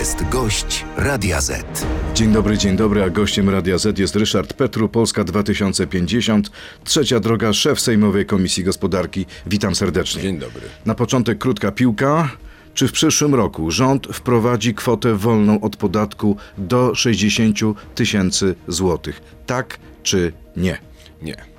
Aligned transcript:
jest 0.00 0.28
gość 0.28 0.84
Radia 0.96 1.40
Z. 1.40 1.86
Dzień 2.14 2.32
dobry, 2.32 2.58
dzień 2.58 2.76
dobry, 2.76 3.02
a 3.02 3.10
gościem 3.10 3.50
Radia 3.50 3.78
Z 3.78 3.98
jest 3.98 4.16
Ryszard 4.16 4.52
Petru, 4.52 4.88
Polska 4.88 5.24
2050, 5.24 6.50
trzecia 6.84 7.20
droga, 7.20 7.52
szef 7.52 7.80
Sejmowej 7.80 8.26
Komisji 8.26 8.64
Gospodarki. 8.64 9.26
Witam 9.46 9.74
serdecznie. 9.74 10.22
Dzień 10.22 10.38
dobry. 10.38 10.62
Na 10.86 10.94
początek 10.94 11.38
krótka 11.38 11.72
piłka. 11.72 12.30
Czy 12.74 12.88
w 12.88 12.92
przyszłym 12.92 13.34
roku 13.34 13.70
rząd 13.70 14.06
wprowadzi 14.06 14.74
kwotę 14.74 15.14
wolną 15.14 15.60
od 15.60 15.76
podatku 15.76 16.36
do 16.58 16.94
60 16.94 17.58
tysięcy 17.94 18.54
złotych? 18.68 19.20
Tak 19.46 19.78
czy 20.02 20.32
nie? 20.56 20.78
Nie. 21.22 21.49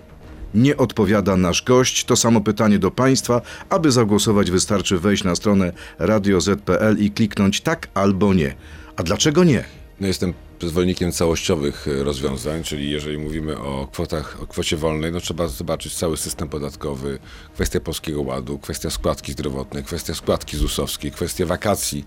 Nie 0.54 0.78
odpowiada 0.78 1.38
nasz 1.38 1.64
gość. 1.64 2.06
To 2.06 2.16
samo 2.16 2.42
pytanie 2.42 2.80
do 2.80 2.92
Państwa. 2.92 3.42
Aby 3.70 3.92
zagłosować, 3.92 4.52
wystarczy 4.52 5.00
wejść 5.00 5.24
na 5.24 5.36
stronę 5.36 5.74
radioz.pl 6.00 6.98
i 7.00 7.12
kliknąć 7.12 7.62
tak 7.62 7.88
albo 7.94 8.34
nie. 8.34 8.56
A 8.96 9.04
dlaczego 9.04 9.44
nie? 9.44 9.64
No 10.00 10.08
jestem 10.08 10.34
zwolennikiem 10.68 11.12
całościowych 11.12 11.88
e, 11.88 12.04
rozwiązań, 12.04 12.64
czyli 12.64 12.92
jeżeli 12.92 13.18
mówimy 13.18 13.58
o 13.58 13.88
kwotach, 13.92 14.38
o 14.42 14.48
kwocie 14.48 14.78
wolnej, 14.78 15.12
no 15.12 15.20
trzeba 15.20 15.48
zobaczyć 15.48 15.96
cały 15.96 16.18
system 16.18 16.50
podatkowy, 16.50 17.20
kwestia 17.54 17.80
Polskiego 17.80 18.22
Ładu, 18.22 18.60
kwestia 18.60 18.90
składki 18.90 19.32
zdrowotnej, 19.32 19.84
kwestia 19.84 20.14
składki 20.14 20.58
ZUS-owskiej, 20.58 21.12
kwestia 21.12 21.46
wakacji 21.46 22.06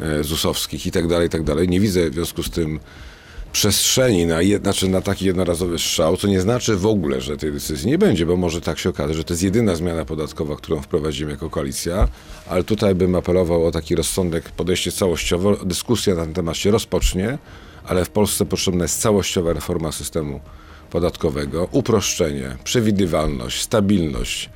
e, 0.00 0.24
ZUS-owskich 0.24 0.86
i 0.86 0.90
tak 0.90 1.08
dalej, 1.08 1.28
tak 1.28 1.42
dalej. 1.42 1.68
Nie 1.68 1.80
widzę 1.80 2.10
w 2.10 2.14
związku 2.14 2.42
z 2.42 2.50
tym 2.50 2.80
przestrzeni 3.54 4.26
na, 4.26 4.38
znaczy 4.62 4.88
na 4.88 5.00
taki 5.00 5.26
jednorazowy 5.26 5.78
strzał, 5.78 6.16
co 6.16 6.28
nie 6.28 6.40
znaczy 6.40 6.76
w 6.76 6.86
ogóle, 6.86 7.20
że 7.20 7.36
tej 7.36 7.52
decyzji 7.52 7.90
nie 7.90 7.98
będzie, 7.98 8.26
bo 8.26 8.36
może 8.36 8.60
tak 8.60 8.78
się 8.78 8.88
okazać, 8.88 9.16
że 9.16 9.24
to 9.24 9.32
jest 9.32 9.42
jedyna 9.42 9.76
zmiana 9.76 10.04
podatkowa, 10.04 10.56
którą 10.56 10.82
wprowadzimy 10.82 11.30
jako 11.30 11.50
koalicja, 11.50 12.08
ale 12.48 12.64
tutaj 12.64 12.94
bym 12.94 13.14
apelował 13.14 13.66
o 13.66 13.70
taki 13.70 13.94
rozsądek, 13.94 14.48
podejście 14.48 14.92
całościowe. 14.92 15.56
Dyskusja 15.64 16.14
na 16.14 16.24
ten 16.24 16.34
temat 16.34 16.56
się 16.56 16.70
rozpocznie, 16.70 17.38
ale 17.84 18.04
w 18.04 18.10
Polsce 18.10 18.46
potrzebna 18.46 18.84
jest 18.84 19.00
całościowa 19.00 19.52
reforma 19.52 19.92
systemu 19.92 20.40
podatkowego, 20.90 21.68
uproszczenie, 21.72 22.56
przewidywalność, 22.64 23.62
stabilność, 23.62 24.50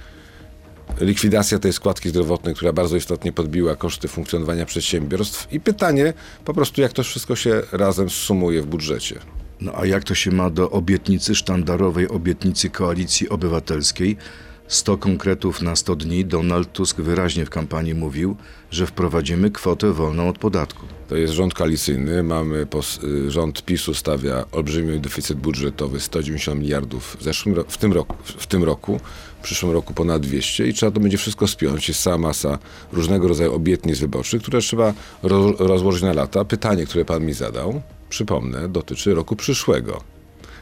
likwidacja 1.00 1.58
tej 1.58 1.72
składki 1.72 2.08
zdrowotnej, 2.08 2.54
która 2.54 2.72
bardzo 2.72 2.96
istotnie 2.96 3.32
podbiła 3.32 3.76
koszty 3.76 4.08
funkcjonowania 4.08 4.66
przedsiębiorstw 4.66 5.52
i 5.52 5.60
pytanie 5.60 6.12
po 6.44 6.54
prostu, 6.54 6.80
jak 6.80 6.92
to 6.92 7.02
wszystko 7.02 7.36
się 7.36 7.62
razem 7.72 8.10
sumuje 8.10 8.62
w 8.62 8.66
budżecie. 8.66 9.20
No 9.60 9.72
a 9.74 9.86
jak 9.86 10.04
to 10.04 10.14
się 10.14 10.30
ma 10.30 10.50
do 10.50 10.70
obietnicy 10.70 11.34
sztandarowej, 11.34 12.08
obietnicy 12.08 12.70
Koalicji 12.70 13.28
Obywatelskiej? 13.28 14.16
100 14.68 14.96
konkretów 14.98 15.62
na 15.62 15.76
100 15.76 15.96
dni. 15.96 16.24
Donald 16.24 16.72
Tusk 16.72 17.00
wyraźnie 17.00 17.46
w 17.46 17.50
kampanii 17.50 17.94
mówił, 17.94 18.36
że 18.70 18.86
wprowadzimy 18.86 19.50
kwotę 19.50 19.92
wolną 19.92 20.28
od 20.28 20.38
podatku. 20.38 20.86
To 21.08 21.16
jest 21.16 21.32
rząd 21.32 21.54
koalicyjny. 21.54 22.22
Mamy 22.22 22.66
y, 23.04 23.30
rząd 23.30 23.64
PiSu 23.64 23.94
stawia 23.94 24.44
olbrzymi 24.52 25.00
deficyt 25.00 25.38
budżetowy 25.38 26.00
190 26.00 26.60
miliardów 26.60 27.16
w, 27.20 27.22
zeszłym, 27.22 27.54
ro- 27.54 27.64
w, 27.68 27.78
tym 27.78 27.92
roku, 27.92 28.16
w 28.24 28.46
tym 28.46 28.64
roku, 28.64 29.00
w 29.40 29.42
przyszłym 29.42 29.72
roku 29.72 29.94
ponad 29.94 30.22
200 30.22 30.66
i 30.66 30.74
trzeba 30.74 30.92
to 30.92 31.00
będzie 31.00 31.18
wszystko 31.18 31.46
spiąć. 31.46 31.88
Jest 31.88 32.02
cała 32.02 32.18
masa 32.18 32.58
różnego 32.92 33.28
rodzaju 33.28 33.54
obietnic 33.54 33.98
wyborczych, 33.98 34.42
które 34.42 34.60
trzeba 34.60 34.94
ro, 35.22 35.52
rozłożyć 35.58 36.02
na 36.02 36.12
lata. 36.12 36.44
Pytanie, 36.44 36.86
które 36.86 37.04
pan 37.04 37.24
mi 37.24 37.32
zadał, 37.32 37.82
przypomnę, 38.08 38.68
dotyczy 38.68 39.14
roku 39.14 39.36
przyszłego. 39.36 40.17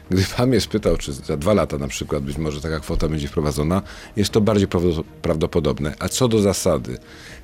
Gdy 0.09 0.23
pan 0.37 0.49
mnie 0.49 0.61
spytał, 0.61 0.97
czy 0.97 1.13
za 1.13 1.37
dwa 1.37 1.53
lata 1.53 1.77
na 1.77 1.87
przykład 1.87 2.23
być 2.23 2.37
może 2.37 2.61
taka 2.61 2.79
kwota 2.79 3.09
będzie 3.09 3.27
wprowadzona, 3.27 3.81
jest 4.15 4.31
to 4.31 4.41
bardziej 4.41 4.67
prawdo- 4.67 5.03
prawdopodobne. 5.21 5.95
A 5.99 6.09
co 6.09 6.27
do 6.27 6.41
zasady, 6.41 6.97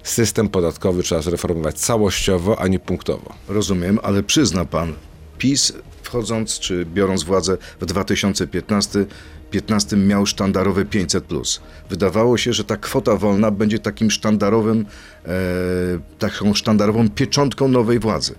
system 0.03 0.49
podatkowy 0.49 1.03
trzeba 1.03 1.21
zreformować 1.21 1.79
całościowo, 1.79 2.59
a 2.59 2.67
nie 2.67 2.79
punktowo. 2.79 3.33
Rozumiem, 3.47 3.99
ale 4.03 4.23
przyzna 4.23 4.65
pan, 4.65 4.93
PiS 5.37 5.73
wchodząc 6.03 6.59
czy 6.59 6.85
biorąc 6.85 7.23
władzę 7.23 7.57
w 7.79 7.85
2015 7.85 9.05
15 9.53 9.97
miał 9.97 10.25
sztandarowe 10.25 10.85
500. 10.85 11.25
Wydawało 11.89 12.37
się, 12.37 12.53
że 12.53 12.63
ta 12.63 12.77
kwota 12.77 13.15
wolna 13.15 13.51
będzie 13.51 13.79
takim 13.79 14.11
sztandarowym, 14.11 14.85
e, 15.25 15.29
taką 16.19 16.53
sztandarową 16.53 17.09
pieczątką 17.09 17.67
nowej 17.67 17.99
władzy. 17.99 18.35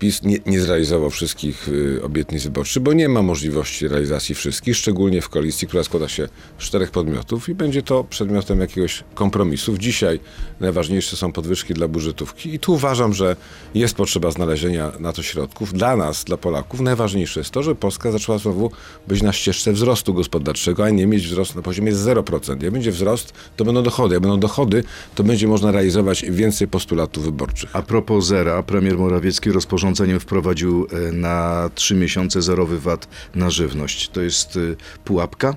PiS 0.00 0.22
nie, 0.22 0.38
nie 0.46 0.60
zrealizował 0.60 1.10
wszystkich 1.10 1.68
y, 1.68 2.02
obietnic 2.02 2.44
wyborczych, 2.44 2.82
bo 2.82 2.92
nie 2.92 3.08
ma 3.08 3.22
możliwości 3.22 3.88
realizacji 3.88 4.34
wszystkich, 4.34 4.76
szczególnie 4.76 5.22
w 5.22 5.28
koalicji, 5.28 5.68
która 5.68 5.84
składa 5.84 6.08
się 6.08 6.28
z 6.58 6.62
czterech 6.62 6.90
podmiotów 6.90 7.48
i 7.48 7.54
będzie 7.54 7.82
to 7.82 8.04
przedmiotem 8.04 8.60
jakiegoś 8.60 9.04
kompromisów. 9.14 9.78
Dzisiaj 9.78 10.20
najważniejsze 10.60 11.16
są 11.16 11.32
podwyżki 11.32 11.74
dla 11.74 11.88
budżetówki 11.88 12.54
i 12.54 12.58
tu 12.58 12.72
uważam, 12.72 13.14
że 13.14 13.36
jest 13.74 13.94
potrzeba 13.94 14.30
znalezienia 14.30 14.92
na 15.00 15.12
to 15.12 15.22
środków. 15.22 15.72
Dla 15.72 15.96
nas, 15.96 16.24
dla 16.24 16.36
Polaków, 16.36 16.80
najważniejsze 16.80 17.40
jest 17.40 17.50
to, 17.50 17.62
że 17.62 17.74
Polska 17.74 18.12
zaczęła 18.12 18.38
znowu 18.38 18.70
być 19.08 19.22
na 19.22 19.32
ścieżce 19.32 19.72
wzrostu 19.72 20.14
gospodarczego, 20.14 20.84
a 20.84 20.90
nie 20.90 21.06
mieć 21.06 21.26
wzrostu 21.26 21.56
na 21.56 21.62
poziomie 21.62 21.92
0%. 21.92 22.62
Jak 22.62 22.72
będzie 22.72 22.92
wzrost, 22.92 23.32
to 23.56 23.64
będą 23.64 23.82
dochody. 23.82 24.14
Jak 24.14 24.22
będą 24.22 24.40
dochody, 24.40 24.84
to 25.14 25.24
będzie 25.24 25.48
można 25.48 25.70
realizować 25.70 26.24
więcej 26.30 26.68
postulatów 26.68 27.24
wyborczych. 27.24 27.70
A 27.72 27.82
propos 27.82 28.26
zera, 28.26 28.62
premier 28.62 28.98
Morawiecki 28.98 29.50
rozporządzeniem 29.90 30.20
wprowadził 30.20 30.86
e, 31.08 31.12
na 31.12 31.70
trzy 31.74 31.94
miesiące 31.94 32.42
zerowy 32.42 32.80
VAT 32.80 33.08
na 33.34 33.50
żywność. 33.50 34.08
To 34.08 34.20
jest 34.20 34.56
e, 34.56 34.60
pułapka? 35.04 35.56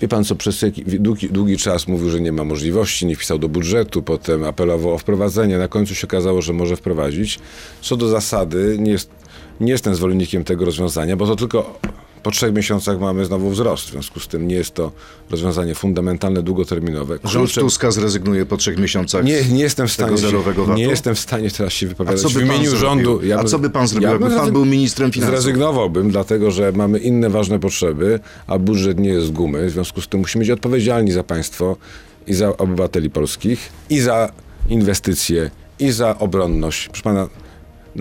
Wie 0.00 0.08
pan 0.08 0.24
co, 0.24 0.34
przez 0.34 0.64
długi, 0.86 1.28
długi 1.28 1.56
czas 1.56 1.88
mówił, 1.88 2.10
że 2.10 2.20
nie 2.20 2.32
ma 2.32 2.44
możliwości, 2.44 3.06
nie 3.06 3.16
wpisał 3.16 3.38
do 3.38 3.48
budżetu, 3.48 4.02
potem 4.02 4.44
apelował 4.44 4.94
o 4.94 4.98
wprowadzenie, 4.98 5.58
na 5.58 5.68
końcu 5.68 5.94
się 5.94 6.06
okazało, 6.06 6.42
że 6.42 6.52
może 6.52 6.76
wprowadzić. 6.76 7.38
Co 7.80 7.96
do 7.96 8.08
zasady, 8.08 8.76
nie, 8.78 8.90
jest, 8.90 9.10
nie 9.60 9.72
jestem 9.72 9.94
zwolennikiem 9.94 10.44
tego 10.44 10.64
rozwiązania, 10.64 11.16
bo 11.16 11.26
to 11.26 11.36
tylko 11.36 11.80
po 12.24 12.30
trzech 12.30 12.54
miesiącach 12.54 13.00
mamy 13.00 13.24
znowu 13.24 13.50
wzrost. 13.50 13.86
W 13.88 13.90
związku 13.90 14.20
z 14.20 14.28
tym 14.28 14.48
nie 14.48 14.54
jest 14.54 14.74
to 14.74 14.92
rozwiązanie 15.30 15.74
fundamentalne, 15.74 16.42
długoterminowe. 16.42 17.18
Rząd 17.24 17.46
Kluczem- 17.50 17.60
Tuska 17.64 17.90
zrezygnuje 17.90 18.46
po 18.46 18.56
trzech 18.56 18.78
miesiącach 18.78 19.24
nie, 19.24 19.44
nie 19.44 19.62
jestem 19.62 19.88
w 19.88 19.92
stanie 19.92 20.18
zerowego 20.18 20.64
VAT-u? 20.64 20.78
nie 20.78 20.84
jestem 20.86 21.14
w 21.14 21.18
stanie 21.18 21.50
teraz 21.50 21.72
się 21.72 21.86
A 21.86 21.88
wypowiadać 21.88 22.20
co 22.20 22.28
w 22.28 22.40
imieniu 22.42 22.76
rządu. 22.76 23.20
A 23.34 23.38
bym- 23.38 23.46
co 23.46 23.58
by 23.58 23.70
pan 23.70 23.88
zrobił, 23.88 24.08
ja 24.08 24.12
jakby 24.14 24.30
pan 24.36 24.52
był 24.52 24.64
ministrem 24.64 25.12
finansów? 25.12 25.34
Zrezygnowałbym, 25.42 26.10
dlatego 26.10 26.50
że 26.50 26.72
mamy 26.72 26.98
inne 26.98 27.30
ważne 27.30 27.58
potrzeby, 27.58 28.20
a 28.46 28.58
budżet 28.58 28.98
nie 29.00 29.08
jest 29.08 29.26
z 29.26 29.30
gumy. 29.30 29.66
W 29.66 29.70
związku 29.70 30.00
z 30.00 30.08
tym 30.08 30.20
musimy 30.20 30.42
być 30.44 30.50
odpowiedzialni 30.50 31.12
za 31.12 31.24
państwo 31.24 31.76
i 32.26 32.34
za 32.34 32.56
obywateli 32.56 33.10
polskich, 33.10 33.72
i 33.90 34.00
za 34.00 34.30
inwestycje, 34.68 35.50
i 35.78 35.90
za 35.92 36.18
obronność. 36.18 36.88
Proszę 36.88 37.02
pana, 37.02 37.20
na- 37.22 37.28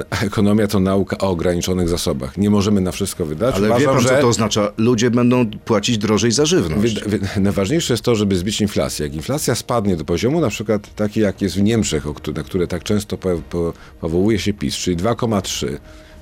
ekonomia 0.10 0.68
to 0.68 0.80
nauka 0.80 1.18
o 1.18 1.30
ograniczonych 1.30 1.90
zasobach. 1.90 2.38
Nie 2.38 2.50
możemy 2.50 2.82
na 2.82 2.92
wszystko 2.92 3.26
wydać. 3.26 3.56
Ale 3.56 3.68
wie 3.68 3.74
Uważam, 3.74 3.94
pan, 3.96 4.04
co 4.04 4.10
że 4.10 4.22
to 4.22 4.28
oznacza? 4.28 4.72
Ludzie 4.78 5.12
będą 5.12 5.46
płacić 5.66 5.98
drożej 5.98 6.32
za 6.32 6.46
żywność. 6.46 7.00
Najważniejsze 7.40 7.94
jest 7.94 8.04
to, 8.04 8.16
żeby 8.16 8.36
zbić 8.36 8.62
inflację. 8.62 9.06
Jak 9.06 9.16
inflacja 9.16 9.56
spadnie 9.56 9.96
do 9.96 10.06
poziomu 10.06 10.42
na 10.42 10.50
przykład 10.50 10.96
taki, 10.96 11.20
jak 11.20 11.42
jest 11.42 11.56
w 11.56 11.62
Niemczech, 11.62 12.06
na 12.36 12.44
które 12.44 12.68
tak 12.68 12.84
często 12.84 13.18
po, 13.18 13.30
po, 13.50 13.74
powołuje 14.02 14.40
się 14.40 14.54
PiS, 14.54 14.76
czyli 14.76 14.98
2,3, 14.98 15.68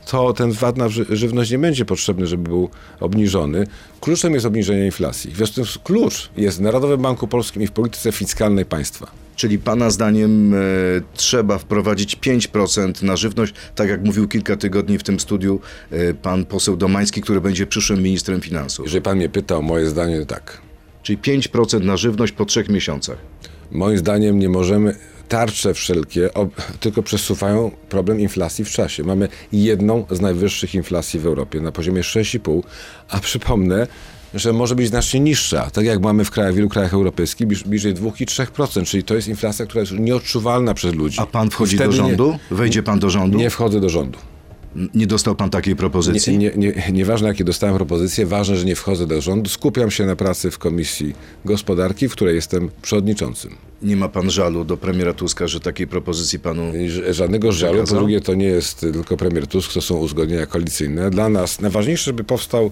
to 0.06 0.34
ten 0.34 0.52
VAT 0.52 0.78
na 0.78 0.90
ży- 0.90 1.06
żywność 1.10 1.52
nie 1.52 1.60
będzie 1.60 1.86
potrzebny, 1.86 2.28
żeby 2.28 2.44
był 2.50 2.70
obniżony. 3.00 3.68
Kluczem 4.02 4.34
jest 4.34 4.46
obniżenie 4.46 4.86
inflacji. 4.86 5.32
W 5.32 5.36
związku 5.36 5.66
z 5.66 5.74
tym 5.74 5.84
klucz 5.84 6.30
jest 6.38 6.58
w 6.58 6.62
Narodowym 6.62 7.02
Banku 7.02 7.28
Polskim 7.28 7.62
i 7.62 7.68
w 7.68 7.72
polityce 7.72 8.12
fiskalnej 8.12 8.66
państwa. 8.66 9.21
Czyli 9.36 9.60
pana 9.60 9.90
zdaniem 9.90 10.54
e, 10.54 10.58
trzeba 11.14 11.58
wprowadzić 11.58 12.18
5% 12.18 13.04
na 13.04 13.16
żywność, 13.16 13.54
tak 13.76 13.90
jak 13.90 14.06
mówił 14.06 14.28
kilka 14.28 14.58
tygodni 14.58 14.98
w 14.98 15.04
tym 15.04 15.20
studiu 15.20 15.60
e, 15.92 16.14
pan 16.14 16.46
poseł 16.46 16.78
Domański, 16.78 17.22
który 17.22 17.42
będzie 17.42 17.68
przyszłym 17.68 18.04
ministrem 18.04 18.42
finansów. 18.42 18.86
Jeżeli 18.86 19.02
pan 19.02 19.18
mnie 19.18 19.30
pyta 19.30 19.58
o 19.58 19.62
moje 19.62 19.90
zdanie, 19.90 20.26
tak. 20.26 20.62
Czyli 21.04 21.18
5% 21.18 21.84
na 21.84 21.98
żywność 21.98 22.34
po 22.34 22.46
trzech 22.46 22.70
miesiącach. 22.70 23.18
Moim 23.72 23.98
zdaniem 23.98 24.40
nie 24.40 24.50
możemy, 24.50 24.96
tarcze 25.32 25.74
wszelkie 25.74 26.34
ob, 26.34 26.62
tylko 26.80 27.04
przesuwają 27.04 27.72
problem 27.90 28.20
inflacji 28.20 28.66
w 28.66 28.70
czasie. 28.70 29.04
Mamy 29.04 29.28
jedną 29.52 30.06
z 30.12 30.22
najwyższych 30.22 30.76
inflacji 30.76 31.20
w 31.20 31.26
Europie 31.26 31.62
na 31.62 31.72
poziomie 31.72 32.02
6,5, 32.02 32.62
a 33.10 33.20
przypomnę, 33.20 33.88
że 34.34 34.54
może 34.54 34.76
być 34.76 34.88
znacznie 34.88 35.20
niższa, 35.20 35.70
tak 35.70 35.86
jak 35.86 36.02
mamy 36.02 36.26
w 36.26 36.32
krajach, 36.32 36.54
wielu 36.54 36.70
krajach 36.70 36.94
europejskich, 36.94 37.48
bliż- 37.48 37.68
bliżej 37.68 37.94
2 37.94 38.10
i 38.20 38.26
3%, 38.26 38.86
czyli 38.86 39.04
to 39.04 39.16
jest 39.16 39.28
inflacja, 39.28 39.66
która 39.66 39.82
jest 39.82 39.92
nieodczuwalna 39.94 40.74
przez 40.74 40.96
ludzi. 40.96 41.18
A 41.20 41.26
pan 41.26 41.50
wchodzi 41.50 41.76
Wtedy 41.76 41.90
do 41.90 41.96
rządu? 41.96 42.38
Wejdzie 42.52 42.84
pan 42.84 43.00
do 43.00 43.10
rządu? 43.10 43.32
Nie, 43.32 43.38
Nie, 43.38 43.44
nie 43.44 43.50
wchodzę 43.50 43.80
do 43.80 43.90
rządu. 43.90 44.20
nie 44.96 45.08
dostał 45.08 45.36
pan 45.36 45.50
takiej 45.50 45.76
propozycji? 45.76 46.38
Nie, 46.38 46.52
nie, 46.58 46.74
nie, 46.74 46.92
nieważne 46.92 47.28
jakie 47.28 47.44
dostałem 47.44 47.76
propozycje, 47.76 48.26
ważne, 48.26 48.58
że 48.58 48.66
nie 48.66 48.76
wchodzę 48.76 49.08
do 49.08 49.22
rządu. 49.22 49.50
Skupiam 49.50 49.92
się 49.92 50.06
na 50.06 50.16
pracy 50.16 50.52
w 50.52 50.58
Komisji 50.58 51.14
Gospodarki, 51.46 52.10
w 52.10 52.12
której 52.12 52.36
jestem 52.36 52.70
przewodniczącym. 52.82 53.56
Nie 53.82 53.96
ma 53.96 54.10
pan 54.10 54.30
żalu 54.32 54.66
do 54.66 54.78
premiera 54.78 55.14
Tuska, 55.14 55.48
że 55.48 55.60
takiej 55.60 55.88
propozycji 55.88 56.40
panu... 56.40 56.72
Żadnego 57.10 57.52
żalu. 57.52 57.84
Po 57.84 57.96
drugie, 57.96 58.22
to 58.22 58.34
nie 58.34 58.46
jest 58.46 58.80
tylko 58.80 59.18
premier 59.18 59.48
Tusk, 59.48 59.74
to 59.74 59.82
są 59.82 59.96
uzgodnienia 59.98 60.46
koalicyjne. 60.46 61.10
Dla 61.10 61.30
nas 61.30 61.62
najważniejsze, 61.62 62.04
żeby 62.04 62.24
powstał 62.24 62.72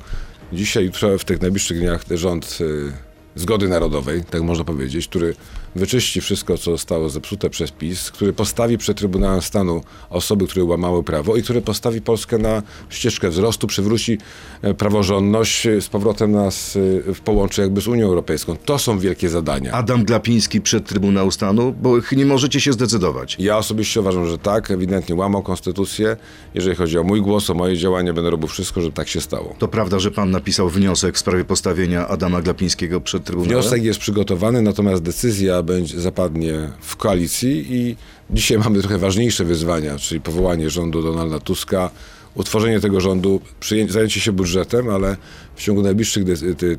dzisiaj, 0.54 0.86
jutro, 0.86 1.18
w 1.18 1.26
tych 1.26 1.42
najbliższych 1.42 1.80
dniach 1.80 2.04
rząd 2.12 2.58
y, 2.62 2.92
zgody 3.36 3.68
narodowej, 3.68 4.24
tak 4.30 4.42
można 4.42 4.64
powiedzieć, 4.64 5.08
który 5.08 5.36
wyczyści 5.76 6.22
wszystko, 6.22 6.58
co 6.58 6.72
zostało 6.72 7.10
zepsute 7.10 7.50
przez 7.50 7.72
PiS, 7.72 8.12
który 8.12 8.34
postawi 8.34 8.78
przed 8.78 8.98
Trybunałem 8.98 9.42
Stanu 9.42 9.82
osoby, 10.10 10.48
które 10.48 10.64
łamały 10.66 11.04
prawo 11.04 11.36
i 11.36 11.44
który 11.44 11.62
postawi 11.62 12.02
Polskę 12.02 12.38
na 12.38 12.64
ścieżkę 12.90 13.30
wzrostu, 13.30 13.68
przywróci 13.68 14.18
e, 14.62 14.74
praworządność, 14.74 15.66
e, 15.66 15.82
z 15.82 15.90
powrotem 15.90 16.32
nas 16.32 16.78
e, 17.08 17.14
w 17.14 17.22
połączy 17.22 17.62
jakby 17.62 17.82
z 17.82 17.88
Unią 17.88 18.06
Europejską. 18.06 18.56
To 18.66 18.80
są 18.80 19.00
wielkie 19.00 19.30
zadania. 19.30 19.72
Adam 19.72 20.04
Glapiński 20.04 20.62
przed 20.62 20.88
Trybunał 20.88 21.32
Stanu, 21.32 21.76
bo 21.82 21.96
nie 22.12 22.26
możecie 22.26 22.62
się 22.62 22.74
zdecydować. 22.74 23.36
Ja 23.40 23.58
osobiście 23.58 24.00
uważam, 24.00 24.28
że 24.28 24.38
tak, 24.38 24.72
ewidentnie 24.72 25.16
łamał 25.16 25.44
konstytucję. 25.44 26.18
Jeżeli 26.54 26.76
chodzi 26.76 26.98
o 26.98 27.04
mój 27.04 27.22
głos, 27.22 27.50
o 27.50 27.54
moje 27.54 27.78
działania, 27.78 28.14
będę 28.14 28.30
robił 28.30 28.48
wszystko, 28.48 28.82
żeby 28.82 28.94
tak 28.94 29.08
się 29.08 29.22
stało. 29.22 29.56
To 29.60 29.68
prawda, 29.68 30.00
że 30.00 30.12
pan 30.12 30.32
napisał 30.32 30.70
wniosek 30.70 31.16
w 31.16 31.20
sprawie 31.20 31.46
postawienia 31.46 32.08
Adama 32.08 32.42
Glapińskiego 32.42 33.02
przed 33.02 33.29
Trybunałem? 33.30 33.62
Wniosek 33.62 33.84
jest 33.84 34.00
przygotowany, 34.00 34.62
natomiast 34.62 35.04
decyzja 35.04 35.64
będzie, 35.64 36.02
zapadnie 36.02 36.70
w 36.82 36.96
koalicji 36.96 37.66
i 37.70 37.96
dzisiaj 38.30 38.58
mamy 38.64 38.80
trochę 38.80 38.98
ważniejsze 38.98 39.46
wyzwania, 39.46 39.98
czyli 39.98 40.22
powołanie 40.22 40.70
rządu 40.70 41.02
Donalda 41.02 41.40
Tuska, 41.40 41.90
utworzenie 42.36 42.80
tego 42.80 43.02
rządu, 43.02 43.42
zajęcie 43.90 44.20
się 44.20 44.32
budżetem, 44.32 44.90
ale 44.90 45.18
w 45.56 45.62
ciągu 45.62 45.82
najbliższych 45.82 46.24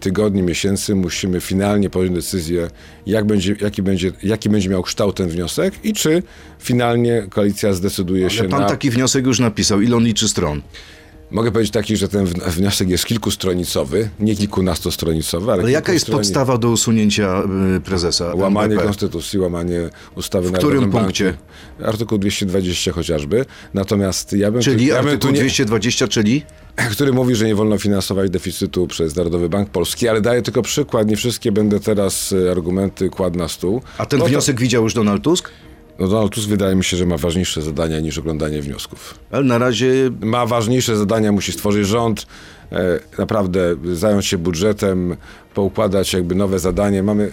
tygodni, 0.00 0.42
miesięcy 0.42 0.94
musimy 0.94 1.40
finalnie 1.40 1.90
podjąć 1.90 2.14
decyzję, 2.16 2.70
jak 3.06 3.24
będzie, 3.24 3.56
jaki, 3.60 3.82
będzie, 3.82 4.12
jaki 4.22 4.48
będzie 4.48 4.68
miał 4.68 4.82
kształt 4.82 5.16
ten 5.16 5.28
wniosek 5.28 5.74
i 5.84 5.92
czy 5.92 6.22
finalnie 6.58 7.26
koalicja 7.30 7.72
zdecyduje 7.72 8.30
się 8.30 8.40
Ale 8.40 8.48
pan 8.48 8.60
na... 8.60 8.68
taki 8.68 8.90
wniosek 8.90 9.26
już 9.26 9.38
napisał. 9.38 9.80
Ile 9.80 9.96
on 9.96 10.04
liczy 10.04 10.28
stron? 10.28 10.62
Mogę 11.30 11.52
powiedzieć 11.52 11.72
taki, 11.72 11.96
że 11.96 12.08
ten 12.08 12.24
wn- 12.26 12.50
wniosek 12.50 12.88
jest 12.88 13.04
kilkustronicowy, 13.06 14.10
nie 14.20 14.36
kilkunastostronicowy, 14.36 15.52
ale, 15.52 15.62
Ale 15.62 15.72
jaka 15.72 15.92
jest 15.92 16.10
podstawa 16.10 16.58
do 16.58 16.70
usunięcia 16.70 17.42
y, 17.76 17.80
prezesa? 17.80 18.34
Łamanie 18.34 18.66
NBP? 18.66 18.84
konstytucji, 18.84 19.38
łamanie 19.38 19.90
ustawy 20.14 20.48
W 20.48 20.52
którym 20.52 20.74
Narodowym 20.80 21.02
punkcie? 21.04 21.24
Banku. 21.24 21.84
Artykuł 21.84 22.18
220 22.18 22.92
chociażby. 22.92 23.44
Natomiast 23.74 24.32
ja 24.32 24.50
bym 24.50 24.62
Czyli 24.62 24.76
tu, 24.76 24.82
ja 24.94 25.02
bym 25.02 25.06
artykuł 25.06 25.28
tu 25.30 25.34
nie, 25.34 25.40
220, 25.40 26.08
czyli? 26.08 26.42
który 26.92 27.12
mówi, 27.12 27.34
że 27.34 27.46
nie 27.46 27.54
wolno 27.54 27.78
finansować 27.78 28.30
deficytu 28.30 28.86
przez 28.86 29.16
Narodowy 29.16 29.48
Bank 29.48 29.70
Polski, 29.70 30.08
ale 30.08 30.20
daję 30.20 30.42
tylko 30.42 30.62
przykład, 30.62 31.08
nie 31.08 31.16
wszystkie 31.16 31.52
będę 31.52 31.80
teraz 31.80 32.34
e, 32.46 32.50
argumenty 32.50 33.08
kładł 33.10 33.38
na 33.38 33.48
stół. 33.48 33.82
A 33.98 34.06
ten 34.06 34.18
No 34.18 34.24
to- 34.24 34.28
wniosek 34.30 34.60
widział 34.60 34.82
już 34.82 34.94
Donald 34.94 35.22
Tusk? 35.22 35.50
No 36.00 36.08
Donald 36.08 36.32
Tusk 36.32 36.48
wydaje 36.48 36.74
mi 36.74 36.84
się, 36.84 36.96
że 36.96 37.06
ma 37.06 37.16
ważniejsze 37.16 37.62
zadania 37.62 38.00
niż 38.00 38.18
oglądanie 38.18 38.62
wniosków. 38.62 39.18
Ale 39.30 39.44
na 39.44 39.58
razie 39.58 40.10
ma 40.20 40.46
ważniejsze 40.46 40.96
zadania, 40.96 41.32
musi 41.32 41.52
stworzyć 41.52 41.86
rząd, 41.86 42.26
e, 42.72 43.00
naprawdę 43.18 43.76
zająć 43.92 44.26
się 44.26 44.38
budżetem, 44.38 45.16
poukładać 45.54 46.12
jakby 46.12 46.34
nowe 46.34 46.58
zadanie. 46.58 47.02
Mamy, 47.02 47.32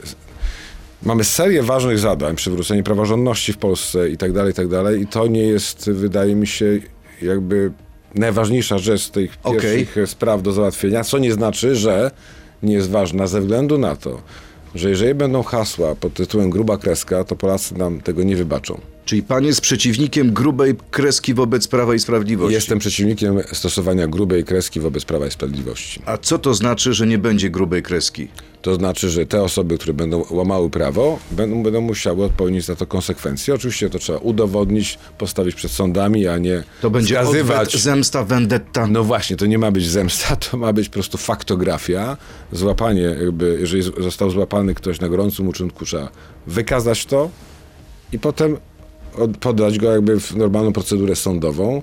mamy 1.04 1.24
serię 1.24 1.64
ważnych 1.64 2.00
zadań, 2.00 2.36
przywrócenie 2.36 2.84
praworządności 2.84 3.54
w 3.54 3.58
Polsce 3.58 4.10
i 4.10 4.18
tak 4.18 4.32
dalej, 4.32 4.52
i 4.52 4.56
tak 4.56 4.68
dalej. 4.68 5.02
I 5.02 5.08
to 5.08 5.28
nie 5.28 5.44
jest, 5.44 5.92
wydaje 5.92 6.36
mi 6.36 6.48
się, 6.48 6.80
jakby 7.22 7.72
najważniejsza 8.16 8.78
rzecz 8.78 9.02
z 9.02 9.12
tych 9.12 9.38
Okej. 9.44 9.62
pierwszych 9.62 10.10
spraw 10.10 10.42
do 10.42 10.52
załatwienia, 10.52 11.04
co 11.04 11.18
nie 11.18 11.34
znaczy, 11.34 11.76
że 11.76 12.12
nie 12.64 12.74
jest 12.74 12.90
ważna 12.90 13.28
ze 13.28 13.42
względu 13.42 13.78
na 13.78 13.96
to, 13.96 14.22
że 14.78 14.90
jeżeli 14.90 15.14
będą 15.14 15.44
hasła 15.44 15.96
pod 15.96 16.14
tytułem 16.14 16.50
gruba 16.50 16.78
kreska, 16.78 17.24
to 17.24 17.36
Polacy 17.36 17.78
nam 17.78 18.02
tego 18.02 18.24
nie 18.24 18.36
wybaczą. 18.36 18.82
Czyli 19.08 19.24
pan 19.24 19.46
jest 19.46 19.62
przeciwnikiem 19.62 20.34
grubej 20.34 20.76
kreski 20.92 21.34
wobec 21.34 21.68
Prawa 21.68 21.96
i 21.96 22.00
Sprawiedliwości. 22.00 22.54
Jestem 22.54 22.80
przeciwnikiem 22.80 23.40
stosowania 23.54 24.08
grubej 24.08 24.44
kreski 24.44 24.80
wobec 24.80 25.06
Prawa 25.06 25.28
i 25.28 25.32
Sprawiedliwości. 25.32 26.02
A 26.06 26.18
co 26.18 26.40
to 26.40 26.54
znaczy, 26.54 26.94
że 26.94 27.08
nie 27.08 27.18
będzie 27.18 27.50
grubej 27.50 27.84
kreski? 27.84 28.28
To 28.62 28.76
znaczy, 28.76 29.10
że 29.10 29.26
te 29.26 29.44
osoby, 29.44 29.78
które 29.78 29.94
będą 29.94 30.26
łamały 30.30 30.70
prawo, 30.70 31.20
będą, 31.32 31.64
będą 31.64 31.82
musiały 31.82 32.24
odpowiedzieć 32.26 32.66
za 32.66 32.76
to 32.76 32.88
konsekwencje. 32.88 33.54
Oczywiście 33.54 33.90
to 33.90 34.00
trzeba 34.00 34.20
udowodnić, 34.20 35.00
postawić 35.18 35.56
przed 35.56 35.72
sądami, 35.72 36.28
a 36.28 36.38
nie 36.38 36.64
To 36.82 36.90
będzie 36.90 37.16
wskazywać. 37.16 37.68
odwet, 37.68 37.82
zemsta, 37.82 38.24
vendetta. 38.24 38.88
No 38.88 39.04
właśnie, 39.04 39.36
to 39.38 39.46
nie 39.46 39.58
ma 39.58 39.72
być 39.72 39.88
zemsta, 39.90 40.36
to 40.36 40.58
ma 40.58 40.74
być 40.74 40.90
po 40.90 40.94
prostu 40.94 41.18
faktografia, 41.18 42.18
złapanie, 42.52 43.02
jakby, 43.02 43.58
jeżeli 43.60 43.84
został 43.84 44.30
złapany 44.30 44.74
ktoś 44.74 45.00
na 45.00 45.10
gorącym 45.10 45.48
uczynku, 45.48 45.86
trzeba 45.86 46.10
wykazać 46.48 47.06
to 47.06 47.30
i 48.14 48.20
potem 48.20 48.58
od, 49.18 49.38
podać 49.38 49.80
go 49.80 49.92
jakby 49.92 50.20
w 50.20 50.36
normalną 50.36 50.74
procedurę 50.74 51.16
sądową. 51.16 51.82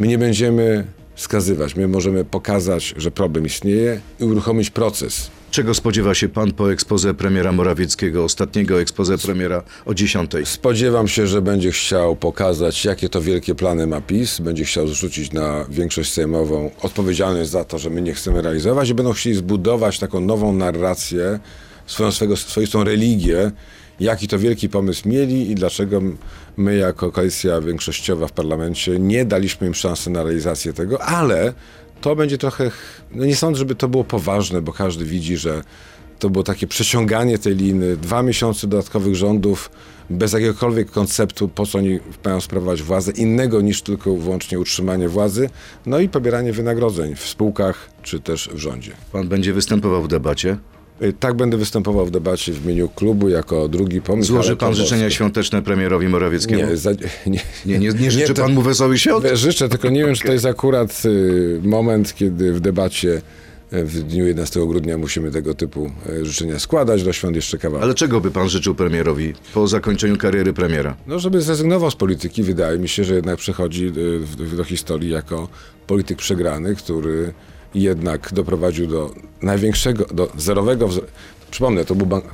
My 0.00 0.06
nie 0.06 0.18
będziemy 0.18 0.84
skazywać, 1.16 1.76
my 1.76 1.88
możemy 1.88 2.24
pokazać, 2.24 2.94
że 2.96 3.10
problem 3.10 3.46
istnieje 3.46 4.00
i 4.20 4.24
uruchomić 4.24 4.70
proces. 4.70 5.30
Czego 5.50 5.74
spodziewa 5.74 6.14
się 6.14 6.28
pan 6.28 6.52
po 6.52 6.72
ekspoze 6.72 7.14
premiera 7.14 7.52
Morawieckiego, 7.52 8.24
ostatniego 8.24 8.80
ekspoze 8.80 9.18
premiera 9.18 9.62
o 9.86 9.94
10? 9.94 10.30
Spodziewam 10.44 11.08
się, 11.08 11.26
że 11.26 11.42
będzie 11.42 11.70
chciał 11.70 12.16
pokazać, 12.16 12.84
jakie 12.84 13.08
to 13.08 13.20
wielkie 13.20 13.54
plany 13.54 13.86
ma 13.86 14.00
PiS, 14.00 14.40
będzie 14.40 14.64
chciał 14.64 14.88
zrzucić 14.88 15.32
na 15.32 15.66
większość 15.70 16.12
sejmową 16.12 16.70
odpowiedzialność 16.82 17.50
za 17.50 17.64
to, 17.64 17.78
że 17.78 17.90
my 17.90 18.02
nie 18.02 18.14
chcemy 18.14 18.42
realizować 18.42 18.88
i 18.88 18.94
będą 18.94 19.12
chcieli 19.12 19.36
zbudować 19.36 19.98
taką 19.98 20.20
nową 20.20 20.52
narrację, 20.52 21.38
swoją 21.86 22.12
swego, 22.12 22.36
swoistą 22.36 22.84
religię, 22.84 23.50
jaki 24.00 24.28
to 24.28 24.38
wielki 24.38 24.68
pomysł 24.68 25.08
mieli 25.08 25.50
i 25.50 25.54
dlaczego 25.54 26.02
my 26.56 26.76
jako 26.76 27.12
koalicja 27.12 27.60
większościowa 27.60 28.26
w 28.26 28.32
parlamencie 28.32 28.98
nie 28.98 29.24
daliśmy 29.24 29.66
im 29.66 29.74
szansy 29.74 30.10
na 30.10 30.22
realizację 30.22 30.72
tego, 30.72 31.02
ale 31.02 31.52
to 32.00 32.16
będzie 32.16 32.38
trochę, 32.38 32.70
no 33.10 33.24
nie 33.24 33.36
sądzę, 33.36 33.58
żeby 33.58 33.74
to 33.74 33.88
było 33.88 34.04
poważne, 34.04 34.62
bo 34.62 34.72
każdy 34.72 35.04
widzi, 35.04 35.36
że 35.36 35.62
to 36.18 36.30
było 36.30 36.44
takie 36.44 36.66
przeciąganie 36.66 37.38
tej 37.38 37.56
liny, 37.56 37.96
dwa 37.96 38.22
miesiące 38.22 38.66
dodatkowych 38.66 39.14
rządów, 39.14 39.70
bez 40.10 40.32
jakiegokolwiek 40.32 40.90
konceptu, 40.90 41.48
po 41.48 41.66
co 41.66 41.78
oni 41.78 42.00
mają 42.24 42.40
sprawować 42.40 42.82
władzę, 42.82 43.12
innego 43.12 43.60
niż 43.60 43.82
tylko 43.82 44.16
wyłącznie 44.16 44.58
utrzymanie 44.58 45.08
władzy, 45.08 45.50
no 45.86 45.98
i 45.98 46.08
pobieranie 46.08 46.52
wynagrodzeń 46.52 47.14
w 47.14 47.26
spółkach 47.26 47.90
czy 48.02 48.20
też 48.20 48.48
w 48.52 48.58
rządzie. 48.58 48.92
Pan 49.12 49.28
będzie 49.28 49.52
występował 49.52 50.02
w 50.02 50.08
debacie. 50.08 50.56
Y, 51.02 51.12
Tak 51.12 51.34
będę 51.34 51.56
występował 51.56 52.06
w 52.06 52.10
debacie 52.10 52.52
w 52.52 52.64
imieniu 52.64 52.88
klubu 52.88 53.28
jako 53.28 53.68
drugi 53.68 54.00
pomysł. 54.00 54.32
Złoży 54.32 54.56
pan 54.56 54.74
życzenia 54.74 55.10
świąteczne 55.10 55.62
premierowi 55.62 56.08
Morawieckiemu? 56.08 56.70
Nie, 56.70 56.76
za, 56.76 56.90
nie, 57.26 57.40
nie, 57.66 57.78
nie, 57.78 57.88
nie 57.88 58.10
życzy 58.10 58.34
pan 58.34 58.52
mu 58.52 58.62
wesołych 58.62 59.00
świąt? 59.00 59.24
Życzę, 59.34 59.68
tylko 59.68 59.88
nie 59.88 60.04
wiem, 60.04 60.14
czy 60.14 60.26
to 60.26 60.32
jest 60.32 60.46
akurat 60.46 61.02
y, 61.04 61.60
moment, 61.62 62.14
kiedy 62.14 62.52
w 62.52 62.60
debacie 62.60 63.22
y, 63.72 63.84
w 63.84 64.02
dniu 64.02 64.26
11 64.26 64.60
grudnia 64.60 64.98
musimy 64.98 65.30
tego 65.30 65.54
typu 65.54 65.90
życzenia 66.22 66.58
składać. 66.58 67.02
Do 67.02 67.12
świąt 67.12 67.36
jeszcze 67.36 67.58
kawałek. 67.58 67.84
Ale 67.84 67.94
czego 67.94 68.20
by 68.20 68.30
pan 68.30 68.48
życzył 68.48 68.74
premierowi 68.74 69.34
po 69.54 69.68
zakończeniu 69.68 70.16
kariery 70.16 70.52
premiera? 70.52 70.96
No, 71.06 71.18
żeby 71.18 71.40
zrezygnował 71.40 71.90
z 71.90 71.96
polityki, 71.96 72.42
wydaje 72.42 72.78
mi 72.78 72.88
się, 72.88 73.04
że 73.04 73.14
jednak 73.14 73.36
przechodzi 73.36 73.92
do 74.56 74.64
historii 74.64 75.10
jako 75.10 75.48
polityk 75.86 76.18
przegrany, 76.18 76.74
który 76.76 77.32
jednak 77.82 78.32
doprowadził 78.32 78.86
do 78.86 79.10
największego, 79.42 80.04
do 80.04 80.28
zerowego. 80.38 80.88
wzro- 80.88 81.04
Przypomnę, 81.50 81.84
to 81.84 81.94
był 81.94 82.06
bank. 82.06 82.24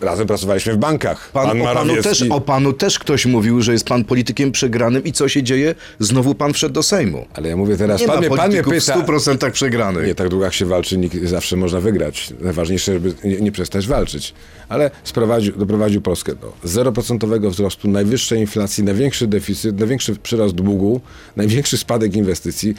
Razem 0.00 0.26
pracowaliśmy 0.26 0.72
w 0.72 0.76
bankach. 0.76 1.30
Pan, 1.32 1.62
o, 1.62 1.64
panu 1.74 2.02
też, 2.02 2.22
o 2.30 2.40
panu 2.40 2.72
też 2.72 2.98
ktoś 2.98 3.26
mówił, 3.26 3.62
że 3.62 3.72
jest 3.72 3.84
pan 3.86 4.04
politykiem 4.04 4.52
przegranym 4.52 5.04
i 5.04 5.12
co 5.12 5.28
się 5.28 5.42
dzieje? 5.42 5.74
Znowu 5.98 6.34
pan 6.34 6.52
wszedł 6.52 6.74
do 6.74 6.82
Sejmu. 6.82 7.26
Ale 7.34 7.48
ja 7.48 7.56
mówię 7.56 7.76
teraz, 7.76 8.00
Nie 8.00 8.06
pan 8.06 8.18
mnie, 8.18 8.28
pan 8.30 8.50
mnie 8.50 8.62
pyta. 8.62 9.02
w 9.02 9.06
100% 9.06 9.50
przegranych. 9.50 10.06
Nie 10.06 10.14
tak 10.14 10.28
długo 10.28 10.44
jak 10.44 10.54
się 10.54 10.66
walczy, 10.66 10.98
nikt, 10.98 11.16
zawsze 11.24 11.56
można 11.56 11.80
wygrać. 11.80 12.32
Najważniejsze, 12.40 12.92
żeby 12.92 13.14
nie, 13.24 13.40
nie 13.40 13.52
przestać 13.52 13.86
walczyć. 13.86 14.34
Ale 14.68 14.90
sprowadził, 15.04 15.56
doprowadził 15.56 16.00
Polskę 16.00 16.32
do 16.34 16.52
0% 16.64 17.50
wzrostu, 17.50 17.88
najwyższej 17.88 18.40
inflacji, 18.40 18.84
największy 18.84 19.26
deficyt, 19.26 19.78
największy 19.78 20.16
przyrost 20.16 20.54
długu, 20.54 21.00
największy 21.36 21.76
spadek 21.78 22.16
inwestycji. 22.16 22.74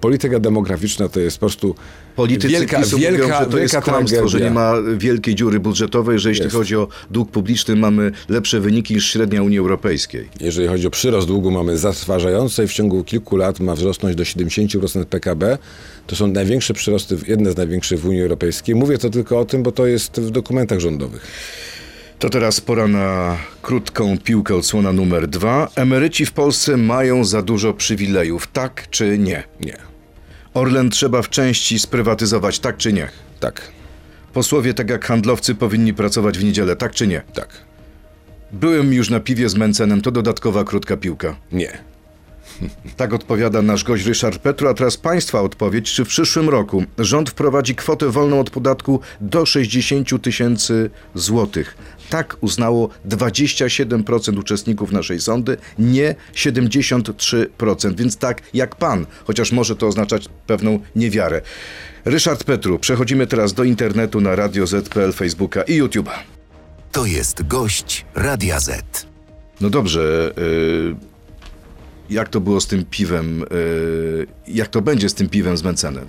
Polityka 0.00 0.40
demograficzna 0.40 1.08
to 1.08 1.20
jest 1.20 1.36
po 1.36 1.40
prostu 1.40 1.74
Politycy 2.16 2.48
wielka, 2.48 2.78
PiSu 2.78 2.98
wielka, 2.98 3.22
mówią, 3.22 3.38
że 3.38 3.46
to 3.46 3.58
jest 3.58 3.76
kłamstwo, 3.76 4.28
że 4.28 4.40
nie 4.40 4.50
ma 4.50 4.74
wielkiej 4.96 5.34
dziury 5.34 5.60
budżetowej, 5.60 6.18
że 6.18 6.28
jeśli 6.28 6.44
Jest. 6.44 6.56
chodzi 6.56 6.76
o 6.76 6.88
dług 7.10 7.30
publiczny 7.30 7.76
mamy 7.76 8.12
lepsze 8.28 8.60
wyniki 8.60 8.94
niż 8.94 9.10
średnia 9.12 9.42
Unii 9.42 9.58
Europejskiej. 9.58 10.28
Jeżeli 10.40 10.68
chodzi 10.68 10.86
o 10.86 10.90
przyrost 10.90 11.26
długu, 11.26 11.50
mamy 11.50 11.78
zatrważający 11.78 12.64
i 12.64 12.66
w 12.66 12.72
ciągu 12.72 13.04
kilku 13.04 13.36
lat 13.36 13.60
ma 13.60 13.74
wzrosnąć 13.74 14.16
do 14.16 14.24
70% 14.24 15.04
PKB. 15.04 15.58
To 16.06 16.16
są 16.16 16.26
największe 16.26 16.74
przyrosty, 16.74 17.16
jedne 17.28 17.52
z 17.52 17.56
największych 17.56 18.00
w 18.00 18.06
Unii 18.06 18.22
Europejskiej. 18.22 18.74
Mówię 18.74 18.98
to 18.98 19.10
tylko 19.10 19.38
o 19.38 19.44
tym, 19.44 19.62
bo 19.62 19.72
to 19.72 19.86
jest 19.86 20.20
w 20.20 20.30
dokumentach 20.30 20.78
rządowych. 20.78 21.26
To 22.18 22.30
teraz 22.30 22.60
pora 22.60 22.88
na 22.88 23.36
krótką 23.62 24.18
piłkę 24.18 24.54
odsłona 24.54 24.92
numer 24.92 25.28
dwa. 25.28 25.68
Emeryci 25.74 26.26
w 26.26 26.32
Polsce 26.32 26.76
mają 26.76 27.24
za 27.24 27.42
dużo 27.42 27.74
przywilejów, 27.74 28.46
tak 28.46 28.90
czy 28.90 29.18
nie? 29.18 29.42
Nie. 29.60 29.76
Orlen 30.54 30.90
trzeba 30.90 31.22
w 31.22 31.30
części 31.30 31.78
sprywatyzować, 31.78 32.58
tak 32.58 32.76
czy 32.76 32.92
nie? 32.92 33.08
Tak. 33.40 33.70
Posłowie, 34.32 34.74
tak 34.74 34.90
jak 34.90 35.04
handlowcy, 35.04 35.54
powinni 35.54 35.94
pracować 35.94 36.38
w 36.38 36.44
niedzielę, 36.44 36.76
tak 36.76 36.94
czy 36.94 37.06
nie? 37.06 37.22
Tak. 37.34 37.48
Byłem 38.52 38.92
już 38.92 39.10
na 39.10 39.20
piwie 39.20 39.48
z 39.48 39.54
Mencenem, 39.54 40.00
to 40.00 40.10
dodatkowa 40.10 40.64
krótka 40.64 40.96
piłka. 40.96 41.36
Nie. 41.52 41.78
Tak 42.96 43.12
odpowiada 43.14 43.62
nasz 43.62 43.84
gość 43.84 44.04
Ryszard 44.04 44.38
Petru, 44.38 44.68
a 44.68 44.74
teraz 44.74 44.96
Państwa 44.96 45.40
odpowiedź. 45.40 45.92
Czy 45.92 46.04
w 46.04 46.08
przyszłym 46.08 46.48
roku 46.48 46.84
rząd 46.98 47.30
wprowadzi 47.30 47.74
kwotę 47.74 48.10
wolną 48.10 48.40
od 48.40 48.50
podatku 48.50 49.00
do 49.20 49.46
60 49.46 50.22
tysięcy 50.22 50.90
złotych? 51.14 51.76
Tak 52.10 52.36
uznało 52.40 52.88
27% 53.08 54.38
uczestników 54.38 54.92
naszej 54.92 55.20
sądy, 55.20 55.56
nie 55.78 56.14
73%. 56.34 57.94
Więc 57.96 58.16
tak 58.16 58.42
jak 58.54 58.76
Pan, 58.76 59.06
chociaż 59.24 59.52
może 59.52 59.76
to 59.76 59.86
oznaczać 59.86 60.28
pewną 60.46 60.80
niewiarę. 60.96 61.40
Ryszard 62.04 62.44
Petru, 62.44 62.78
przechodzimy 62.78 63.26
teraz 63.26 63.52
do 63.54 63.64
internetu 63.64 64.20
na 64.20 64.36
Radio 64.36 64.66
Z.pl, 64.66 65.12
Facebooka 65.12 65.62
i 65.62 65.82
YouTube'a. 65.82 66.12
To 66.92 67.06
jest 67.06 67.46
gość 67.46 68.04
Radia 68.14 68.60
Z. 68.60 69.06
No 69.60 69.70
dobrze, 69.70 70.32
y, 70.38 70.94
jak 72.10 72.28
to 72.28 72.40
było 72.40 72.60
z 72.60 72.66
tym 72.66 72.84
piwem? 72.90 73.42
y, 73.42 74.26
jak 74.48 74.68
to 74.68 74.82
będzie 74.82 75.08
z 75.08 75.14
tym 75.14 75.28
piwem 75.28 75.56
z 75.56 75.62
Mencenem? 75.62 76.06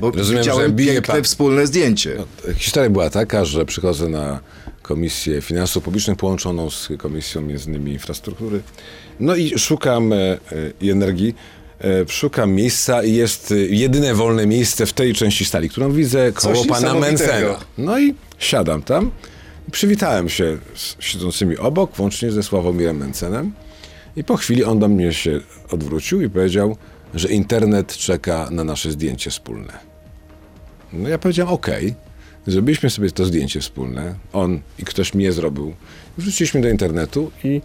Bo 0.00 0.10
Rozumiem, 0.10 0.26
że 0.26 0.50
widziałem 0.50 0.72
bije 0.72 0.92
piękne 0.92 1.14
pan- 1.14 1.24
wspólne 1.24 1.66
zdjęcie. 1.66 2.16
Historia 2.56 2.90
była 2.90 3.10
taka, 3.10 3.44
że 3.44 3.64
przychodzę 3.64 4.08
na 4.08 4.40
Komisję 4.84 5.40
Finansów 5.40 5.84
Publicznych 5.84 6.16
połączoną 6.16 6.70
z 6.70 6.88
Komisją 6.98 7.42
między 7.42 7.70
innymi 7.70 7.92
Infrastruktury. 7.92 8.62
No 9.20 9.36
i 9.36 9.58
szukam 9.58 10.12
e, 10.12 10.16
e, 10.16 10.38
i 10.80 10.90
energii. 10.90 11.34
e, 11.80 12.08
Szukam 12.08 12.52
miejsca 12.52 13.02
i 13.02 13.14
jest 13.14 13.54
jedyne 13.68 14.14
wolne 14.14 14.46
miejsce 14.46 14.86
w 14.86 14.92
tej 14.92 15.14
części 15.14 15.44
sali, 15.44 15.68
którą 15.68 15.92
widzę 15.92 16.32
koło 16.32 16.54
Coś 16.54 16.66
pana. 16.66 16.94
Mencena. 16.94 17.60
No 17.78 17.98
i 17.98 18.14
siadam 18.38 18.82
tam. 18.82 19.10
Przywitałem 19.72 20.28
się 20.28 20.58
z 20.74 20.96
siedzącymi 21.00 21.56
obok, 21.56 21.96
włącznie 21.96 22.30
ze 22.30 22.42
Sławomirem 22.42 22.96
Mencenem. 22.96 23.52
I 24.16 24.24
po 24.24 24.36
chwili 24.36 24.64
on 24.64 24.78
do 24.78 24.88
mnie 24.88 25.12
się 25.12 25.40
odwrócił 25.70 26.20
i 26.22 26.30
powiedział, 26.30 26.76
że 27.14 27.28
internet 27.28 27.96
czeka 27.96 28.48
na 28.50 28.64
nasze 28.64 28.90
zdjęcie 28.90 29.30
wspólne. 29.30 29.72
No 30.92 31.08
ja 31.08 31.18
powiedziałem, 31.18 31.52
okej, 31.54 31.94
zrobiliśmy 32.46 32.90
sobie 32.90 33.10
to 33.10 33.24
zdjęcie 33.24 33.60
wspólne, 33.60 34.14
on 34.32 34.60
i 34.78 34.84
ktoś 34.84 35.14
mnie 35.14 35.32
zrobił. 35.32 35.74
Wrzuciliśmy 36.18 36.60
do 36.60 36.68
internetu 36.68 37.30
i 37.44 37.60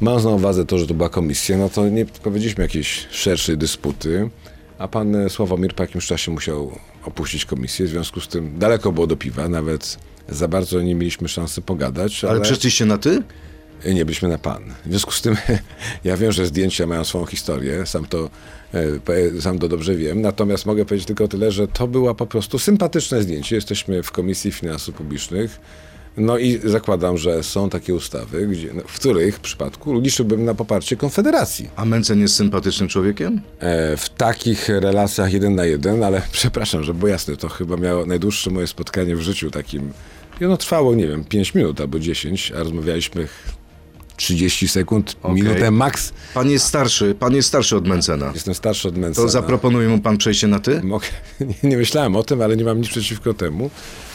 mając 0.00 0.24
na 0.24 0.30
uwadze 0.30 0.66
to, 0.66 0.78
że 0.78 0.86
to 0.86 0.94
była 0.94 1.08
komisja, 1.08 1.58
no 1.58 1.68
to 1.68 1.88
nie 1.88 2.06
powiedzieliśmy 2.06 2.64
jakiejś 2.64 3.06
szerszej 3.10 3.58
dysputy, 3.58 4.30
a 4.78 4.88
pan 4.88 5.16
e, 5.16 5.30
Sławomir 5.30 5.74
po 5.74 5.82
jakimś 5.82 6.06
czasie 6.06 6.30
musiał 6.30 6.78
opuścić 7.04 7.44
komisję, 7.44 7.86
w 7.86 7.88
związku 7.88 8.20
z 8.20 8.28
tym 8.28 8.58
daleko 8.58 8.92
było 8.92 9.06
do 9.06 9.16
piwa, 9.16 9.48
nawet 9.48 9.98
za 10.28 10.48
bardzo 10.48 10.82
nie 10.82 10.94
mieliśmy 10.94 11.28
szansy 11.28 11.62
pogadać, 11.62 12.24
Ale 12.24 12.32
ale, 12.32 12.40
przeszliście 12.40 12.84
na 12.84 12.98
ty? 12.98 13.22
nie 13.84 14.04
byliśmy 14.04 14.28
na 14.28 14.38
pan. 14.38 14.62
W 14.84 14.88
związku 14.88 15.12
z 15.12 15.22
tym 15.22 15.36
ja 16.04 16.16
wiem, 16.16 16.32
że 16.32 16.46
zdjęcia 16.46 16.86
mają 16.86 17.04
swoją 17.04 17.26
historię, 17.26 17.86
sam 17.86 18.06
to, 18.06 18.30
sam 19.40 19.58
to 19.58 19.68
dobrze 19.68 19.96
wiem, 19.96 20.20
natomiast 20.20 20.66
mogę 20.66 20.84
powiedzieć 20.84 21.06
tylko 21.06 21.28
tyle, 21.28 21.52
że 21.52 21.68
to 21.68 21.88
było 21.88 22.14
po 22.14 22.26
prostu 22.26 22.58
sympatyczne 22.58 23.22
zdjęcie. 23.22 23.56
Jesteśmy 23.56 24.02
w 24.02 24.10
Komisji 24.10 24.52
Finansów 24.52 24.94
Publicznych, 24.94 25.60
no 26.16 26.38
i 26.38 26.60
zakładam, 26.64 27.18
że 27.18 27.42
są 27.42 27.70
takie 27.70 27.94
ustawy, 27.94 28.46
gdzie, 28.46 28.74
no, 28.74 28.82
w 28.86 28.98
których 28.98 29.40
przypadku 29.40 30.00
liczyłbym 30.00 30.44
na 30.44 30.54
poparcie 30.54 30.96
Konfederacji. 30.96 31.68
A 31.76 31.84
Mencen 31.84 32.20
jest 32.20 32.34
sympatycznym 32.34 32.88
człowiekiem? 32.88 33.40
E, 33.58 33.96
w 33.96 34.08
takich 34.08 34.68
relacjach 34.68 35.32
jeden 35.32 35.54
na 35.54 35.64
jeden, 35.64 36.04
ale 36.04 36.22
przepraszam, 36.32 36.84
że 36.84 36.94
było 36.94 37.08
jasne, 37.08 37.36
to 37.36 37.48
chyba 37.48 37.76
miało 37.76 38.06
najdłuższe 38.06 38.50
moje 38.50 38.66
spotkanie 38.66 39.16
w 39.16 39.20
życiu 39.20 39.50
takim. 39.50 39.92
I 40.40 40.44
ono 40.44 40.56
trwało, 40.56 40.94
nie 40.94 41.08
wiem, 41.08 41.24
5 41.24 41.54
minut 41.54 41.80
albo 41.80 41.98
10, 41.98 42.52
a 42.56 42.58
rozmawialiśmy 42.58 43.28
30 44.16 44.68
sekund, 44.68 45.16
Okej. 45.22 45.42
minutę 45.42 45.70
max. 45.70 46.12
Pan 46.34 46.50
jest 46.50 46.66
starszy, 46.66 47.14
pan 47.18 47.34
jest 47.34 47.48
starszy 47.48 47.76
od 47.76 47.88
Mencena. 47.88 48.30
Jestem 48.34 48.54
starszy 48.54 48.88
od 48.88 48.96
Mencena. 48.96 49.26
To 49.26 49.32
zaproponuje 49.32 49.88
mu 49.88 49.98
pan 50.00 50.18
przejście 50.18 50.46
na 50.46 50.60
ty? 50.60 50.80
Mogę, 50.82 51.06
nie, 51.40 51.70
nie 51.70 51.76
myślałem 51.76 52.16
o 52.16 52.22
tym, 52.22 52.42
ale 52.42 52.56
nie 52.56 52.64
mam 52.64 52.78
nic 52.78 52.88
przeciwko 52.88 53.34
temu. 53.34 53.70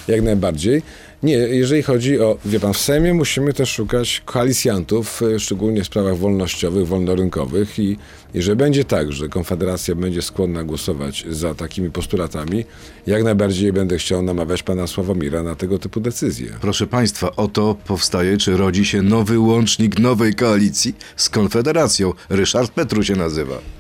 Jak 0.08 0.22
najbardziej. 0.22 0.82
Nie, 1.24 1.34
jeżeli 1.34 1.84
chodzi 1.84 2.20
o, 2.20 2.38
wie 2.46 2.60
pan, 2.60 2.74
w 2.74 2.78
Sejmie 2.78 3.14
musimy 3.14 3.54
też 3.54 3.70
szukać 3.70 4.22
koalicjantów, 4.26 5.22
e, 5.22 5.40
szczególnie 5.40 5.84
w 5.84 5.86
sprawach 5.86 6.18
wolnościowych, 6.18 6.88
wolnorynkowych 6.88 7.80
i 7.80 7.98
jeżeli 8.34 8.58
będzie 8.58 8.86
tak, 8.86 9.12
że 9.12 9.30
Konfederacja 9.30 9.96
będzie 9.96 10.22
skłonna 10.22 10.64
głosować 10.64 11.26
za 11.30 11.56
takimi 11.56 11.92
postulatami, 11.92 12.66
jak 13.08 13.24
najbardziej 13.24 13.74
będę 13.74 13.98
chciał 13.98 14.22
namawiać 14.22 14.64
pana 14.64 14.88
Sławomira 14.88 15.44
na 15.44 15.56
tego 15.56 15.80
typu 15.80 16.00
decyzje. 16.00 16.48
Proszę 16.62 16.88
państwa, 16.88 17.36
oto 17.36 17.76
powstaje, 17.86 18.38
czy 18.38 18.58
rodzi 18.58 18.86
się 18.86 19.02
nowy 19.02 19.40
łącznik 19.40 20.00
nowej 20.00 20.34
koalicji 20.34 20.96
z 21.16 21.30
Konfederacją. 21.30 22.14
Ryszard 22.30 22.72
Petru 22.72 23.04
się 23.04 23.16
nazywa. 23.16 23.77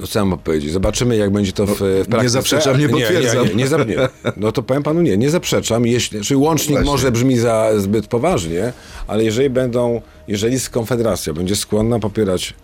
No 0.00 0.06
co 0.06 0.18
ja 0.18 0.24
mam 0.24 0.38
powiedzieć? 0.38 0.72
Zobaczymy, 0.72 1.16
jak 1.16 1.30
będzie 1.30 1.52
to 1.52 1.66
w, 1.66 1.70
w 1.78 2.06
praktyce. 2.08 2.28
zaprzeczam, 2.28 2.78
nie 2.78 2.88
potwierdzam. 2.88 3.44
Nie, 3.44 3.48
nie, 3.50 3.54
nie, 3.54 3.68
za- 3.68 3.84
nie. 3.84 3.96
No 4.36 4.52
to 4.52 4.62
powiem 4.62 4.82
panu 4.82 5.02
nie, 5.02 5.16
nie 5.16 5.30
zaprzeczam. 5.30 5.86
Jeśli, 5.86 6.20
czyli 6.20 6.40
łącznik 6.40 6.70
Właśnie. 6.76 6.90
może 6.92 7.12
brzmi 7.12 7.38
za 7.38 7.70
zbyt 7.80 8.06
poważnie, 8.06 8.72
ale 9.06 9.24
jeżeli 9.24 9.50
będą, 9.50 10.00
jeżeli 10.28 10.56
Konfederacja 10.70 11.32
będzie 11.32 11.56
skłonna 11.56 11.98
popierać 11.98 12.54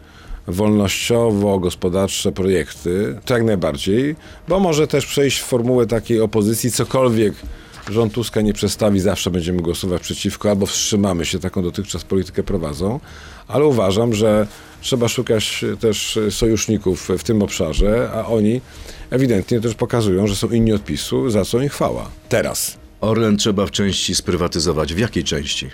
wolnościowo-gospodarcze 0.48 2.32
projekty, 2.32 3.18
to 3.24 3.34
jak 3.34 3.42
najbardziej, 3.44 4.16
bo 4.48 4.60
może 4.60 4.86
też 4.86 5.06
przejść 5.06 5.40
w 5.40 5.44
formułę 5.44 5.86
takiej 5.86 6.20
opozycji, 6.20 6.70
cokolwiek 6.72 7.34
rząd 7.90 8.12
Tuska 8.12 8.40
nie 8.40 8.52
przedstawi, 8.52 9.00
zawsze 9.00 9.30
będziemy 9.30 9.62
głosować 9.62 10.02
przeciwko, 10.02 10.50
albo 10.50 10.66
wstrzymamy 10.66 11.24
się, 11.24 11.38
taką 11.38 11.62
dotychczas 11.62 12.04
politykę 12.04 12.42
prowadzą, 12.42 13.00
ale 13.48 13.64
uważam, 13.64 14.14
że 14.14 14.46
trzeba 14.82 15.08
szukać 15.08 15.64
też 15.80 16.18
sojuszników 16.30 17.08
w 17.18 17.24
tym 17.24 17.42
obszarze, 17.42 18.10
a 18.14 18.26
oni 18.26 18.60
ewidentnie 19.10 19.60
też 19.60 19.74
pokazują, 19.74 20.26
że 20.26 20.36
są 20.36 20.48
inni 20.50 20.72
od 20.72 20.84
PiSu, 20.84 21.30
za 21.30 21.44
co 21.44 21.62
im 21.62 21.68
chwała. 21.68 22.10
Teraz. 22.28 22.82
Orlen 23.00 23.36
trzeba 23.36 23.66
w 23.66 23.70
części 23.70 24.14
sprywatyzować. 24.14 24.94
W 24.94 24.98
jakiej 24.98 25.24
części? 25.24 25.70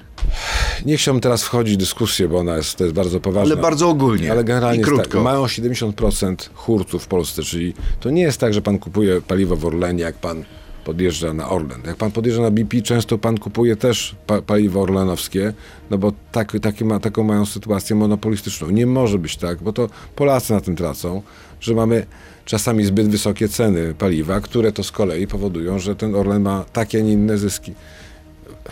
Nie 0.86 0.96
chciałbym 0.96 1.20
teraz 1.20 1.44
wchodzić 1.44 1.74
w 1.74 1.78
dyskusję, 1.78 2.28
bo 2.28 2.38
ona 2.38 2.56
jest, 2.56 2.76
to 2.76 2.84
jest 2.84 2.96
bardzo 2.96 3.20
poważna. 3.20 3.54
Ale 3.54 3.62
bardzo 3.62 3.88
ogólnie 3.88 4.32
Ale 4.32 4.44
generalnie 4.44 4.76
i 4.76 4.80
jest 4.80 4.90
krótko. 4.90 5.12
Tak, 5.12 5.22
mają 5.22 5.46
70% 5.46 6.36
hurtów 6.54 7.04
w 7.04 7.06
Polsce, 7.06 7.42
czyli 7.42 7.74
to 8.00 8.10
nie 8.10 8.22
jest 8.22 8.38
tak, 8.38 8.54
że 8.54 8.62
pan 8.62 8.78
kupuje 8.78 9.20
paliwo 9.20 9.56
w 9.56 9.66
Orlenie, 9.66 10.02
jak 10.02 10.14
pan 10.14 10.44
podjeżdża 10.84 11.32
na 11.32 11.48
Orlen. 11.48 11.80
Jak 11.86 11.96
pan 11.96 12.10
podjeżdża 12.10 12.42
na 12.42 12.50
BP, 12.50 12.82
często 12.82 13.18
pan 13.18 13.38
kupuje 13.38 13.76
też 13.76 14.16
pa 14.26 14.42
paliwo 14.42 14.82
orlenowskie, 14.82 15.52
no 15.90 15.98
bo 15.98 16.12
tak, 16.32 16.52
takie 16.62 16.84
ma, 16.84 17.00
taką 17.00 17.22
mają 17.22 17.46
sytuację 17.46 17.96
monopolistyczną. 17.96 18.70
Nie 18.70 18.86
może 18.86 19.18
być 19.18 19.36
tak, 19.36 19.62
bo 19.62 19.72
to 19.72 19.88
Polacy 20.16 20.52
na 20.52 20.60
tym 20.60 20.76
tracą, 20.76 21.22
że 21.60 21.74
mamy 21.74 22.06
czasami 22.44 22.84
zbyt 22.84 23.08
wysokie 23.08 23.48
ceny 23.48 23.94
paliwa, 23.94 24.40
które 24.40 24.72
to 24.72 24.82
z 24.82 24.92
kolei 24.92 25.26
powodują, 25.26 25.78
że 25.78 25.96
ten 25.96 26.14
Orlen 26.14 26.42
ma 26.42 26.64
takie, 26.72 26.98
a 26.98 27.00
nie 27.00 27.12
inne 27.12 27.38
zyski. 27.38 27.74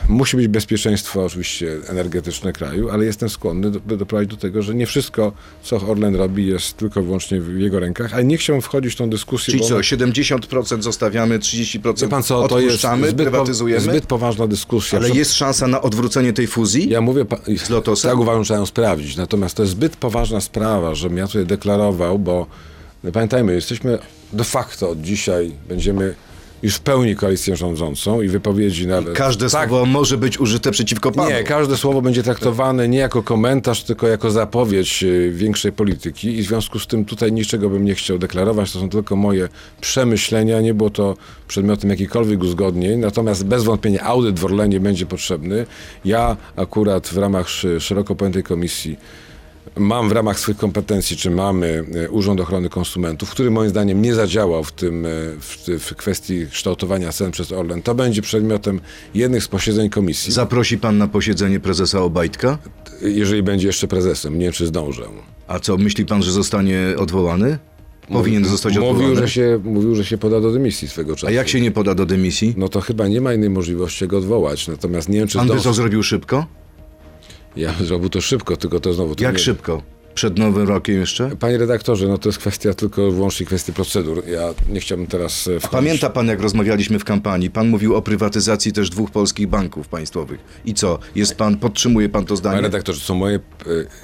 Musi 0.08 0.36
być 0.36 0.48
bezpieczeństwo 0.48 1.24
oczywiście 1.24 1.76
energetyczne 1.88 2.52
kraju, 2.52 2.90
ale 2.90 3.04
jestem 3.04 3.28
skłonny 3.28 3.70
do, 3.70 3.96
doprowadzić 3.96 4.30
do 4.30 4.36
tego, 4.36 4.62
że 4.62 4.74
nie 4.74 4.86
wszystko, 4.86 5.32
co 5.62 5.76
Orlen 5.76 6.16
robi, 6.16 6.46
jest 6.46 6.76
tylko 6.76 7.00
i 7.00 7.02
wyłącznie 7.02 7.40
w 7.40 7.58
jego 7.58 7.80
rękach, 7.80 8.14
ale 8.14 8.24
nie 8.24 8.36
chciałbym 8.38 8.62
wchodzić 8.62 8.92
w 8.92 8.96
tą 8.96 9.10
dyskusję. 9.10 9.52
Czyli 9.52 9.64
co, 9.64 9.74
ona- 9.74 9.82
70% 9.84 10.82
zostawiamy, 10.82 11.38
30% 11.38 12.00
Wie 12.02 12.08
pan 12.08 12.22
co, 12.22 12.48
to 12.48 12.60
jest 12.60 12.80
zbyt, 12.80 13.10
po, 13.16 13.22
prywatyzujemy? 13.22 13.80
zbyt 13.82 14.06
poważna 14.06 14.46
dyskusja. 14.46 14.98
Ale 14.98 15.10
jest 15.10 15.34
szansa 15.34 15.66
na 15.68 15.82
odwrócenie 15.82 16.32
tej 16.32 16.46
fuzji? 16.46 16.88
Ja 16.90 17.00
mówię, 17.00 17.24
pa- 17.24 17.40
Lotosem? 17.70 18.10
tak 18.10 18.20
uważam, 18.20 18.44
że 18.44 18.46
trzeba 18.48 18.58
ją 18.60 18.66
sprawdzić. 18.66 19.16
Natomiast 19.16 19.54
to 19.56 19.62
jest 19.62 19.72
zbyt 19.72 19.96
poważna 19.96 20.40
sprawa, 20.40 20.94
żebym 20.94 21.18
ja 21.18 21.26
tutaj 21.26 21.46
deklarował, 21.46 22.18
bo 22.18 22.46
no, 23.04 23.12
pamiętajmy, 23.12 23.54
jesteśmy 23.54 23.98
de 24.32 24.44
facto 24.44 24.90
od 24.90 25.00
dzisiaj 25.00 25.52
będziemy 25.68 26.14
już 26.66 26.74
w 26.74 26.80
pełni 26.80 27.16
koalicją 27.16 27.56
rządzącą 27.56 28.22
i 28.22 28.28
wypowiedzi 28.28 28.86
nawet. 28.86 29.14
Każde 29.14 29.50
tak, 29.50 29.68
słowo 29.68 29.86
może 29.86 30.16
być 30.16 30.40
użyte 30.40 30.70
przeciwko 30.70 31.12
panu. 31.12 31.30
Nie, 31.30 31.44
każde 31.44 31.76
słowo 31.76 32.02
będzie 32.02 32.22
traktowane 32.22 32.88
nie 32.88 32.98
jako 32.98 33.22
komentarz, 33.22 33.84
tylko 33.84 34.08
jako 34.08 34.30
zapowiedź 34.30 35.02
y, 35.02 35.32
większej 35.34 35.72
polityki 35.72 36.38
i 36.38 36.42
w 36.42 36.46
związku 36.46 36.78
z 36.78 36.86
tym 36.86 37.04
tutaj 37.04 37.32
niczego 37.32 37.70
bym 37.70 37.84
nie 37.84 37.94
chciał 37.94 38.18
deklarować. 38.18 38.72
To 38.72 38.80
są 38.80 38.88
tylko 38.88 39.16
moje 39.16 39.48
przemyślenia. 39.80 40.60
Nie 40.60 40.74
było 40.74 40.90
to 40.90 41.16
przedmiotem 41.48 41.90
jakichkolwiek 41.90 42.40
uzgodnień, 42.40 43.00
natomiast 43.00 43.44
bez 43.44 43.64
wątpienia 43.64 44.02
audyt 44.02 44.38
w 44.38 44.44
Orlenie 44.44 44.80
będzie 44.80 45.06
potrzebny. 45.06 45.66
Ja 46.04 46.36
akurat 46.56 47.08
w 47.08 47.18
ramach 47.18 47.46
szeroko 47.78 48.14
pojętej 48.14 48.42
komisji 48.42 48.96
Mam 49.76 50.08
w 50.08 50.12
ramach 50.12 50.40
swoich 50.40 50.58
kompetencji, 50.58 51.16
czy 51.16 51.30
mamy 51.30 51.84
e, 51.94 52.10
Urząd 52.10 52.40
Ochrony 52.40 52.68
Konsumentów, 52.68 53.30
który 53.30 53.50
moim 53.50 53.70
zdaniem 53.70 54.02
nie 54.02 54.14
zadziałał 54.14 54.64
w 54.64 54.72
tym, 54.72 55.06
e, 55.06 55.08
w, 55.40 55.56
w 55.80 55.94
kwestii 55.94 56.46
kształtowania 56.50 57.12
cen 57.12 57.30
przez 57.30 57.52
Orlen. 57.52 57.82
To 57.82 57.94
będzie 57.94 58.22
przedmiotem 58.22 58.80
jednych 59.14 59.44
z 59.44 59.48
posiedzeń 59.48 59.90
komisji. 59.90 60.32
Zaprosi 60.32 60.78
pan 60.78 60.98
na 60.98 61.08
posiedzenie 61.08 61.60
prezesa 61.60 62.00
Obajtka? 62.00 62.58
jeżeli 63.02 63.42
będzie 63.42 63.66
jeszcze 63.66 63.88
prezesem. 63.88 64.38
Nie 64.38 64.44
wiem, 64.44 64.52
czy 64.52 64.66
zdążę. 64.66 65.02
A 65.48 65.58
co, 65.58 65.76
myśli 65.76 66.06
pan, 66.06 66.22
że 66.22 66.32
zostanie 66.32 66.94
odwołany? 66.98 67.58
Powinien 68.08 68.44
zostać 68.44 68.76
odwołany? 68.76 68.98
Mówił 68.98 69.16
że, 69.16 69.28
się, 69.28 69.60
mówił, 69.64 69.94
że 69.94 70.04
się 70.04 70.18
poda 70.18 70.40
do 70.40 70.52
dymisji 70.52 70.88
swego 70.88 71.16
czasu. 71.16 71.26
A 71.26 71.30
jak 71.30 71.48
się 71.48 71.60
nie 71.60 71.70
poda 71.70 71.94
do 71.94 72.06
dymisji? 72.06 72.54
No 72.56 72.68
to 72.68 72.80
chyba 72.80 73.08
nie 73.08 73.20
ma 73.20 73.34
innej 73.34 73.50
możliwości 73.50 74.06
go 74.06 74.18
odwołać. 74.18 74.68
Natomiast 74.68 75.08
nie 75.08 75.18
wiem, 75.18 75.28
czy 75.28 75.38
Pan 75.38 75.46
by 75.46 75.52
zdąży. 75.52 75.68
to 75.68 75.74
zrobił 75.74 76.02
szybko? 76.02 76.46
Ja 77.56 77.72
zrobił 77.80 78.08
to 78.08 78.20
szybko, 78.20 78.56
tylko 78.56 78.80
to 78.80 78.92
znowu... 78.92 79.14
To 79.14 79.24
Jak 79.24 79.32
nie... 79.32 79.38
szybko? 79.38 79.82
Przed 80.16 80.38
Nowym 80.38 80.68
Rokiem 80.68 81.00
jeszcze? 81.00 81.30
Panie 81.40 81.58
redaktorze, 81.58 82.08
no 82.08 82.18
to 82.18 82.28
jest 82.28 82.38
kwestia 82.38 82.74
tylko 82.74 83.10
wyłącznie 83.10 83.46
kwestii 83.46 83.72
procedur. 83.72 84.22
Ja 84.28 84.54
nie 84.68 84.80
chciałbym 84.80 85.06
teraz 85.06 85.48
e, 85.48 85.56
A 85.56 85.58
wchodzić. 85.58 85.70
pamięta 85.70 86.10
pan, 86.10 86.26
jak 86.28 86.40
rozmawialiśmy 86.40 86.98
w 86.98 87.04
kampanii? 87.04 87.50
Pan 87.50 87.68
mówił 87.68 87.94
o 87.94 88.02
prywatyzacji 88.02 88.72
też 88.72 88.90
dwóch 88.90 89.10
polskich 89.10 89.46
banków 89.46 89.88
państwowych. 89.88 90.40
I 90.64 90.74
co? 90.74 90.98
Jest 91.14 91.34
pan, 91.34 91.56
podtrzymuje 91.56 92.08
pan 92.08 92.22
to 92.24 92.28
Panie 92.28 92.36
zdanie? 92.38 92.60
redaktorze, 92.60 93.00
to 93.00 93.06
są 93.06 93.14
moje, 93.14 93.36
e, 93.36 93.40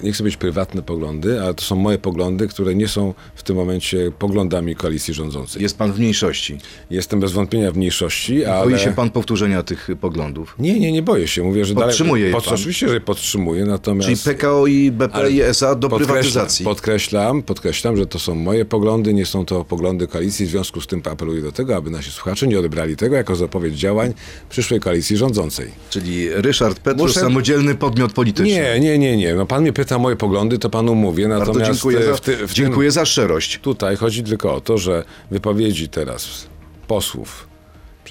nie 0.03 0.13
chcę 0.13 0.25
być 0.25 0.37
prywatne 0.37 0.83
poglądy, 0.83 1.43
ale 1.43 1.55
to 1.55 1.63
są 1.65 1.77
moje 1.77 1.99
poglądy, 1.99 2.49
które 2.49 2.75
nie 2.75 2.89
są 2.89 3.15
w 3.35 3.43
tym 3.43 3.57
momencie 3.57 4.13
poglądami 4.19 4.77
koalicji 4.77 5.15
rządzącej. 5.15 5.63
Jest 5.63 5.79
pan 5.79 5.93
w 5.93 5.99
mniejszości. 5.99 6.59
Jestem 6.91 7.21
bez 7.21 7.33
wątpienia 7.33 7.73
w 7.73 7.77
mniejszości, 7.77 8.45
ale... 8.45 8.71
Boi 8.71 8.79
się 8.81 8.93
pan 8.93 9.11
powtórzenia 9.11 9.63
tych 9.63 9.89
poglądów? 10.01 10.55
Nie, 10.59 10.81
nie, 10.81 10.93
nie 10.93 11.03
boję 11.03 11.29
się. 11.29 11.43
Mówię, 11.43 11.65
że 11.65 11.75
Podtrzymuje 11.75 12.25
je 12.25 12.31
dalej... 12.33 12.45
pan? 12.45 12.55
Oczywiście, 12.55 12.89
że 12.89 13.01
podtrzymuję, 13.01 13.65
natomiast... 13.65 14.09
Czyli 14.09 14.37
PKO 14.37 14.67
i 14.67 14.91
BP 14.91 15.15
Ale 15.15 15.31
i 15.31 15.43
SA 15.43 15.75
do 15.75 15.89
podkreślam- 15.89 16.02
prywatyzacji. 16.07 16.65
Podkreślam, 16.65 17.43
podkreślam, 17.43 17.97
że 17.97 18.07
to 18.07 18.19
są 18.19 18.35
moje 18.35 18.65
poglądy, 18.65 19.15
nie 19.15 19.27
są 19.27 19.45
to 19.47 19.65
poglądy 19.65 20.07
koalicji. 20.07 20.47
W 20.47 20.49
związku 20.49 20.81
z 20.81 20.87
tym 20.87 21.03
apeluję 21.11 21.43
do 21.43 21.53
tego, 21.53 21.77
aby 21.77 21.91
nasi 21.91 22.11
słuchacze 22.11 22.47
nie 22.47 22.59
odebrali 22.59 22.97
tego 22.97 23.17
jako 23.17 23.37
zapowiedź 23.37 23.75
działań 23.75 24.15
przyszłej 24.51 24.81
koalicji 24.81 25.17
rządzącej. 25.17 25.71
Czyli 25.91 26.29
Ryszard 26.31 26.79
Petru, 26.79 27.05
Muszę- 27.05 27.21
samodzielny 27.21 27.75
podmiot 27.75 28.13
polityczny. 28.13 28.53
Nie, 28.55 28.81
nie, 28.81 28.99
nie, 28.99 29.17
nie. 29.17 29.35
No 29.35 29.47
pan 29.47 29.63
mnie 29.63 29.73
pyta 29.73 29.97
o 29.97 29.99
moje 29.99 30.17
poglądy, 30.17 30.59
to 30.59 30.71
panu 30.71 30.95
mówię. 30.95 31.29
Bardzo 31.29 31.47
Natomiast 31.47 31.73
dziękuję, 31.73 31.99
e, 31.99 32.05
za, 32.05 32.15
w 32.15 32.21
ty, 32.21 32.47
w 32.47 32.53
dziękuję 32.53 32.91
za 32.91 33.05
szczerość. 33.05 33.59
Tutaj 33.59 33.97
chodzi 33.97 34.23
tylko 34.23 34.55
o 34.55 34.61
to, 34.61 34.79
że 34.79 35.05
wypowiedzi 35.31 35.89
teraz 35.89 36.47
posłów, 36.87 37.52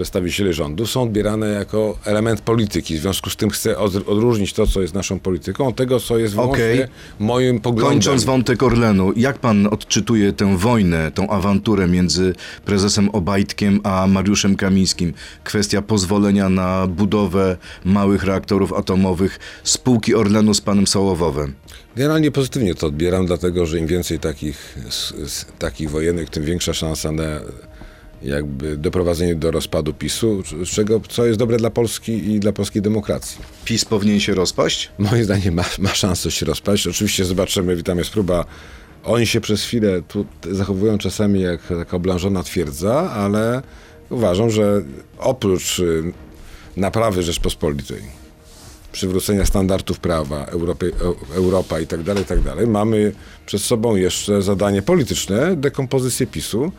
przedstawicieli 0.01 0.53
rządu 0.53 0.87
są 0.87 1.01
odbierane 1.01 1.49
jako 1.49 1.97
element 2.05 2.41
polityki. 2.41 2.97
W 2.97 3.01
związku 3.01 3.29
z 3.29 3.35
tym 3.35 3.49
chcę 3.49 3.77
od, 3.77 3.95
odróżnić 3.95 4.53
to, 4.53 4.67
co 4.67 4.81
jest 4.81 4.93
naszą 4.93 5.19
polityką, 5.19 5.67
od 5.67 5.75
tego, 5.75 5.99
co 5.99 6.17
jest 6.17 6.33
wyłącznie 6.33 6.63
Okej. 6.63 6.85
moim 7.19 7.59
poglądem. 7.59 7.91
Kończąc 7.91 8.23
wątek 8.23 8.63
Orlenu, 8.63 9.13
jak 9.15 9.39
pan 9.39 9.67
odczytuje 9.67 10.33
tę 10.33 10.57
wojnę, 10.57 11.11
tą 11.11 11.29
awanturę 11.29 11.87
między 11.87 12.33
prezesem 12.65 13.09
Obajtkiem 13.09 13.79
a 13.83 14.07
Mariuszem 14.07 14.55
Kamińskim? 14.55 15.13
Kwestia 15.43 15.81
pozwolenia 15.81 16.49
na 16.49 16.87
budowę 16.87 17.57
małych 17.85 18.23
reaktorów 18.23 18.73
atomowych 18.73 19.39
spółki 19.63 20.15
Orlenu 20.15 20.53
z 20.53 20.61
panem 20.61 20.87
Sołowowem. 20.87 21.53
Generalnie 21.95 22.31
pozytywnie 22.31 22.75
to 22.75 22.87
odbieram, 22.87 23.25
dlatego 23.25 23.65
że 23.65 23.79
im 23.79 23.87
więcej 23.87 24.19
takich, 24.19 24.77
takich 25.59 25.89
wojennych, 25.89 26.29
tym 26.29 26.43
większa 26.43 26.73
szansa 26.73 27.11
na 27.11 27.23
jakby 28.23 28.77
doprowadzenie 28.77 29.35
do 29.35 29.51
rozpadu 29.51 29.93
PiSu, 29.93 30.43
z 30.65 30.69
czego, 30.69 31.01
co 31.09 31.25
jest 31.25 31.39
dobre 31.39 31.57
dla 31.57 31.69
Polski 31.69 32.31
i 32.31 32.39
dla 32.39 32.51
polskiej 32.51 32.81
demokracji. 32.81 33.37
PiS 33.65 33.85
powinien 33.85 34.19
się 34.19 34.33
rozpaść? 34.33 34.91
Moim 34.99 35.23
zdaniem 35.23 35.53
ma, 35.53 35.63
ma 35.79 35.89
szansę 35.89 36.31
się 36.31 36.45
rozpaść. 36.45 36.87
Oczywiście 36.87 37.25
zobaczymy, 37.25 37.83
tam 37.83 37.97
jest 37.97 38.09
próba. 38.09 38.45
Oni 39.03 39.27
się 39.27 39.41
przez 39.41 39.63
chwilę 39.63 40.01
tu 40.07 40.25
zachowują 40.51 40.97
czasami 40.97 41.41
jak 41.41 41.61
taka 41.67 41.97
oblężona 41.97 42.43
twierdza, 42.43 43.11
ale 43.11 43.61
uważam, 44.09 44.49
że 44.49 44.81
oprócz 45.17 45.79
y, 45.79 46.13
naprawy 46.77 47.23
Rzeczpospolitej, 47.23 48.01
przywrócenia 48.91 49.45
standardów 49.45 49.99
prawa, 49.99 50.45
Europy, 50.45 50.91
Eu- 50.99 51.35
Europa 51.35 51.79
i 51.79 51.87
tak 51.87 52.03
dalej, 52.03 52.23
i 52.23 52.25
tak 52.25 52.41
dalej, 52.41 52.67
mamy 52.67 53.11
przed 53.45 53.61
sobą 53.61 53.95
jeszcze 53.95 54.41
zadanie 54.41 54.81
polityczne, 54.81 55.55
dekompozycję 55.55 56.27
PiSu. 56.27 56.71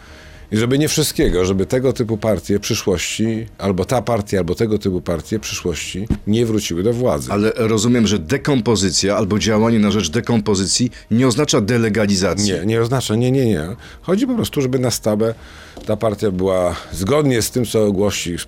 I 0.53 0.57
żeby 0.57 0.79
nie 0.79 0.89
wszystkiego, 0.89 1.45
żeby 1.45 1.67
tego 1.67 1.93
typu 1.93 2.19
partie 2.19 2.61
przyszłości, 2.61 3.47
albo 3.59 3.85
ta 3.85 4.03
partia, 4.03 4.39
albo 4.39 4.55
tego 4.55 4.79
typu 4.79 5.01
partie 5.01 5.39
przyszłości 5.39 6.09
nie 6.27 6.47
wróciły 6.47 6.83
do 6.83 6.93
władzy. 6.93 7.33
Ale 7.33 7.53
rozumiem, 7.57 8.07
że 8.07 8.19
dekompozycja 8.19 9.17
albo 9.17 9.39
działanie 9.39 9.79
na 9.79 9.91
rzecz 9.91 10.11
dekompozycji 10.11 10.91
nie 11.11 11.27
oznacza 11.27 11.61
delegalizacji. 11.61 12.53
Nie, 12.53 12.67
nie 12.67 12.81
oznacza, 12.81 13.15
nie, 13.15 13.31
nie, 13.31 13.47
nie. 13.47 13.69
Chodzi 14.03 14.27
po 14.27 14.35
prostu, 14.35 14.63
żeby 14.63 14.79
na 14.79 14.91
stałe 14.91 15.35
ta 15.87 15.97
partia 15.97 16.31
była 16.31 16.77
zgodnie 16.93 17.43
z 17.43 17.51
tym, 17.51 17.65
co 17.65 17.93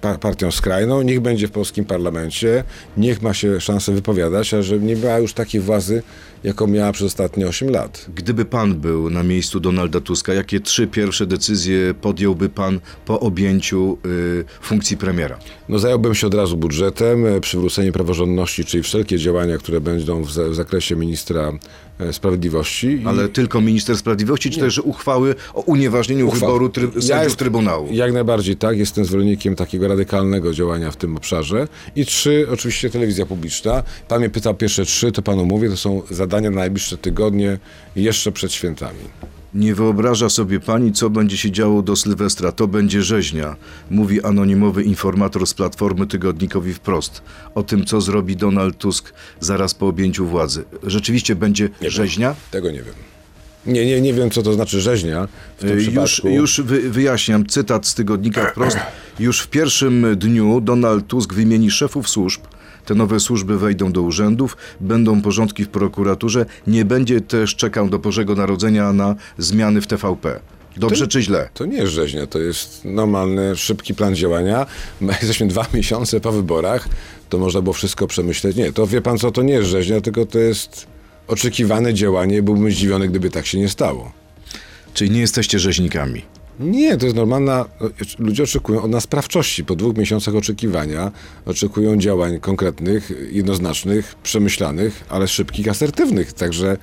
pa- 0.00 0.19
partią 0.19 0.50
skrajną, 0.50 1.02
niech 1.02 1.21
będzie 1.21 1.49
w 1.49 1.50
polskim 1.50 1.85
parlamencie, 1.85 2.64
niech 2.97 3.23
ma 3.23 3.35
się 3.35 3.61
szansę 3.61 3.93
wypowiadać, 3.93 4.54
a 4.54 4.62
żeby 4.62 4.87
nie 4.87 4.97
miała 4.97 5.19
już 5.19 5.33
takiej 5.33 5.61
władzy, 5.61 6.02
jaką 6.45 6.66
miała 6.66 6.93
przez 6.93 7.07
ostatnie 7.07 7.47
8 7.47 7.71
lat. 7.71 8.07
Gdyby 8.14 8.45
pan 8.45 8.75
był 8.75 9.11
na 9.11 9.23
miejscu 9.23 9.61
Donalda 9.61 10.00
Tuska, 10.00 10.35
jakie 10.35 10.61
trzy 10.61 10.87
pierwsze 10.87 11.27
decyzje 11.27 11.94
podjąłby 12.01 12.48
pan 12.48 12.81
po 13.07 13.20
objęciu 13.20 13.98
y, 14.07 14.44
funkcji 14.61 14.96
premiera? 14.96 15.38
No 15.68 15.79
zająłbym 15.79 16.14
się 16.14 16.27
od 16.27 16.35
razu 16.35 16.57
budżetem, 16.57 17.27
e, 17.27 17.40
przywróceniem 17.40 17.92
praworządności, 17.92 18.64
czyli 18.64 18.83
wszelkie 18.83 19.18
działania, 19.18 19.59
które 19.59 19.81
będą 19.81 20.22
w, 20.22 20.29
w 20.29 20.55
zakresie 20.55 20.96
ministra 20.96 21.53
e, 21.98 22.12
sprawiedliwości. 22.12 22.87
I- 22.87 23.07
Ale 23.07 23.28
tylko 23.28 23.61
minister 23.61 23.96
sprawiedliwości, 23.96 24.50
czy 24.50 24.61
też 24.61 24.78
uchwały 24.78 25.35
o 25.54 25.61
unieważnieniu 25.61 26.26
Uchwał. 26.28 26.40
wyboru 26.40 26.68
tryb, 26.68 26.92
sędziów 26.92 27.11
jest- 27.22 27.37
Trybunału? 27.37 27.88
Jak 27.92 28.12
najbardziej 28.12 28.57
tak, 28.57 28.78
jestem 28.78 29.04
zwolennikiem 29.04 29.57
takiego 29.57 29.88
radykalnego 29.88 30.52
działania 30.52 30.90
w 30.90 30.96
tym 30.96 31.16
obszarze. 31.16 31.68
I 31.96 32.07
trzy, 32.07 32.46
oczywiście 32.52 32.90
telewizja 32.90 33.26
publiczna. 33.26 33.83
Pan 34.09 34.18
mnie 34.18 34.30
pytał 34.30 34.54
pierwsze 34.54 34.85
trzy, 34.85 35.12
to 35.12 35.22
panu 35.22 35.44
mówię, 35.46 35.68
to 35.70 35.76
są 35.76 36.02
zadania 36.11 36.50
na 36.50 36.57
najbliższe 36.57 36.98
tygodnie, 36.98 37.59
jeszcze 37.96 38.33
przed 38.33 38.52
świętami. 38.52 38.98
Nie 39.55 39.75
wyobraża 39.75 40.29
sobie 40.29 40.61
pani, 40.61 40.93
co 40.93 41.11
będzie 41.11 41.37
się 41.37 41.51
działo 41.51 41.83
do 41.83 41.97
Sylwestra. 41.97 42.53
To 42.53 42.67
będzie 42.69 43.03
rzeźnia, 43.03 43.57
mówi 43.90 44.23
anonimowy 44.25 44.83
informator 44.83 45.47
z 45.47 45.55
Platformy 45.55 46.07
Tygodnikowi 46.07 46.75
Wprost. 46.75 47.23
O 47.55 47.62
tym, 47.62 47.85
co 47.85 48.01
zrobi 48.01 48.37
Donald 48.37 48.79
Tusk 48.79 49.12
zaraz 49.40 49.75
po 49.75 49.87
objęciu 49.88 50.27
władzy. 50.27 50.64
Rzeczywiście 50.83 51.37
będzie 51.37 51.69
rzeźnia? 51.88 52.35
Tego 52.51 52.71
nie 52.71 52.83
wiem. 52.83 52.95
Nie, 53.67 53.87
nie, 53.87 54.01
nie 54.01 54.14
wiem, 54.14 54.31
co 54.31 54.43
to 54.43 54.53
znaczy 54.53 54.81
rzeźnia 54.81 55.29
Y, 55.64 55.69
Już, 55.69 55.83
przypadku. 55.83 56.29
już 56.29 56.61
wy, 56.61 56.90
wyjaśniam, 56.90 57.47
cytat 57.47 57.87
z 57.87 57.95
tygodnika 57.95 58.47
wprost. 58.47 58.77
Już 59.19 59.40
w 59.40 59.49
pierwszym 59.49 60.07
dniu 60.17 60.61
Donald 60.61 61.07
Tusk 61.07 61.35
wymieni 61.35 61.71
szefów 61.71 62.09
służb. 62.09 62.40
Te 62.87 62.94
nowe 62.94 63.20
służby 63.20 63.59
wejdą 63.59 63.92
do 63.92 64.03
urzędów, 64.03 64.57
będą 64.81 65.23
porządki 65.23 65.64
w 65.64 65.68
prokuraturze, 65.68 66.47
nie 66.66 66.85
będzie 66.85 67.20
też 67.20 67.57
czekał 67.57 67.88
do 67.88 67.99
Bożego 67.99 68.35
Narodzenia 68.35 68.92
na 68.92 69.14
zmiany 69.38 69.81
w 69.81 69.87
TVP. 69.87 70.40
Dobrze 70.77 71.09
czy 71.09 71.23
źle? 71.23 71.49
To 71.55 71.66
nie 71.66 71.77
jest 71.77 71.92
rzeźnia, 71.92 72.27
to 72.27 72.38
jest 72.38 72.85
normalny, 72.85 73.57
szybki 73.57 73.94
plan 73.94 74.14
działania. 74.14 74.66
My 75.01 75.12
Jesteśmy 75.23 75.47
dwa 75.47 75.66
miesiące 75.75 76.20
po 76.20 76.33
wyborach, 76.33 76.88
to 77.29 77.38
można 77.38 77.62
było 77.62 77.73
wszystko 77.73 78.07
przemyśleć. 78.07 78.57
Nie, 78.57 78.73
to 78.73 78.87
wie 78.87 79.01
pan 79.01 79.18
co, 79.18 79.31
to 79.31 79.42
nie 79.42 79.53
jest 79.53 79.68
rzeźnia, 79.68 80.01
tylko 80.01 80.27
to 80.27 80.38
jest 80.38 80.87
oczekiwane 81.29 81.94
działanie. 81.94 82.42
Byłbym 82.42 82.70
zdziwiony, 82.70 83.09
gdyby 83.09 83.31
tak 83.31 83.47
się 83.47 83.59
nie 83.59 83.68
stało. 83.68 84.12
Czyli 84.94 85.11
nie 85.11 85.20
jesteście 85.20 85.59
rzeźnikami. 85.59 86.23
Nie, 86.61 86.97
to 86.97 87.07
jest 87.07 87.17
normalna. 87.17 87.64
Ludzie 88.19 88.43
oczekują 88.43 88.83
od 88.83 88.90
nas 88.90 89.05
sprawczości. 89.05 89.64
Po 89.64 89.77
dwóch 89.77 89.97
miesiącach 89.97 90.35
oczekiwania 90.35 91.12
oczekują 91.47 91.97
działań 91.97 92.40
konkretnych, 92.40 93.12
jednoznacznych, 93.33 94.14
przemyślanych, 94.23 95.05
ale 95.09 95.29
szybkich, 95.29 95.69
asertywnych. 95.69 96.33
Także 96.33 96.77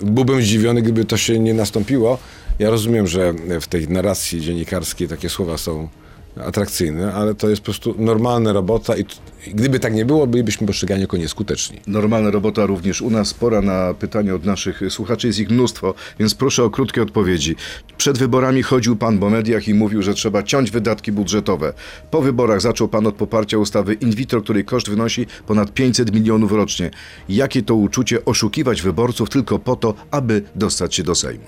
byłbym 0.00 0.42
zdziwiony, 0.42 0.82
gdyby 0.82 1.04
to 1.04 1.16
się 1.16 1.38
nie 1.38 1.54
nastąpiło. 1.54 2.18
Ja 2.58 2.70
rozumiem, 2.70 3.06
że 3.06 3.34
w 3.60 3.66
tej 3.66 3.88
narracji 3.88 4.40
dziennikarskiej 4.40 5.08
takie 5.08 5.28
słowa 5.28 5.58
są 5.58 5.88
atrakcyjne, 6.36 7.14
ale 7.14 7.34
to 7.34 7.48
jest 7.48 7.62
po 7.62 7.64
prostu 7.64 7.94
normalna 7.98 8.52
robota 8.52 8.96
i 8.96 9.04
i 9.46 9.54
gdyby 9.54 9.80
tak 9.80 9.94
nie 9.94 10.04
było, 10.04 10.26
bylibyśmy 10.26 10.66
postrzegani 10.66 11.00
jako 11.00 11.16
nieskuteczni. 11.16 11.80
Normalna 11.86 12.30
robota 12.30 12.66
również 12.66 13.02
u 13.02 13.10
nas. 13.10 13.34
Pora 13.34 13.62
na 13.62 13.94
pytania 13.94 14.34
od 14.34 14.44
naszych 14.44 14.80
słuchaczy. 14.90 15.26
Jest 15.26 15.38
ich 15.38 15.50
mnóstwo, 15.50 15.94
więc 16.18 16.34
proszę 16.34 16.64
o 16.64 16.70
krótkie 16.70 17.02
odpowiedzi. 17.02 17.56
Przed 17.96 18.18
wyborami 18.18 18.62
chodził 18.62 18.96
pan 18.96 19.18
po 19.18 19.30
mediach 19.30 19.68
i 19.68 19.74
mówił, 19.74 20.02
że 20.02 20.14
trzeba 20.14 20.42
ciąć 20.42 20.70
wydatki 20.70 21.12
budżetowe. 21.12 21.72
Po 22.10 22.22
wyborach 22.22 22.60
zaczął 22.60 22.88
pan 22.88 23.06
od 23.06 23.14
poparcia 23.14 23.58
ustawy 23.58 23.94
in 23.94 24.10
vitro, 24.10 24.42
której 24.42 24.64
koszt 24.64 24.90
wynosi 24.90 25.26
ponad 25.46 25.72
500 25.72 26.14
milionów 26.14 26.52
rocznie. 26.52 26.90
Jakie 27.28 27.62
to 27.62 27.74
uczucie 27.74 28.24
oszukiwać 28.24 28.82
wyborców 28.82 29.30
tylko 29.30 29.58
po 29.58 29.76
to, 29.76 29.94
aby 30.10 30.42
dostać 30.54 30.94
się 30.94 31.02
do 31.02 31.14
Sejmu? 31.14 31.44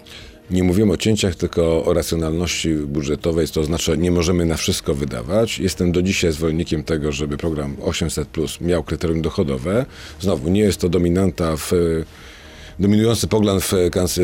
Nie 0.51 0.63
mówimy 0.63 0.93
o 0.93 0.97
cięciach, 0.97 1.35
tylko 1.35 1.85
o 1.85 1.95
racjonalności 1.95 2.75
budżetowej, 2.75 3.49
to 3.49 3.65
znaczy 3.65 3.99
nie 3.99 4.11
możemy 4.11 4.45
na 4.45 4.57
wszystko 4.57 4.95
wydawać. 4.95 5.59
Jestem 5.59 5.93
do 5.93 6.03
dzisiaj 6.03 6.33
zwolennikiem 6.33 6.85
tego, 6.85 7.13
żeby 7.13 7.37
program 7.37 7.77
800 7.83 8.29
Plus 8.29 8.61
miał 8.61 8.83
kryterium 8.83 9.23
dochodowe. 9.23 9.87
Znowu, 10.21 10.49
nie 10.49 10.61
jest 10.61 10.81
to 10.81 10.89
dominanta 10.89 11.57
w 11.57 11.73
dominujący 12.79 13.27
pogląd 13.29 13.63
w, 13.65 13.73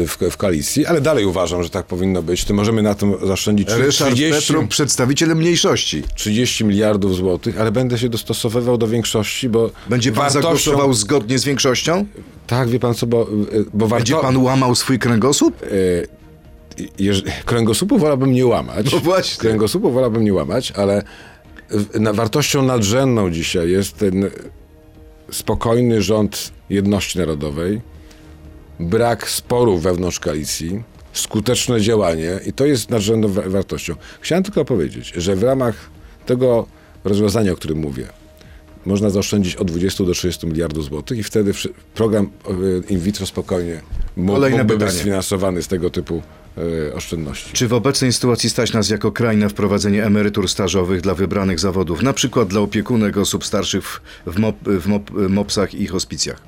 w, 0.06 0.30
w 0.30 0.36
koalicji, 0.36 0.86
ale 0.86 1.00
dalej 1.00 1.26
uważam, 1.26 1.62
że 1.62 1.70
tak 1.70 1.86
powinno 1.86 2.22
być. 2.22 2.44
To 2.44 2.54
możemy 2.54 2.82
na 2.82 2.94
tym 2.94 3.14
zaoszczędzić 3.26 3.68
Ryszard 3.70 4.14
30, 4.14 4.52
Petru, 4.52 4.68
przedstawiciel 4.68 5.36
mniejszości. 5.36 6.02
30 6.14 6.64
miliardów 6.64 7.16
złotych, 7.16 7.60
ale 7.60 7.72
będę 7.72 7.98
się 7.98 8.08
dostosowywał 8.08 8.78
do 8.78 8.88
większości, 8.88 9.48
bo 9.48 9.70
Będzie 9.88 10.12
pan 10.12 10.24
wartością- 10.24 10.32
zagłosował 10.42 10.94
zgodnie 10.94 11.38
z 11.38 11.44
większością? 11.44 12.06
Tak, 12.46 12.68
wie 12.68 12.80
pan 12.80 12.94
co, 12.94 13.06
bo, 13.06 13.26
bo 13.74 13.88
Będzie 13.88 14.14
warto... 14.14 14.26
pan 14.28 14.36
łamał 14.36 14.74
swój 14.74 14.98
kręgosłup? 14.98 15.56
Jeż... 16.98 17.22
Kręgosłupu 17.44 17.98
wolałbym 17.98 18.32
nie 18.32 18.46
łamać. 18.46 18.92
No 18.92 18.98
właśnie. 18.98 19.40
Kręgosłupu 19.40 19.90
wolałbym 19.90 20.24
nie 20.24 20.34
łamać, 20.34 20.70
ale 20.72 21.02
wartością 22.12 22.62
nadrzędną 22.62 23.30
dzisiaj 23.30 23.70
jest 23.70 23.96
ten 23.96 24.30
spokojny 25.30 26.02
rząd 26.02 26.52
jedności 26.70 27.18
narodowej, 27.18 27.80
brak 28.80 29.30
sporów 29.30 29.82
wewnątrz 29.82 30.20
koalicji, 30.20 30.82
skuteczne 31.12 31.80
działanie 31.80 32.40
i 32.46 32.52
to 32.52 32.66
jest 32.66 32.90
nadrzędną 32.90 33.28
wa- 33.28 33.42
wartością. 33.48 33.94
Chciałem 34.20 34.44
tylko 34.44 34.64
powiedzieć, 34.64 35.12
że 35.16 35.37
w 35.37 35.42
ramach 35.42 35.90
tego 36.26 36.66
rozwiązania, 37.04 37.52
o 37.52 37.56
którym 37.56 37.78
mówię, 37.78 38.06
można 38.87 39.11
zaoszczędzić 39.11 39.56
od 39.56 39.70
20 39.70 40.04
do 40.04 40.12
30 40.12 40.46
miliardów 40.46 40.85
złotych 40.85 41.18
i 41.18 41.22
wtedy 41.22 41.52
program 41.94 42.30
e, 42.48 42.52
in 42.92 43.00
vitro 43.00 43.26
spokojnie 43.26 43.80
mógłby 44.16 44.78
być 44.78 44.88
sfinansowany 45.00 45.62
z 45.62 45.68
tego 45.68 45.90
typu 45.90 46.22
e, 46.90 46.94
oszczędności. 46.94 47.50
Czy 47.52 47.68
w 47.68 47.72
obecnej 47.72 48.12
sytuacji 48.12 48.50
stać 48.50 48.72
nas 48.72 48.88
jako 48.90 49.12
kraj 49.12 49.37
na 49.37 49.48
wprowadzenie 49.48 50.04
emerytur 50.04 50.48
stażowych 50.48 51.00
dla 51.00 51.14
wybranych 51.14 51.61
zawodów, 51.61 52.02
na 52.02 52.12
przykład 52.12 52.48
dla 52.48 52.61
opiekunek 52.61 53.16
osób 53.16 53.44
starszych 53.46 53.85
w, 53.85 54.00
w, 54.26 54.38
mop, 54.38 54.56
w 54.64 54.87
mop, 54.87 55.11
mopsach 55.28 55.74
i 55.74 55.87
hospicjach? 55.87 56.40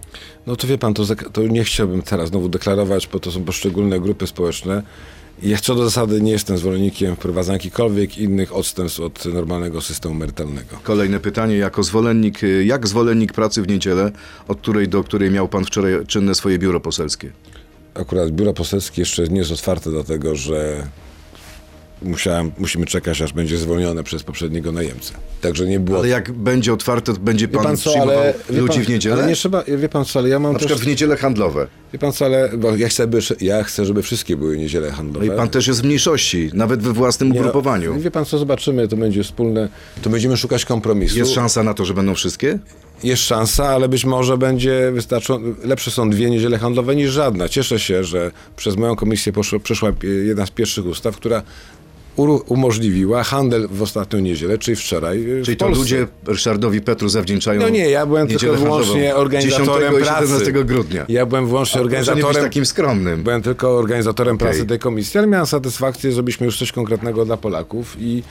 No 0.46 0.56
to 0.56 0.66
wie 0.66 0.78
pan, 0.78 0.94
to, 0.94 1.02
to 1.32 1.42
nie 1.42 1.64
chciałbym 1.64 2.02
teraz 2.02 2.28
znowu 2.28 2.48
deklarować, 2.48 3.06
bo 3.06 3.20
to 3.20 3.32
są 3.32 3.44
poszczególne 3.44 4.00
grupy 4.00 4.26
społeczne. 4.26 4.82
Ja 5.42 5.58
co 5.58 5.74
do 5.74 5.84
zasady 5.84 6.20
nie 6.20 6.32
jestem 6.32 6.58
zwolennikiem 6.58 7.16
wprowadzania 7.16 7.56
jakichkolwiek 7.56 8.18
innych 8.18 8.56
odstępstw 8.56 9.00
od 9.00 9.24
normalnego 9.24 9.80
systemu 9.80 10.14
emerytalnego. 10.14 10.76
Kolejne 10.82 11.20
pytanie. 11.20 11.56
Jako 11.56 11.82
zwolennik, 11.82 12.42
y, 12.42 12.64
jak 12.64 12.86
zwolennik 12.88 13.32
pracy 13.32 13.62
w 13.62 13.68
niedzielę, 13.68 14.12
od 14.48 14.60
której 14.60 14.88
do 14.88 15.04
której 15.04 15.30
miał 15.30 15.48
pan 15.48 15.64
wczoraj 15.64 16.06
czynne 16.06 16.34
swoje 16.34 16.58
biuro 16.58 16.80
poselskie? 16.80 17.32
Akurat 17.94 18.30
biuro 18.30 18.52
poselskie 18.52 19.02
jeszcze 19.02 19.28
nie 19.28 19.38
jest 19.38 19.52
otwarte, 19.52 19.90
dlatego 19.90 20.34
że 20.34 20.86
musiałem, 22.02 22.52
musimy 22.58 22.86
czekać, 22.86 23.22
aż 23.22 23.32
będzie 23.32 23.58
zwolnione 23.58 24.04
przez 24.04 24.22
poprzedniego 24.22 24.72
najemcę. 24.72 25.14
Także 25.40 25.66
nie 25.66 25.80
było... 25.80 25.98
Ale 25.98 26.08
jak 26.08 26.32
będzie 26.32 26.72
otwarte, 26.72 27.14
to 27.14 27.20
będzie 27.20 27.48
pan, 27.48 27.62
pan 27.64 27.76
co, 27.76 27.90
przyjmował 27.90 28.18
ale... 28.18 28.34
ludzi 28.48 28.76
pan, 28.78 28.84
w 28.84 28.88
niedzielę? 28.88 29.14
Ale 29.16 29.26
nie 29.26 29.34
trzeba... 29.34 29.64
Wie 29.78 29.88
pan 29.88 30.04
co, 30.04 30.18
ale 30.18 30.28
ja 30.28 30.38
mam 30.38 30.52
Na 30.52 30.58
przykład 30.58 30.78
też... 30.78 30.86
w 30.86 30.88
niedzielę 30.88 31.16
handlowe. 31.16 31.66
Wie 31.94 31.98
pan 31.98 32.12
co, 32.12 32.24
ale... 32.24 32.50
Bo 32.58 32.76
ja 32.76 32.88
chcę, 32.88 33.06
by, 33.06 33.18
ja 33.40 33.64
chcę, 33.64 33.84
żeby 33.84 34.02
wszystkie 34.02 34.36
były 34.36 34.58
niedziele 34.58 34.90
handlowe. 34.90 35.26
No 35.26 35.34
i 35.34 35.36
pan 35.36 35.48
też 35.48 35.66
jest 35.66 35.82
w 35.82 35.84
mniejszości, 35.84 36.50
nawet 36.54 36.82
we 36.82 36.92
własnym 36.92 37.32
Nie, 37.32 37.40
ugrupowaniu. 37.40 38.00
Wie 38.00 38.10
pan 38.10 38.24
co, 38.24 38.38
zobaczymy, 38.38 38.88
to 38.88 38.96
będzie 38.96 39.22
wspólne... 39.22 39.68
To 40.02 40.10
będziemy 40.10 40.36
szukać 40.36 40.64
kompromisu. 40.64 41.18
Jest 41.18 41.32
szansa 41.32 41.62
na 41.62 41.74
to, 41.74 41.84
że 41.84 41.94
będą 41.94 42.14
wszystkie? 42.14 42.58
Jest 43.04 43.22
szansa, 43.22 43.68
ale 43.68 43.88
być 43.88 44.04
może 44.04 44.38
będzie 44.38 44.92
wystarczą, 44.92 45.40
lepsze 45.64 45.90
są 45.90 46.10
dwie 46.10 46.30
niedziele 46.30 46.58
handlowe 46.58 46.96
niż 46.96 47.10
żadna. 47.10 47.48
Cieszę 47.48 47.78
się, 47.78 48.04
że 48.04 48.30
przez 48.56 48.76
moją 48.76 48.96
komisję 48.96 49.32
poszło, 49.32 49.60
przeszła 49.60 49.92
jedna 50.24 50.46
z 50.46 50.50
pierwszych 50.50 50.86
ustaw, 50.86 51.16
która 51.16 51.42
umożliwiła 52.46 53.22
handel 53.22 53.68
w 53.70 53.82
ostatnią 53.82 54.18
niedzielę, 54.18 54.58
czyli 54.58 54.76
wczoraj 54.76 55.40
e, 55.40 55.42
Czyli 55.42 55.56
to 55.56 55.68
ludzie 55.68 56.06
Ryszardowi 56.26 56.80
Petru 56.80 57.08
zawdzięczają 57.08 57.60
No 57.60 57.68
nie, 57.68 57.90
ja 57.90 58.06
byłem 58.06 58.28
tylko 58.28 58.54
wyłącznie 58.54 58.92
handlową. 58.92 59.20
organizatorem 59.20 59.92
10 59.92 60.00
i 60.00 60.04
pracy. 60.04 60.26
17 60.26 60.52
grudnia. 60.64 61.06
Ja 61.08 61.26
byłem 61.26 61.46
wyłącznie 61.46 61.80
nie 61.80 61.84
być 61.86 61.94
organizatorem. 61.98 62.42
takim 62.42 62.66
skromnym. 62.66 63.22
Byłem 63.22 63.42
tylko 63.42 63.78
organizatorem 63.78 64.36
Okej. 64.36 64.48
pracy 64.48 64.66
tej 64.66 64.78
komisji, 64.78 65.18
ale 65.18 65.26
miałem 65.26 65.46
satysfakcję, 65.46 66.12
zrobiliśmy 66.12 66.46
już 66.46 66.58
coś 66.58 66.72
konkretnego 66.72 67.24
dla 67.24 67.36
Polaków 67.36 67.96
i 68.00 68.22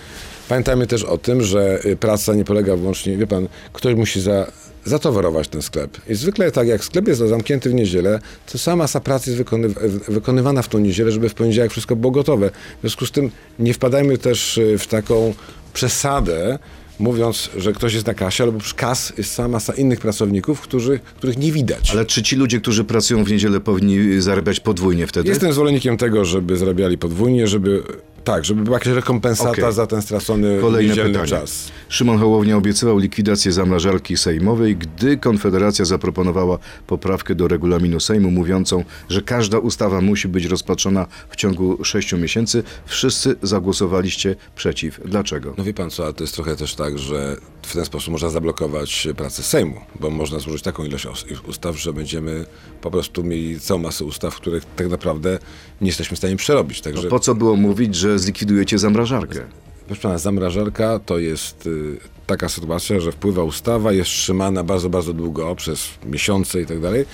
pamiętajmy 0.50 0.88
też 0.88 1.04
o 1.04 1.18
tym, 1.18 1.42
że 1.42 1.80
y, 1.86 1.96
praca 1.96 2.34
nie 2.34 2.46
polega 2.46 2.76
wyłącznie, 2.76 3.18
wie 3.18 3.28
pan, 3.28 3.48
ktoś 3.74 3.96
musi 3.96 4.22
za, 4.22 4.52
zatowarować 4.86 5.48
ten 5.48 5.62
sklep. 5.62 5.98
I 6.10 6.16
zwykle 6.16 6.52
tak 6.52 6.68
jak 6.68 6.84
sklep 6.84 7.08
jest 7.08 7.22
zamknięty 7.22 7.70
w 7.70 7.74
niedzielę, 7.74 8.20
to 8.52 8.58
sama 8.58 8.84
masa 8.84 9.00
pracy 9.00 9.32
jest 9.32 9.44
wykonyw- 9.44 10.00
wykonywana 10.08 10.62
w 10.62 10.68
tą 10.68 10.80
niedzielę, 10.80 11.12
żeby 11.12 11.30
w 11.30 11.34
poniedziałek 11.34 11.72
wszystko 11.72 11.96
było 11.96 12.12
gotowe. 12.12 12.50
W 12.50 12.82
związku 12.82 13.06
z 13.06 13.12
tym 13.12 13.32
nie 13.60 13.74
wpadajmy 13.74 14.18
też 14.18 14.58
y, 14.58 14.78
w 14.78 14.88
taką 14.88 15.34
przesadę, 15.74 16.60
mówiąc, 17.00 17.50
że 17.58 17.74
ktoś 17.74 17.94
jest 17.94 18.08
na 18.08 18.14
kasie, 18.14 18.44
albo 18.44 18.60
przy 18.60 18.76
kas 18.76 19.14
jest 19.18 19.36
cała 19.36 19.48
masa 19.48 19.74
innych 19.74 20.00
pracowników, 20.00 20.62
którzy, 20.62 21.00
których 21.18 21.38
nie 21.38 21.52
widać. 21.52 21.92
Ale 21.92 22.06
czy 22.06 22.24
ci 22.24 22.36
ludzie, 22.36 22.60
którzy 22.62 22.84
pracują 22.84 23.24
w 23.24 23.32
niedzielę 23.32 23.60
powinni 23.60 24.22
zarabiać 24.22 24.60
podwójnie 24.60 25.08
wtedy? 25.08 25.30
Jestem 25.30 25.54
zwolennikiem 25.54 25.98
tego, 25.98 26.26
żeby 26.26 26.58
zarabiali 26.58 26.98
podwójnie, 26.98 27.48
żeby 27.48 27.84
tak, 28.24 28.46
żeby 28.46 28.62
była 28.64 28.76
jakaś 28.76 28.94
rekompensata 28.94 29.50
Okej. 29.50 29.74
za 29.74 29.88
ten 29.88 30.02
stracony 30.02 30.58
Kolejne 30.62 30.96
pytanie. 30.96 31.28
czas. 31.28 31.72
Szymon 31.90 32.20
Hołownia 32.20 32.58
obiecywał 32.58 32.98
likwidację 32.98 33.52
zamrażarki 33.52 34.18
sejmowej, 34.18 34.76
gdy 34.76 35.18
Konfederacja 35.18 35.86
zaproponowała 35.86 36.58
poprawkę 36.88 37.36
do 37.36 37.48
regulaminu 37.48 38.00
Sejmu 38.00 38.32
mówiącą, 38.32 38.84
że 39.10 39.22
każda 39.22 39.60
ustawa 39.60 40.02
musi 40.02 40.28
być 40.28 40.46
rozpatrzona 40.46 41.08
w 41.30 41.36
ciągu 41.36 41.84
sześciu 41.84 42.18
miesięcy. 42.18 42.64
Wszyscy 42.86 43.36
zagłosowaliście 43.42 44.36
przeciw. 44.56 45.00
Dlaczego? 45.06 45.54
No 45.58 45.64
wie 45.64 45.74
pan 45.74 45.90
co, 45.90 46.04
ale 46.04 46.14
to 46.14 46.24
jest 46.24 46.34
trochę 46.36 46.56
też 46.56 46.76
tak, 46.76 47.00
że 47.00 47.38
w 47.62 47.74
ten 47.74 47.86
sposób 47.86 48.12
można 48.12 48.30
zablokować 48.30 49.08
pracę 49.18 49.44
Sejmu, 49.44 49.82
bo 50.00 50.10
można 50.10 50.40
złożyć 50.40 50.64
taką 50.64 50.86
ilość 50.86 51.08
ustaw, 51.48 51.80
że 51.80 51.94
będziemy 51.94 52.46
po 52.82 52.92
prostu 52.92 53.24
mieli 53.24 53.60
całą 53.60 53.80
masę 53.82 54.06
ustaw, 54.06 54.36
których 54.36 54.66
tak 54.76 54.90
naprawdę 54.90 55.40
nie 55.82 55.88
jesteśmy 55.88 56.16
w 56.16 56.18
stanie 56.18 56.36
przerobić. 56.36 56.82
Także 56.82 57.08
Po 57.08 57.20
co 57.20 57.36
było 57.36 57.56
mówić, 57.56 57.96
że 57.96 58.13
zlikwidujecie 58.20 58.78
zamrażarkę? 58.80 59.40
Proszę 59.88 60.02
pana, 60.02 60.18
zamrażarka 60.18 61.00
to 61.00 61.20
jest 61.20 61.68
y, 61.68 61.98
taka 62.28 62.50
sytuacja, 62.50 63.00
że 63.00 63.12
wpływa 63.12 63.44
ustawa, 63.44 63.92
jest 63.92 64.10
trzymana 64.10 64.64
bardzo, 64.64 64.90
bardzo 64.90 65.14
długo, 65.14 65.56
przez 65.56 65.90
miesiące 66.06 66.62
i 66.62 66.66
tak 66.66 66.80
dalej. 66.80 67.06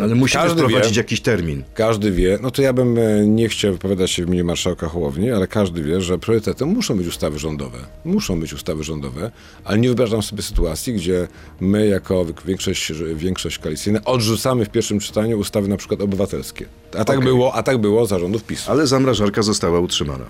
Ale 0.00 0.14
musicie 0.14 0.38
Każdy 0.38 0.62
wprowadzić 0.62 0.92
wie, 0.92 1.00
jakiś 1.00 1.20
termin. 1.20 1.62
Każdy 1.74 2.12
wie, 2.12 2.38
no 2.42 2.50
to 2.50 2.62
ja 2.62 2.72
bym 2.72 2.98
e, 2.98 3.26
nie 3.26 3.48
chciał 3.48 3.72
wypowiadać 3.72 4.10
się 4.10 4.24
w 4.24 4.28
imieniu 4.28 4.44
marszałka 4.44 4.88
Hołowni, 4.88 5.30
ale 5.30 5.46
każdy 5.46 5.82
wie, 5.82 6.00
że 6.00 6.18
priorytetem 6.18 6.68
muszą 6.68 6.96
być 6.96 7.06
ustawy 7.06 7.38
rządowe. 7.38 7.78
Muszą 8.04 8.40
być 8.40 8.52
ustawy 8.52 8.84
rządowe, 8.84 9.30
ale 9.64 9.78
nie 9.78 9.88
wyobrażam 9.88 10.22
sobie 10.22 10.42
sytuacji, 10.42 10.94
gdzie 10.94 11.28
my 11.60 11.86
jako 11.86 12.26
większość, 12.44 12.92
większość 13.14 13.58
koalicyjna 13.58 14.04
odrzucamy 14.04 14.64
w 14.64 14.70
pierwszym 14.70 15.00
czytaniu 15.00 15.38
ustawy 15.38 15.68
na 15.68 15.76
przykład 15.76 16.00
obywatelskie. 16.00 16.66
A 16.92 17.04
tak, 17.04 17.18
Okej. 17.18 17.28
było, 17.28 17.54
a 17.54 17.62
tak 17.62 17.78
było 17.78 18.06
za 18.06 18.18
rządów 18.18 18.44
PiSu. 18.44 18.70
Ale 18.70 18.86
zamrażarka 18.86 19.42
została 19.42 19.80
utrzymana. 19.80 20.24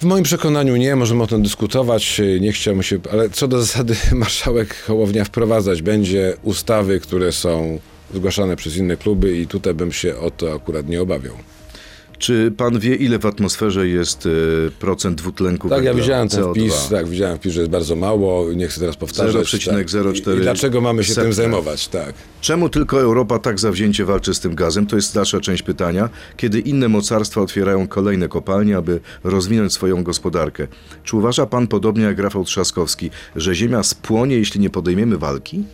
W 0.00 0.04
moim 0.04 0.24
przekonaniu 0.24 0.76
nie, 0.76 0.96
możemy 0.96 1.22
o 1.22 1.26
tym 1.26 1.42
dyskutować, 1.42 2.20
nie 2.40 2.52
chciałbym 2.52 2.82
się, 2.82 2.98
ale 3.12 3.30
co 3.30 3.48
do 3.48 3.60
zasady 3.60 3.96
marszałek 4.12 4.82
Hołownia 4.86 5.24
wprowadzać 5.24 5.82
będzie 5.82 6.36
ustawy, 6.42 7.00
które 7.00 7.32
są 7.32 7.78
zgłaszane 8.14 8.56
przez 8.56 8.76
inne 8.76 8.96
kluby 8.96 9.38
i 9.38 9.46
tutaj 9.46 9.74
bym 9.74 9.92
się 9.92 10.16
o 10.16 10.30
to 10.30 10.54
akurat 10.54 10.88
nie 10.88 11.02
obawiał. 11.02 11.34
Czy 12.18 12.52
pan 12.56 12.78
wie, 12.78 12.94
ile 12.94 13.18
w 13.18 13.26
atmosferze 13.26 13.88
jest 13.88 14.26
e, 14.26 14.70
procent 14.70 15.18
dwutlenku 15.18 15.68
Tak, 15.68 15.84
ja 15.84 15.94
widziałem 15.94 16.28
ten 16.28 16.42
CO2? 16.42 16.50
wpis, 16.50 16.88
tak, 16.90 17.08
widziałem 17.08 17.38
wpis, 17.38 17.52
że 17.52 17.60
jest 17.60 17.72
bardzo 17.72 17.96
mało, 17.96 18.52
nie 18.52 18.68
chcę 18.68 18.80
teraz 18.80 18.96
powtarzać. 18.96 19.46
0,04 19.46 20.24
tak. 20.24 20.34
I, 20.34 20.38
I 20.38 20.40
dlaczego 20.40 20.80
mamy 20.80 21.04
się 21.04 21.14
tym 21.14 21.32
zajmować, 21.32 21.88
tak. 21.88 22.14
Czemu 22.40 22.68
tylko 22.68 23.00
Europa 23.00 23.38
tak 23.38 23.60
zawzięcie 23.60 24.04
walczy 24.04 24.34
z 24.34 24.40
tym 24.40 24.54
gazem? 24.54 24.86
To 24.86 24.96
jest 24.96 25.14
dalsza 25.14 25.40
część 25.40 25.62
pytania. 25.62 26.08
Kiedy 26.36 26.60
inne 26.60 26.88
mocarstwa 26.88 27.40
otwierają 27.40 27.88
kolejne 27.88 28.28
kopalnie, 28.28 28.76
aby 28.76 29.00
rozwinąć 29.24 29.72
swoją 29.72 30.02
gospodarkę. 30.02 30.66
Czy 31.04 31.16
uważa 31.16 31.46
pan, 31.46 31.66
podobnie 31.66 32.04
jak 32.04 32.18
Rafał 32.18 32.44
Trzaskowski, 32.44 33.10
że 33.36 33.54
Ziemia 33.54 33.82
spłonie, 33.82 34.36
jeśli 34.36 34.60
nie 34.60 34.70
podejmiemy 34.70 35.18
walki? 35.18 35.64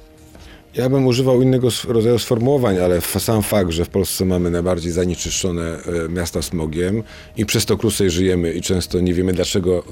Ja 0.74 0.88
bym 0.88 1.06
używał 1.06 1.42
innego 1.42 1.68
rodzaju 1.88 2.18
sformułowań, 2.18 2.78
ale 2.78 3.00
sam 3.00 3.42
fakt, 3.42 3.70
że 3.70 3.84
w 3.84 3.88
Polsce 3.88 4.24
mamy 4.24 4.50
najbardziej 4.50 4.92
zanieczyszczone 4.92 5.62
e, 5.62 6.08
miasta 6.08 6.42
smogiem 6.42 7.02
i 7.36 7.46
przez 7.46 7.66
to 7.66 7.76
krócej 7.76 8.10
żyjemy 8.10 8.52
i 8.52 8.62
często 8.62 9.00
nie 9.00 9.14
wiemy 9.14 9.32
dlaczego 9.32 9.82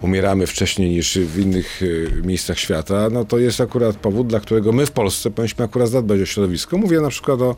umieramy 0.00 0.46
wcześniej 0.46 0.90
niż 0.90 1.18
w 1.18 1.38
innych 1.38 1.80
e, 1.82 2.22
miejscach 2.26 2.58
świata, 2.58 3.08
no 3.10 3.24
to 3.24 3.38
jest 3.38 3.60
akurat 3.60 3.96
powód, 3.96 4.26
dla 4.26 4.40
którego 4.40 4.72
my 4.72 4.86
w 4.86 4.90
Polsce 4.90 5.30
powinniśmy 5.30 5.64
akurat 5.64 5.88
zadbać 5.88 6.20
o 6.20 6.26
środowisko. 6.26 6.78
Mówię 6.78 7.00
na 7.00 7.08
przykład 7.08 7.42
o 7.42 7.56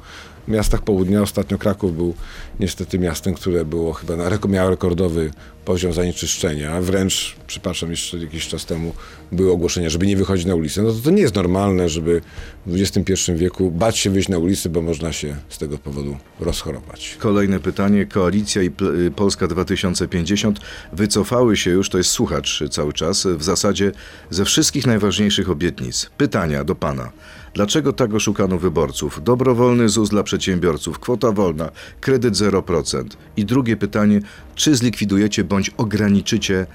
miastach 0.48 0.82
południa. 0.82 1.22
Ostatnio 1.22 1.58
Kraków 1.58 1.96
był 1.96 2.14
niestety 2.60 2.98
miastem, 2.98 3.34
które 3.34 3.64
było 3.64 3.92
chyba 3.92 4.16
na, 4.16 4.30
miało 4.48 4.70
rekordowy 4.70 5.30
poziom 5.64 5.92
zanieczyszczenia. 5.92 6.80
Wręcz, 6.80 7.36
przypatrzam, 7.46 7.90
jeszcze 7.90 8.18
jakiś 8.18 8.48
czas 8.48 8.66
temu 8.66 8.92
były 9.32 9.52
ogłoszenia, 9.52 9.90
żeby 9.90 10.06
nie 10.06 10.16
wychodzić 10.16 10.46
na 10.46 10.54
ulicę. 10.54 10.82
No 10.82 10.92
to, 10.92 10.98
to 10.98 11.10
nie 11.10 11.22
jest 11.22 11.34
normalne, 11.34 11.88
żeby 11.88 12.20
w 12.66 12.74
XXI 12.80 13.32
wieku 13.34 13.70
bać 13.70 13.98
się 13.98 14.10
wyjść 14.10 14.28
na 14.28 14.38
ulicę, 14.38 14.68
bo 14.68 14.82
można 14.82 15.12
się 15.12 15.36
z 15.48 15.58
tego 15.58 15.78
powodu 15.78 16.16
rozchorować. 16.40 17.16
Kolejne 17.18 17.60
pytanie. 17.60 18.06
Koalicja 18.06 18.62
i 18.62 18.70
y, 19.06 19.10
Polska 19.16 19.46
2050 19.46 20.60
wycofały 20.92 21.56
się 21.56 21.70
już, 21.70 21.88
to 21.88 21.98
jest 21.98 22.10
słuchacz 22.10 22.62
cały 22.70 22.92
czas, 22.92 23.26
w 23.26 23.42
zasadzie 23.42 23.92
ze 24.30 24.44
wszystkich 24.44 24.86
najważniejszych 24.86 25.50
obietnic. 25.50 26.10
Pytania 26.16 26.64
do 26.64 26.74
pana. 26.74 27.12
Dlaczego 27.54 27.92
tak 27.92 28.14
oszukano 28.14 28.58
wyborców? 28.58 29.24
Dobrowolny 29.24 29.88
ZUS 29.88 30.10
dla 30.10 30.22
przedsiębiorców, 30.22 30.98
kwota 30.98 31.32
wolna, 31.32 31.70
kredyt 32.00 32.34
0%. 32.34 33.04
I 33.36 33.44
drugie 33.44 33.76
pytanie, 33.76 34.20
czy 34.54 34.74
zlikwidujecie 34.74 35.44
bądź 35.44 35.70
ograniczycie 35.70 36.66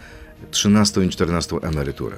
13 0.51 1.05
i 1.05 1.09
14 1.09 1.55
emeryturę? 1.61 2.17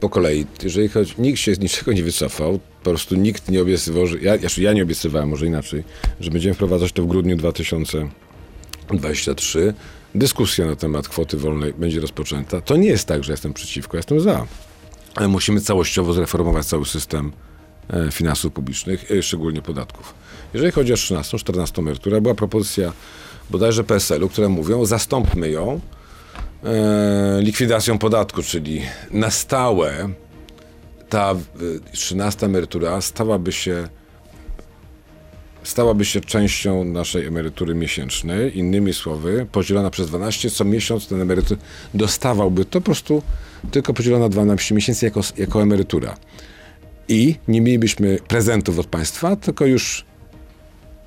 Po 0.00 0.08
kolei, 0.08 0.46
jeżeli 0.62 0.88
chodzi, 0.88 1.14
nikt 1.18 1.38
się 1.38 1.54
z 1.54 1.58
niczego 1.58 1.92
nie 1.92 2.02
wycofał, 2.02 2.60
po 2.82 2.90
prostu 2.90 3.14
nikt 3.14 3.48
nie 3.48 3.62
obiecywał, 3.62 4.06
że, 4.06 4.18
ja, 4.18 4.38
znaczy 4.38 4.62
ja 4.62 4.72
nie 4.72 4.82
obiecywałem, 4.82 5.28
może 5.28 5.46
inaczej, 5.46 5.84
że 6.20 6.30
będziemy 6.30 6.54
wprowadzać 6.54 6.92
to 6.92 7.02
w 7.02 7.06
grudniu 7.06 7.36
2023. 7.36 9.74
Dyskusja 10.14 10.66
na 10.66 10.76
temat 10.76 11.08
kwoty 11.08 11.36
wolnej 11.36 11.74
będzie 11.74 12.00
rozpoczęta. 12.00 12.60
To 12.60 12.76
nie 12.76 12.88
jest 12.88 13.04
tak, 13.04 13.24
że 13.24 13.32
jestem 13.32 13.52
przeciwko, 13.52 13.96
jestem 13.96 14.20
za. 14.20 14.46
Ale 15.14 15.28
musimy 15.28 15.60
całościowo 15.60 16.12
zreformować 16.12 16.66
cały 16.66 16.86
system 16.86 17.32
e, 17.90 18.10
finansów 18.10 18.52
publicznych, 18.52 19.10
e, 19.10 19.22
szczególnie 19.22 19.62
podatków. 19.62 20.14
Jeżeli 20.54 20.72
chodzi 20.72 20.92
o 20.92 20.96
13, 20.96 21.38
14 21.38 21.82
emeryturę, 21.82 22.20
była 22.20 22.34
propozycja 22.34 22.92
bodajże 23.50 23.84
PSL-u, 23.84 24.28
które 24.28 24.48
mówią, 24.48 24.84
zastąpmy 24.84 25.50
ją 25.50 25.80
e, 26.64 27.42
likwidacją 27.42 27.98
podatku, 27.98 28.42
czyli 28.42 28.82
na 29.10 29.30
stałe 29.30 30.08
ta 31.08 31.34
y, 31.62 31.80
13 31.92 32.46
emerytura 32.46 33.00
stałaby 33.00 33.52
się 33.52 33.88
stałaby 35.62 36.04
się 36.04 36.20
częścią 36.20 36.84
naszej 36.84 37.26
emerytury 37.26 37.74
miesięcznej. 37.74 38.58
Innymi 38.58 38.94
słowy, 38.94 39.46
podzielona 39.52 39.90
przez 39.90 40.08
12, 40.08 40.50
co 40.50 40.64
miesiąc 40.64 41.08
ten 41.08 41.20
emeryt 41.20 41.48
dostawałby 41.94 42.64
to 42.64 42.80
po 42.80 42.84
prostu 42.84 43.22
tylko 43.70 43.94
podzielona 43.94 44.28
12 44.28 44.74
miesięcy 44.74 45.06
jako, 45.06 45.20
jako 45.36 45.62
emerytura. 45.62 46.16
I 47.08 47.34
nie 47.48 47.60
mielibyśmy 47.60 48.18
prezentów 48.28 48.78
od 48.78 48.86
państwa, 48.86 49.36
tylko 49.36 49.66
już 49.66 50.04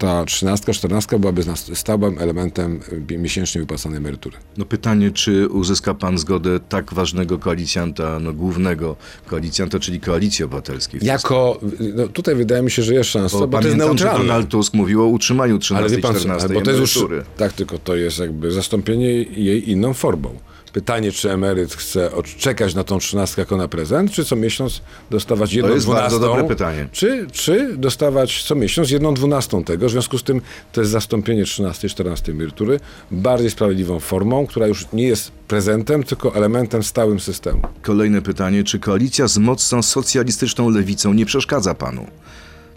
ta 0.03 0.25
13, 0.25 0.73
14 0.73 1.19
byłaby 1.19 1.43
stałym 1.73 2.19
elementem 2.19 2.79
y, 3.11 3.17
miesięcznie 3.17 3.61
wypłacanej 3.61 3.97
emerytury. 3.97 4.37
No 4.57 4.65
pytanie, 4.65 5.11
czy 5.11 5.47
uzyska 5.47 5.93
pan 5.93 6.17
zgodę 6.17 6.59
tak 6.69 6.93
ważnego 6.93 7.39
koalicjanta, 7.39 8.19
no 8.19 8.33
głównego 8.33 8.95
koalicjanta, 9.27 9.79
czyli 9.79 9.99
Koalicji 9.99 10.45
Obywatelskiej? 10.45 10.99
Jako, 11.03 11.59
no 11.95 12.07
tutaj 12.07 12.35
wydaje 12.35 12.61
mi 12.61 12.71
się, 12.71 12.83
że 12.83 12.93
jest 12.93 13.09
szansa, 13.09 13.39
Bo 13.39 13.47
bo, 13.47 13.61
to 13.61 13.67
jest 13.67 13.77
pamiętam, 13.77 13.97
że 13.97 14.05
neutralne. 14.05 14.27
Donald 14.27 14.49
Tusk 14.49 14.73
mówił 14.73 15.03
o 15.03 15.05
utrzymaniu 15.05 15.59
13 15.59 15.95
Ale 15.95 16.01
pan, 16.01 16.11
i 16.11 16.13
co, 16.13 16.19
14 16.19 16.45
ale 16.45 16.53
bo 16.59 16.61
to 16.65 16.71
jest 16.71 16.95
już, 16.95 17.05
tak, 17.37 17.53
tylko 17.53 17.77
to 17.77 17.95
jest 17.95 18.19
jakby 18.19 18.51
zastąpienie 18.51 19.11
jej 19.23 19.69
inną 19.71 19.93
formą. 19.93 20.29
Pytanie, 20.73 21.11
czy 21.11 21.31
emeryt 21.31 21.73
chce 21.73 22.09
czekać 22.37 22.75
na 22.75 22.83
tą 22.83 22.99
trzynastkę 22.99 23.41
jako 23.41 23.57
na 23.57 23.67
prezent, 23.67 24.11
czy 24.11 24.25
co 24.25 24.35
miesiąc 24.35 24.81
dostawać 25.11 25.53
jedną 25.53 25.73
jest 25.73 25.87
bardzo 25.87 26.19
dwunastą, 26.19 26.37
dobre 26.37 26.55
pytanie. 26.55 26.87
Czy, 26.91 27.27
czy 27.31 27.77
dostawać 27.77 28.43
co 28.43 28.55
miesiąc 28.55 28.91
jedną 28.91 29.13
dwunastą 29.13 29.63
tego. 29.63 29.87
W 29.87 29.91
związku 29.91 30.17
z 30.17 30.23
tym 30.23 30.41
to 30.71 30.81
jest 30.81 30.91
zastąpienie 30.91 31.45
13 31.45 31.89
14 31.89 32.31
emerytury 32.31 32.79
bardziej 33.11 33.49
sprawiedliwą 33.49 33.99
formą, 33.99 34.47
która 34.47 34.67
już 34.67 34.85
nie 34.93 35.07
jest 35.07 35.31
prezentem, 35.47 36.03
tylko 36.03 36.35
elementem 36.35 36.83
stałym 36.83 37.19
systemu. 37.19 37.61
Kolejne 37.81 38.21
pytanie, 38.21 38.63
czy 38.63 38.79
koalicja 38.79 39.27
z 39.27 39.37
mocną 39.37 39.81
socjalistyczną 39.81 40.69
lewicą 40.69 41.13
nie 41.13 41.25
przeszkadza 41.25 41.73
panu? 41.73 42.07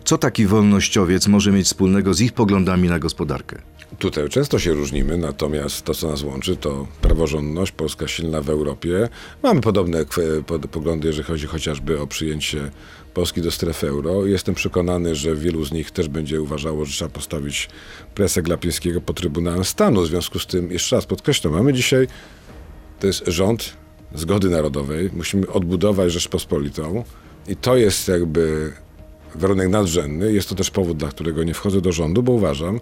Co 0.04 0.18
taki 0.18 0.46
wolnościowiec 0.46 1.26
może 1.26 1.52
mieć 1.52 1.66
wspólnego 1.66 2.14
z 2.14 2.20
ich 2.20 2.32
poglądami 2.32 2.88
na 2.88 2.98
gospodarkę? 2.98 3.62
Tutaj 3.98 4.28
często 4.28 4.58
się 4.58 4.72
różnimy, 4.72 5.18
natomiast 5.18 5.84
to, 5.84 5.94
co 5.94 6.08
nas 6.08 6.22
łączy, 6.22 6.56
to 6.56 6.86
praworządność, 7.00 7.72
Polska 7.72 8.08
silna 8.08 8.40
w 8.40 8.50
Europie. 8.50 9.08
Mamy 9.42 9.60
podobne 9.60 10.04
poglądy, 10.70 11.08
jeżeli 11.08 11.24
chodzi 11.24 11.46
chociażby 11.46 12.00
o 12.00 12.06
przyjęcie 12.06 12.70
Polski 13.14 13.42
do 13.42 13.50
strefy 13.50 13.88
euro. 13.88 14.26
Jestem 14.26 14.54
przekonany, 14.54 15.14
że 15.14 15.36
wielu 15.36 15.64
z 15.64 15.72
nich 15.72 15.90
też 15.90 16.08
będzie 16.08 16.42
uważało, 16.42 16.84
że 16.84 16.92
trzeba 16.92 17.10
postawić 17.10 17.68
presję 18.14 18.42
Glapińskiego 18.42 19.00
pod 19.00 19.16
Trybunałem 19.16 19.64
Stanu. 19.64 20.02
W 20.02 20.06
związku 20.06 20.38
z 20.38 20.46
tym, 20.46 20.72
jeszcze 20.72 20.96
raz 20.96 21.06
podkreślam, 21.06 21.52
mamy 21.52 21.72
dzisiaj, 21.72 22.06
to 23.00 23.06
jest 23.06 23.26
rząd 23.26 23.72
zgody 24.14 24.50
narodowej. 24.50 25.10
Musimy 25.12 25.48
odbudować 25.48 26.12
Rzeczpospolitą 26.12 27.04
i 27.48 27.56
to 27.56 27.76
jest 27.76 28.08
jakby 28.08 28.72
warunek 29.38 29.68
nadrzędny. 29.68 30.32
Jest 30.32 30.48
to 30.48 30.54
też 30.54 30.70
powód, 30.70 30.96
dla 30.96 31.08
którego 31.08 31.44
nie 31.44 31.54
wchodzę 31.54 31.80
do 31.80 31.92
rządu, 31.92 32.22
bo 32.22 32.32
uważam, 32.32 32.80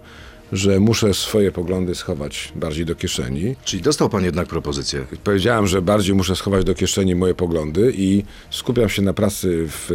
że 0.51 0.79
muszę 0.79 1.13
swoje 1.13 1.51
poglądy 1.51 1.95
schować 1.95 2.53
bardziej 2.55 2.85
do 2.85 2.95
kieszeni. 2.95 3.55
Czyli 3.65 3.81
dostał 3.81 4.09
pan 4.09 4.23
jednak 4.23 4.47
propozycję. 4.47 5.05
Powiedziałem, 5.23 5.67
że 5.67 5.81
bardziej 5.81 6.15
muszę 6.15 6.35
schować 6.35 6.65
do 6.65 6.75
kieszeni 6.75 7.15
moje 7.15 7.33
poglądy 7.33 7.93
i 7.95 8.23
skupiam 8.51 8.89
się 8.89 9.01
na 9.01 9.13
pracy 9.13 9.67
w, 9.67 9.87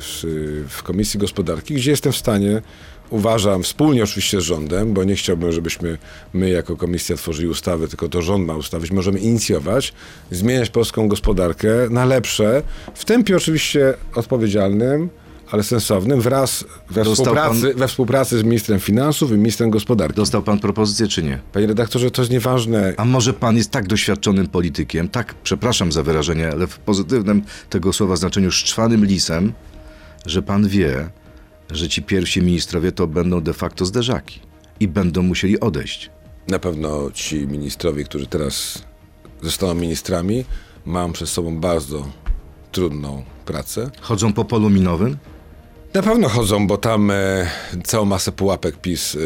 w, 0.00 0.66
w 0.68 0.82
Komisji 0.82 1.20
Gospodarki, 1.20 1.74
gdzie 1.74 1.90
jestem 1.90 2.12
w 2.12 2.16
stanie, 2.16 2.62
uważam, 3.10 3.62
wspólnie 3.62 4.04
oczywiście 4.04 4.40
z 4.40 4.44
rządem, 4.44 4.92
bo 4.92 5.04
nie 5.04 5.16
chciałbym, 5.16 5.52
żebyśmy 5.52 5.98
my 6.32 6.50
jako 6.50 6.76
komisja 6.76 7.16
tworzyli 7.16 7.48
ustawy, 7.48 7.88
tylko 7.88 8.08
to 8.08 8.22
rząd 8.22 8.46
ma 8.46 8.56
ustawić. 8.56 8.90
Możemy 8.90 9.18
inicjować, 9.18 9.92
zmieniać 10.30 10.70
polską 10.70 11.08
gospodarkę 11.08 11.68
na 11.90 12.04
lepsze, 12.04 12.62
w 12.94 13.04
tempie 13.04 13.36
oczywiście 13.36 13.94
odpowiedzialnym, 14.14 15.08
ale 15.50 15.62
sensownym, 15.62 16.20
wraz 16.20 16.64
we 16.90 17.04
współpracy, 17.04 17.74
we 17.74 17.88
współpracy 17.88 18.38
z 18.38 18.42
ministrem 18.42 18.80
finansów 18.80 19.30
i 19.30 19.34
ministrem 19.34 19.70
gospodarki. 19.70 20.16
Dostał 20.16 20.42
pan 20.42 20.58
propozycję 20.58 21.08
czy 21.08 21.22
nie? 21.22 21.40
Panie 21.52 21.66
redaktorze, 21.66 22.10
to 22.10 22.22
jest 22.22 22.32
nieważne. 22.32 22.94
A 22.96 23.04
może 23.04 23.32
pan 23.32 23.56
jest 23.56 23.70
tak 23.70 23.86
doświadczonym 23.86 24.46
politykiem, 24.46 25.08
tak, 25.08 25.34
przepraszam 25.42 25.92
za 25.92 26.02
wyrażenie, 26.02 26.48
ale 26.52 26.66
w 26.66 26.78
pozytywnym 26.78 27.42
tego 27.70 27.92
słowa 27.92 28.16
znaczeniu 28.16 28.50
szczwanym 28.50 29.04
lisem, 29.04 29.52
że 30.26 30.42
pan 30.42 30.68
wie, 30.68 31.10
że 31.70 31.88
ci 31.88 32.02
pierwsi 32.02 32.42
ministrowie 32.42 32.92
to 32.92 33.06
będą 33.06 33.40
de 33.40 33.52
facto 33.52 33.86
zderzaki 33.86 34.40
i 34.80 34.88
będą 34.88 35.22
musieli 35.22 35.60
odejść. 35.60 36.10
Na 36.48 36.58
pewno 36.58 37.10
ci 37.14 37.46
ministrowie, 37.46 38.04
którzy 38.04 38.26
teraz 38.26 38.82
zostaną 39.42 39.74
ministrami, 39.74 40.44
mają 40.84 41.12
przed 41.12 41.28
sobą 41.28 41.60
bardzo 41.60 42.08
trudną 42.72 43.24
pracę. 43.46 43.90
Chodzą 44.00 44.32
po 44.32 44.44
polu 44.44 44.70
minowym? 44.70 45.16
Na 45.94 46.02
pewno 46.02 46.28
chodzą, 46.28 46.66
bo 46.66 46.76
tam 46.76 47.10
e, 47.10 47.46
całą 47.84 48.04
masę 48.04 48.32
pułapek 48.32 48.76
PiS 48.76 49.14
e, 49.14 49.18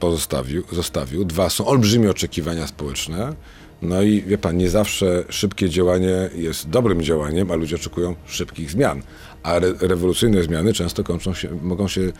pozostawił, 0.00 0.62
zostawił. 0.72 1.24
Dwa, 1.24 1.50
są 1.50 1.66
olbrzymie 1.66 2.10
oczekiwania 2.10 2.66
społeczne. 2.66 3.34
No 3.82 4.02
i 4.02 4.22
wie 4.22 4.38
pan, 4.38 4.56
nie 4.56 4.70
zawsze 4.70 5.24
szybkie 5.28 5.70
działanie 5.70 6.30
jest 6.34 6.68
dobrym 6.68 7.02
działaniem, 7.02 7.50
a 7.50 7.54
ludzie 7.54 7.76
oczekują 7.76 8.14
szybkich 8.26 8.70
zmian. 8.70 9.02
A 9.42 9.54
re, 9.54 9.74
rewolucyjne 9.80 10.42
zmiany 10.42 10.72
często 10.72 11.04
kończą 11.04 11.34
się, 11.34 11.48
mogą 11.62 11.88
się 11.88 12.12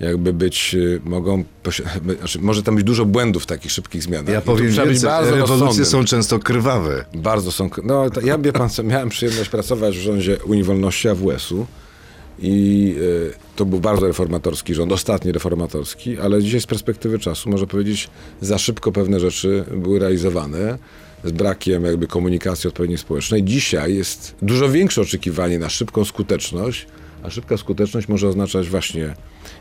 jakby 0.00 0.32
być, 0.32 0.74
e, 0.74 1.08
mogą, 1.08 1.44
znaczy, 2.18 2.38
może 2.40 2.62
tam 2.62 2.76
być 2.76 2.84
dużo 2.84 3.04
błędów 3.04 3.42
w 3.42 3.46
takich 3.46 3.72
szybkich 3.72 4.02
zmianach. 4.02 4.34
Ja 4.34 4.40
powiem 4.40 4.70
więcej, 4.70 5.00
bardzo 5.00 5.30
rewolucje 5.30 5.56
rozsądnym. 5.56 5.86
są 5.86 6.04
często 6.04 6.38
krwawe. 6.38 7.04
Bardzo 7.14 7.52
są. 7.52 7.70
No, 7.84 8.04
ja 8.24 8.38
wie 8.38 8.52
pan 8.52 8.70
co, 8.70 8.82
miałem 8.82 9.08
przyjemność 9.08 9.50
pracować 9.50 9.98
w 9.98 10.00
rządzie 10.00 10.38
Unii 10.44 10.64
Wolności 10.64 11.08
AWS-u 11.08 11.66
i 12.42 12.94
e, 13.30 13.56
to 13.56 13.64
był 13.64 13.80
bardzo 13.80 14.06
reformatorski 14.06 14.74
rząd, 14.74 14.92
ostatni 14.92 15.32
reformatorski, 15.32 16.18
ale 16.18 16.42
dzisiaj 16.42 16.60
z 16.60 16.66
perspektywy 16.66 17.18
czasu 17.18 17.50
można 17.50 17.66
powiedzieć, 17.66 18.10
za 18.40 18.58
szybko 18.58 18.92
pewne 18.92 19.20
rzeczy 19.20 19.64
były 19.76 19.98
realizowane 19.98 20.78
z 21.24 21.32
brakiem 21.32 21.84
jakby 21.84 22.06
komunikacji 22.06 22.68
odpowiedniej 22.68 22.98
społecznej. 22.98 23.44
Dzisiaj 23.44 23.94
jest 23.94 24.34
dużo 24.42 24.68
większe 24.68 25.00
oczekiwanie 25.00 25.58
na 25.58 25.68
szybką 25.68 26.04
skuteczność, 26.04 26.86
a 27.22 27.30
szybka 27.30 27.56
skuteczność 27.56 28.08
może 28.08 28.28
oznaczać 28.28 28.68
właśnie 28.68 29.14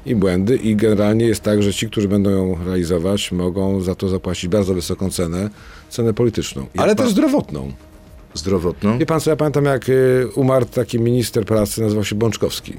i 0.06 0.16
błędy 0.16 0.56
i 0.56 0.76
generalnie 0.76 1.26
jest 1.26 1.42
tak, 1.42 1.64
że 1.64 1.74
ci, 1.74 1.88
którzy 1.88 2.08
będą 2.08 2.30
ją 2.30 2.58
realizować, 2.66 3.32
mogą 3.32 3.82
za 3.82 3.96
to 3.96 4.10
zapłacić 4.10 4.50
bardzo 4.50 4.74
wysoką 4.74 5.10
cenę, 5.10 5.50
cenę 5.90 6.14
polityczną, 6.14 6.68
ale 6.78 6.96
też 6.96 7.10
zdrowotną. 7.10 7.72
Zdrowotną? 8.34 8.98
Wie 9.00 9.06
pan 9.06 9.20
co, 9.20 9.30
ja 9.30 9.36
pamiętam 9.36 9.66
jak 9.66 9.90
y, 9.90 10.28
umarł 10.36 10.66
taki 10.66 11.00
minister 11.00 11.46
pracy, 11.46 11.82
nazywał 11.82 12.04
się 12.06 12.16
Bączkowski. 12.16 12.74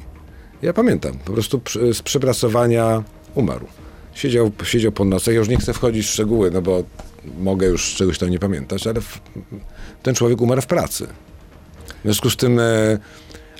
Ja 0.62 0.72
pamiętam, 0.72 1.18
po 1.24 1.32
prostu 1.32 1.58
przy- 1.60 1.94
z 1.94 2.02
przepracowania 2.02 3.02
umarł. 3.34 3.66
Siedział, 4.14 4.50
siedział 4.64 4.92
po 4.92 5.04
nocach, 5.04 5.34
ja 5.34 5.38
już 5.40 5.48
nie 5.48 5.56
chcę 5.56 5.72
wchodzić 5.72 6.06
w 6.06 6.10
szczegóły, 6.10 6.50
no 6.50 6.62
bo 6.62 6.82
mogę 7.38 7.66
już 7.66 7.94
czegoś 7.94 8.18
tam 8.18 8.30
nie 8.30 8.38
pamiętać, 8.38 8.86
ale 8.86 9.00
w, 9.00 9.20
ten 10.02 10.14
człowiek 10.14 10.40
umarł 10.40 10.62
w 10.62 10.66
pracy. 10.66 11.06
W 11.98 12.02
związku 12.02 12.30
z 12.30 12.36
tym, 12.36 12.58
e, 12.58 12.98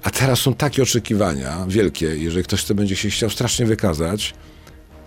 a 0.02 0.10
teraz 0.10 0.38
są 0.38 0.54
takie 0.54 0.82
oczekiwania 0.82 1.64
wielkie, 1.68 2.06
jeżeli 2.06 2.44
ktoś 2.44 2.60
chce, 2.64 2.74
będzie 2.74 2.96
się 2.96 3.10
chciał 3.10 3.30
strasznie 3.30 3.66
wykazać, 3.66 4.34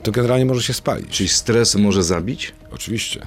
to 0.03 0.11
generalnie 0.11 0.45
może 0.45 0.63
się 0.63 0.73
spalić. 0.73 1.09
Czyli 1.09 1.29
stres 1.29 1.75
może 1.75 2.03
zabić? 2.03 2.53
Oczywiście. 2.71 3.21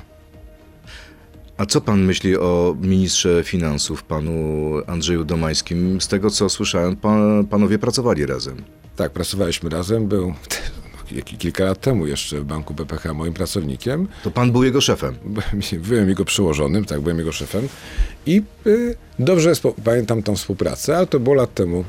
A 1.56 1.66
co 1.66 1.80
pan 1.80 2.04
myśli 2.04 2.36
o 2.36 2.76
ministrze 2.80 3.44
finansów, 3.44 4.02
panu 4.02 4.72
Andrzeju 4.86 5.24
Domańskim? 5.24 6.00
Z 6.00 6.08
tego 6.08 6.30
co 6.30 6.48
słyszałem, 6.48 6.96
pan, 6.96 7.46
panowie 7.46 7.78
pracowali 7.78 8.26
razem. 8.26 8.62
Tak, 8.96 9.12
pracowaliśmy 9.12 9.70
razem, 9.70 10.06
był 10.08 10.34
ki- 11.24 11.36
kilka 11.36 11.64
lat 11.64 11.80
temu 11.80 12.06
jeszcze 12.06 12.40
w 12.40 12.44
banku 12.44 12.74
BPH 12.74 13.14
moim 13.14 13.32
pracownikiem. 13.34 14.08
To 14.24 14.30
pan 14.30 14.52
był 14.52 14.64
jego 14.64 14.80
szefem. 14.80 15.14
Byłem, 15.78 16.08
jego 16.08 16.24
przełożonym, 16.24 16.84
tak, 16.84 17.00
byłem 17.00 17.18
jego 17.18 17.32
szefem 17.32 17.68
i 18.26 18.42
y, 18.66 18.94
dobrze 19.18 19.52
pamiętam 19.84 20.22
tą 20.22 20.36
współpracę, 20.36 20.96
ale 20.96 21.06
to 21.06 21.20
było 21.20 21.34
lat 21.34 21.54
temu 21.54 21.84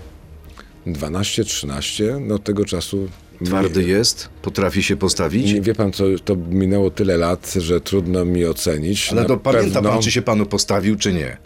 12-13, 0.87 2.03
no 2.21 2.39
tego 2.39 2.65
czasu... 2.65 3.09
Twardy 3.45 3.83
jest, 3.83 4.29
potrafi 4.41 4.83
się 4.83 4.95
postawić. 4.97 5.53
nie, 5.53 5.61
wie 5.61 5.75
pan 5.75 5.91
co, 5.91 6.03
to 6.25 6.35
minęło 6.35 6.91
tyle 6.91 7.17
lat, 7.17 7.53
że 7.57 7.81
trudno 7.81 8.25
mi 8.25 8.45
ocenić. 8.45 9.09
Ale 9.11 9.21
Na 9.21 9.27
to 9.27 9.37
pamięta 9.37 9.73
pewno- 9.73 9.89
pan, 9.89 10.01
czy 10.01 10.11
się 10.11 10.21
panu 10.21 10.45
postawił, 10.45 10.95
czy 10.95 11.13
nie? 11.13 11.37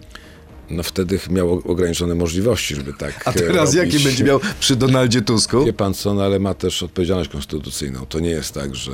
No 0.70 0.84
wtedy 0.84 1.20
miał 1.30 1.52
ograniczone 1.66 2.16
możliwości, 2.16 2.76
żeby 2.76 2.94
tak 2.94 3.28
A 3.28 3.32
teraz 3.32 3.76
robić. 3.76 3.94
jaki 3.94 4.04
będzie 4.06 4.24
miał 4.24 4.40
przy 4.60 4.76
Donaldzie 4.76 5.22
Tusku? 5.22 5.66
Wie 5.66 5.74
pan 5.74 5.94
co, 5.94 6.14
no 6.14 6.24
ale 6.24 6.40
ma 6.40 6.54
też 6.54 6.84
odpowiedzialność 6.84 7.30
konstytucyjną. 7.30 8.06
To 8.06 8.20
nie 8.20 8.30
jest 8.30 8.54
tak, 8.54 8.76
że 8.76 8.92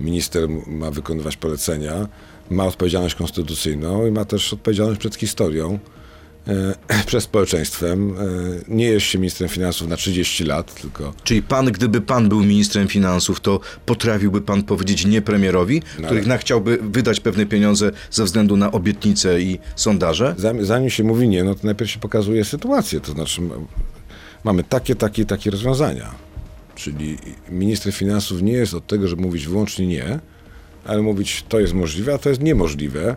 minister 0.00 0.48
ma 0.66 0.90
wykonywać 0.90 1.36
polecenia, 1.36 2.08
ma 2.50 2.64
odpowiedzialność 2.66 3.14
konstytucyjną 3.14 4.06
i 4.06 4.10
ma 4.10 4.24
też 4.24 4.52
odpowiedzialność 4.52 5.00
przed 5.00 5.14
historią. 5.16 5.78
E, 6.48 6.74
przez 7.06 7.24
społeczeństwem. 7.24 8.10
E, 8.10 8.14
nie 8.68 8.84
jest 8.84 9.06
się 9.06 9.18
ministrem 9.18 9.48
finansów 9.48 9.88
na 9.88 9.96
30 9.96 10.44
lat, 10.44 10.80
tylko 10.80 11.14
Czyli 11.24 11.42
pan, 11.42 11.66
gdyby 11.66 12.00
pan 12.00 12.28
był 12.28 12.44
ministrem 12.44 12.88
finansów, 12.88 13.40
to 13.40 13.60
potrafiłby 13.86 14.40
pan 14.40 14.62
powiedzieć 14.62 15.04
nie 15.04 15.22
premierowi, 15.22 15.82
których 16.04 16.26
na 16.26 16.38
chciałby 16.38 16.78
wydać 16.82 17.20
pewne 17.20 17.46
pieniądze 17.46 17.90
ze 18.10 18.24
względu 18.24 18.56
na 18.56 18.72
obietnice 18.72 19.40
i 19.40 19.58
sondaże? 19.76 20.34
Zanim, 20.60 20.90
się 20.90 21.04
mówi 21.04 21.28
nie, 21.28 21.44
no 21.44 21.54
to 21.54 21.60
najpierw 21.64 21.90
się 21.90 21.98
pokazuje 21.98 22.44
sytuację. 22.44 23.00
To 23.00 23.12
znaczy, 23.12 23.40
mamy 24.44 24.64
takie, 24.64 24.94
takie, 24.94 25.24
takie 25.24 25.50
rozwiązania. 25.50 26.14
Czyli 26.74 27.18
minister 27.50 27.92
finansów 27.92 28.42
nie 28.42 28.52
jest 28.52 28.74
od 28.74 28.86
tego, 28.86 29.08
żeby 29.08 29.22
mówić 29.22 29.46
wyłącznie 29.46 29.86
nie, 29.86 30.18
ale 30.84 31.02
mówić 31.02 31.44
to 31.48 31.60
jest 31.60 31.74
możliwe, 31.74 32.14
a 32.14 32.18
to 32.18 32.28
jest 32.28 32.42
niemożliwe. 32.42 33.16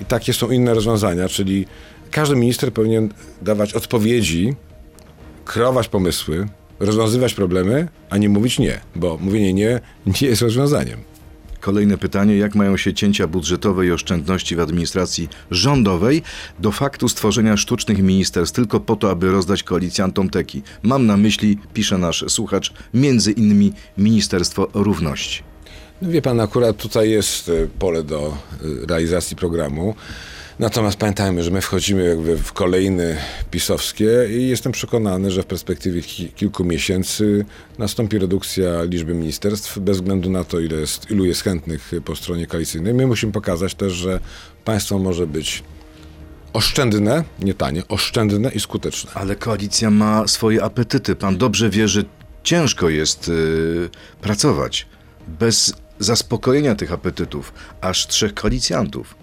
I 0.00 0.04
takie 0.04 0.32
są 0.32 0.50
inne 0.50 0.74
rozwiązania, 0.74 1.28
czyli 1.28 1.66
każdy 2.12 2.36
minister 2.36 2.72
powinien 2.72 3.08
dawać 3.42 3.74
odpowiedzi, 3.74 4.54
kreować 5.44 5.88
pomysły, 5.88 6.46
rozwiązywać 6.80 7.34
problemy, 7.34 7.88
a 8.10 8.18
nie 8.18 8.28
mówić 8.28 8.58
nie, 8.58 8.80
bo 8.96 9.18
mówienie 9.20 9.52
nie 9.52 9.80
nie 10.06 10.28
jest 10.28 10.42
rozwiązaniem. 10.42 10.98
Kolejne 11.60 11.98
pytanie, 11.98 12.36
jak 12.36 12.54
mają 12.54 12.76
się 12.76 12.94
cięcia 12.94 13.26
budżetowe 13.26 13.86
i 13.86 13.90
oszczędności 13.90 14.56
w 14.56 14.60
administracji 14.60 15.28
rządowej 15.50 16.22
do 16.58 16.72
faktu 16.72 17.08
stworzenia 17.08 17.56
sztucznych 17.56 17.98
ministerstw 18.02 18.56
tylko 18.56 18.80
po 18.80 18.96
to, 18.96 19.10
aby 19.10 19.30
rozdać 19.30 19.62
koalicjantom 19.62 20.30
teki? 20.30 20.62
Mam 20.82 21.06
na 21.06 21.16
myśli, 21.16 21.58
pisze 21.74 21.98
nasz 21.98 22.24
słuchacz, 22.28 22.72
między 22.94 23.32
innymi 23.32 23.72
Ministerstwo 23.98 24.68
Równości. 24.74 25.42
No 26.02 26.10
wie 26.10 26.22
pan, 26.22 26.40
akurat 26.40 26.76
tutaj 26.76 27.10
jest 27.10 27.48
e, 27.48 27.52
pole 27.78 28.02
do 28.02 28.26
e, 28.26 28.86
realizacji 28.86 29.36
programu. 29.36 29.94
Natomiast 30.58 30.96
pamiętajmy, 30.96 31.42
że 31.42 31.50
my 31.50 31.60
wchodzimy 31.60 32.04
jakby 32.08 32.36
w 32.38 32.52
kolejny 32.52 33.16
pisowskie 33.50 34.10
i 34.30 34.48
jestem 34.48 34.72
przekonany, 34.72 35.30
że 35.30 35.42
w 35.42 35.46
perspektywie 35.46 36.02
ki- 36.02 36.28
kilku 36.28 36.64
miesięcy 36.64 37.44
nastąpi 37.78 38.18
redukcja 38.18 38.82
liczby 38.82 39.14
ministerstw 39.14 39.78
bez 39.78 39.96
względu 39.96 40.30
na 40.30 40.44
to, 40.44 40.60
ile 40.60 40.76
jest, 40.76 41.10
ilu 41.10 41.24
jest 41.24 41.42
chętnych 41.42 41.92
po 42.04 42.16
stronie 42.16 42.46
koalicyjnej. 42.46 42.94
My 42.94 43.06
musimy 43.06 43.32
pokazać 43.32 43.74
też, 43.74 43.92
że 43.92 44.20
państwo 44.64 44.98
może 44.98 45.26
być 45.26 45.62
oszczędne, 46.52 47.24
nie 47.40 47.54
tanie, 47.54 47.82
oszczędne 47.88 48.50
i 48.50 48.60
skuteczne. 48.60 49.10
Ale 49.14 49.36
koalicja 49.36 49.90
ma 49.90 50.28
swoje 50.28 50.62
apetyty. 50.64 51.16
Pan 51.16 51.36
dobrze 51.38 51.70
wie, 51.70 51.88
że 51.88 52.02
ciężko 52.42 52.88
jest 52.88 53.28
y, 53.28 53.88
pracować 54.20 54.86
bez 55.28 55.74
zaspokojenia 55.98 56.74
tych 56.74 56.92
apetytów 56.92 57.52
aż 57.80 58.06
trzech 58.06 58.34
koalicjantów, 58.34 59.14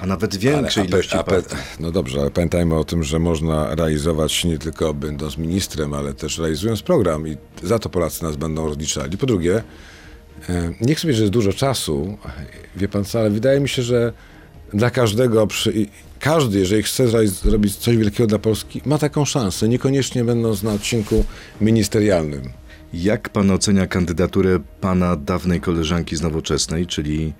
a 0.00 0.06
nawet 0.06 0.36
większej 0.36 0.84
ape- 0.84 0.88
ilości 0.88 1.16
ape- 1.16 1.24
partii. 1.24 1.56
No 1.80 1.90
dobrze, 1.90 2.20
ale 2.20 2.30
pamiętajmy 2.30 2.74
o 2.74 2.84
tym, 2.84 3.04
że 3.04 3.18
można 3.18 3.74
realizować 3.74 4.44
nie 4.44 4.58
tylko 4.58 4.94
będąc 4.94 5.38
ministrem, 5.38 5.94
ale 5.94 6.14
też 6.14 6.38
realizując 6.38 6.82
program 6.82 7.28
i 7.28 7.36
za 7.62 7.78
to 7.78 7.88
Polacy 7.88 8.22
nas 8.22 8.36
będą 8.36 8.66
rozliczali. 8.66 9.18
Po 9.18 9.26
drugie, 9.26 9.62
e, 10.48 10.72
nie 10.80 10.94
chcę 10.94 11.02
powiedzieć, 11.02 11.16
że 11.16 11.22
jest 11.22 11.32
dużo 11.32 11.52
czasu, 11.52 12.18
wie 12.76 12.88
pan 12.88 13.04
co, 13.04 13.20
ale 13.20 13.30
wydaje 13.30 13.60
mi 13.60 13.68
się, 13.68 13.82
że 13.82 14.12
dla 14.74 14.90
każdego, 14.90 15.46
przy, 15.46 15.86
każdy, 16.20 16.58
jeżeli 16.58 16.82
chce 16.82 17.28
zrobić 17.28 17.76
coś 17.76 17.96
wielkiego 17.96 18.26
dla 18.26 18.38
Polski, 18.38 18.82
ma 18.86 18.98
taką 18.98 19.24
szansę, 19.24 19.68
niekoniecznie 19.68 20.24
będąc 20.24 20.62
na 20.62 20.72
odcinku 20.72 21.24
ministerialnym. 21.60 22.50
Jak 22.94 23.28
pan 23.28 23.50
ocenia 23.50 23.86
kandydaturę 23.86 24.60
pana 24.80 25.16
dawnej 25.16 25.60
koleżanki 25.60 26.16
z 26.16 26.22
Nowoczesnej, 26.22 26.86
czyli 26.86 27.32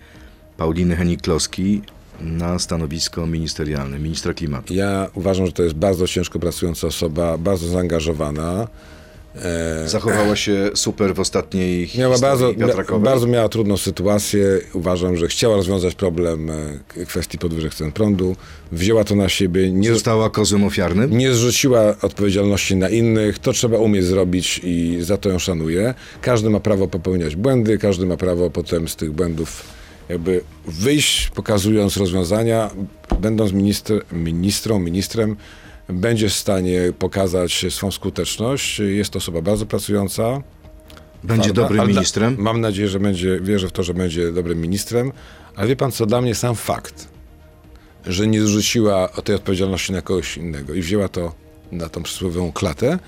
Pauliny 0.57 0.97
Henik-Kloski 0.97 1.81
na 2.21 2.59
stanowisko 2.59 3.27
ministerialne, 3.27 3.99
ministra 3.99 4.35
klimatu? 4.35 4.75
Ja 4.75 5.09
uważam, 5.15 5.47
że 5.47 5.53
to 5.53 5.63
jest 5.63 5.75
bardzo 5.75 6.07
ciężko 6.07 6.39
pracująca 6.39 6.87
osoba, 6.87 7.39
bardzo 7.39 7.69
zaangażowana. 7.69 8.69
E, 9.45 9.89
Zachowała 9.89 10.37
się 10.37 10.71
super 10.75 11.15
w 11.15 11.21
ostatniej 11.21 11.91
Miała 11.99 12.19
bardzo, 12.19 12.53
mia, 12.53 12.99
bardzo 12.99 13.27
miała 13.27 13.49
trudną 13.49 13.77
sytuację. 13.77 14.61
Uważam, 14.73 15.17
że 15.17 15.29
chciała 15.29 15.57
rozwiązać 15.57 15.95
problem 15.95 16.51
e, 16.51 17.05
kwestii 17.07 17.39
podwyżek 17.39 17.75
cen 17.75 17.93
prądu. 17.93 18.37
Wzięła 18.73 19.05
to 19.05 19.15
na 19.15 19.29
siebie, 19.29 19.73
nie, 19.73 19.93
Została 19.93 20.31
kozłem 20.31 20.65
ofiarnym? 20.65 21.19
nie 21.19 21.33
zrzuciła 21.33 21.95
odpowiedzialności 22.03 22.77
na 22.77 22.89
innych. 22.89 23.39
To 23.39 23.53
trzeba 23.53 23.79
umieć 23.79 24.05
zrobić 24.05 24.61
i 24.65 24.99
za 25.01 25.17
to 25.17 25.29
ją 25.29 25.39
szanuję. 25.39 25.95
Każdy 26.21 26.51
ma 26.51 26.61
prawo 26.61 26.89
popełniać 26.89 27.37
błędy, 27.37 27.79
każdy 27.79 28.07
ma 28.07 28.17
prawo 28.17 28.51
potem 28.51 28.89
z 28.89 28.97
tych 28.97 29.13
błędów 29.13 29.63
jakby 30.09 30.41
wyjść, 30.67 31.31
pokazując 31.31 31.97
rozwiązania. 31.97 32.71
Będąc 33.21 33.53
minister, 33.53 34.05
ministrą, 34.13 34.79
ministrem, 34.79 35.37
będzie 35.89 36.29
w 36.29 36.33
stanie 36.33 36.93
pokazać 36.99 37.67
swą 37.71 37.91
skuteczność. 37.91 38.79
Jest 38.79 39.11
to 39.11 39.17
osoba 39.17 39.43
bardzo 39.43 39.67
pracująca. 39.67 40.43
Będzie 41.25 41.53
Twarda, 41.53 41.63
dobrym 41.63 41.89
ministrem? 41.89 42.37
Mam 42.39 42.61
nadzieję, 42.61 42.89
że 42.89 43.01
będzie, 43.01 43.41
wierzę 43.41 43.69
w 43.69 43.73
to, 43.73 43.83
że 43.83 43.95
będzie 43.95 44.33
dobrym 44.33 44.61
ministrem. 44.61 45.13
Ale 45.57 45.69
wie 45.69 45.77
pan 45.77 45.93
co, 45.93 46.07
dla 46.07 46.21
mnie 46.21 46.35
sam 46.35 46.55
fakt, 46.55 47.09
że 48.07 48.27
nie 48.27 48.43
zrzuciła 48.43 49.13
o 49.13 49.23
tej 49.23 49.35
odpowiedzialności 49.35 49.93
na 49.93 50.03
kogoś 50.03 50.37
innego 50.37 50.75
i 50.75 50.81
wzięła 50.81 51.09
to 51.09 51.35
na 51.73 51.89
tą 51.89 52.03
przysłowiową 52.03 52.53
klatę, 52.53 52.99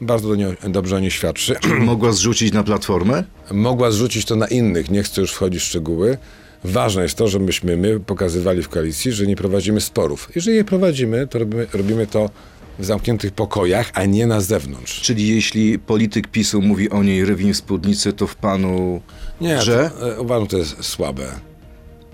bardzo 0.00 0.28
do 0.28 0.34
niej, 0.34 0.56
dobrze 0.68 0.96
o 0.96 1.00
niej 1.00 1.10
świadczy. 1.10 1.56
Mogła 1.80 2.12
zrzucić 2.12 2.52
na 2.52 2.62
platformę? 2.62 3.24
Mogła 3.50 3.90
zrzucić 3.90 4.24
to 4.24 4.36
na 4.36 4.46
innych, 4.46 4.90
nie 4.90 5.02
chcę 5.02 5.20
już 5.20 5.32
wchodzić 5.32 5.62
w 5.62 5.64
szczegóły. 5.64 6.18
Ważne 6.64 7.02
jest 7.02 7.14
to, 7.18 7.28
żebyśmy 7.28 7.76
my 7.76 8.00
pokazywali 8.00 8.62
w 8.62 8.68
koalicji, 8.68 9.12
że 9.12 9.26
nie 9.26 9.36
prowadzimy 9.36 9.80
sporów. 9.80 10.28
Jeżeli 10.34 10.56
je 10.56 10.64
prowadzimy, 10.64 11.26
to 11.26 11.38
robimy, 11.38 11.66
robimy 11.72 12.06
to 12.06 12.30
w 12.78 12.84
zamkniętych 12.84 13.32
pokojach, 13.32 13.90
a 13.94 14.04
nie 14.04 14.26
na 14.26 14.40
zewnątrz. 14.40 15.00
Czyli 15.00 15.34
jeśli 15.34 15.78
polityk 15.78 16.28
PiSu 16.28 16.62
mówi 16.62 16.90
o 16.90 17.02
niej 17.02 17.24
rywin 17.24 17.54
w 17.54 17.56
spódnicy, 17.56 18.12
to 18.12 18.26
w 18.26 18.36
panu 18.36 19.00
Nie, 19.40 19.62
że? 19.62 19.90
to, 19.98 20.16
e, 20.16 20.20
uważam, 20.20 20.46
to 20.48 20.56
jest 20.56 20.84
słabe. 20.84 21.26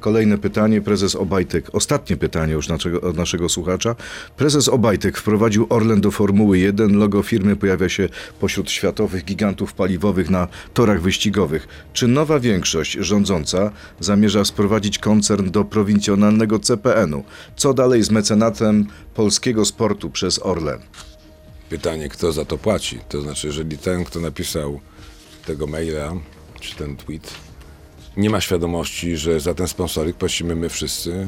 Kolejne 0.01 0.39
pytanie, 0.39 0.81
prezes 0.81 1.15
Obajtek. 1.15 1.67
Ostatnie 1.73 2.17
pytanie 2.17 2.53
już 2.53 2.69
naszego, 2.69 3.01
od 3.01 3.17
naszego 3.17 3.49
słuchacza. 3.49 3.97
Prezes 4.37 4.69
Obajtek 4.69 5.19
wprowadził 5.19 5.67
Orlen 5.69 6.01
do 6.01 6.11
Formuły 6.11 6.59
1. 6.59 6.99
Logo 6.99 7.23
firmy 7.23 7.57
pojawia 7.57 7.89
się 7.89 8.09
pośród 8.41 8.71
światowych 8.71 9.25
gigantów 9.25 9.73
paliwowych 9.73 10.31
na 10.31 10.49
torach 10.75 11.03
wyścigowych. 11.03 11.69
Czy 11.93 12.09
nowa 12.09 12.41
większość 12.41 12.93
rządząca 12.93 13.71
zamierza 14.01 14.45
sprowadzić 14.45 14.99
koncern 14.99 15.51
do 15.51 15.65
prowincjonalnego 15.65 16.59
CPN-u? 16.59 17.25
Co 17.57 17.75
dalej 17.75 18.03
z 18.03 18.11
mecenatem 18.11 18.87
polskiego 19.15 19.65
sportu 19.65 20.11
przez 20.11 20.39
Orlen? 20.43 20.79
Pytanie, 21.71 22.09
kto 22.09 22.33
za 22.33 22.45
to 22.45 22.59
płaci? 22.59 22.99
To 23.09 23.23
znaczy, 23.23 23.47
jeżeli 23.47 23.79
ten, 23.79 24.05
kto 24.05 24.21
napisał 24.21 24.81
tego 25.47 25.67
maila, 25.67 26.13
czy 26.61 26.77
ten 26.77 26.97
tweet, 26.97 27.35
nie 28.21 28.31
ma 28.31 28.41
świadomości, 28.41 29.17
że 29.17 29.41
za 29.41 29.55
ten 29.55 29.69
sponsoring 29.69 30.17
płacimy 30.17 30.57
my 30.57 30.69
wszyscy 30.69 31.27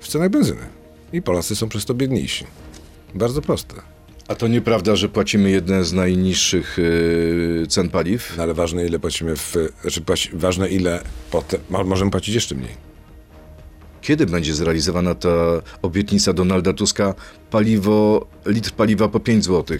w 0.00 0.08
cenach 0.08 0.30
benzyny. 0.30 0.60
I 1.12 1.22
Polacy 1.22 1.56
są 1.56 1.68
przez 1.68 1.84
to 1.84 1.94
biedniejsi. 1.94 2.44
Bardzo 3.14 3.42
proste. 3.42 3.74
A 4.28 4.34
to 4.34 4.48
nieprawda, 4.48 4.96
że 4.96 5.08
płacimy 5.08 5.50
jedne 5.50 5.84
z 5.84 5.92
najniższych 5.92 6.78
yy, 7.60 7.66
cen 7.66 7.88
paliw? 7.88 8.34
No 8.36 8.42
ale 8.42 8.54
ważne, 8.54 8.86
ile 8.86 8.98
płacimy 8.98 9.36
w... 9.36 9.56
Znaczy, 9.82 10.00
płaci, 10.00 10.30
ważne, 10.32 10.68
ile 10.68 11.02
potem... 11.30 11.60
mo- 11.70 11.84
Możemy 11.84 12.10
płacić 12.10 12.34
jeszcze 12.34 12.54
mniej. 12.54 12.90
Kiedy 14.00 14.26
będzie 14.26 14.54
zrealizowana 14.54 15.14
ta 15.14 15.28
obietnica 15.82 16.32
Donalda 16.32 16.72
Tuska? 16.72 17.14
Paliwo, 17.50 18.26
litr 18.46 18.70
paliwa 18.72 19.08
po 19.08 19.20
5 19.20 19.44
zł. 19.44 19.78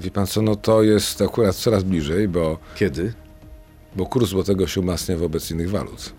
Wie 0.00 0.10
pan 0.10 0.26
co, 0.26 0.42
no 0.42 0.56
to 0.56 0.82
jest 0.82 1.22
akurat 1.22 1.56
coraz 1.56 1.82
bliżej, 1.82 2.28
bo, 2.28 2.58
Kiedy? 2.76 3.12
Bo 3.96 4.06
kurs 4.06 4.28
złotego 4.28 4.66
się 4.66 4.80
umacnia 4.80 5.16
wobec 5.16 5.50
innych 5.50 5.70
walut. 5.70 6.12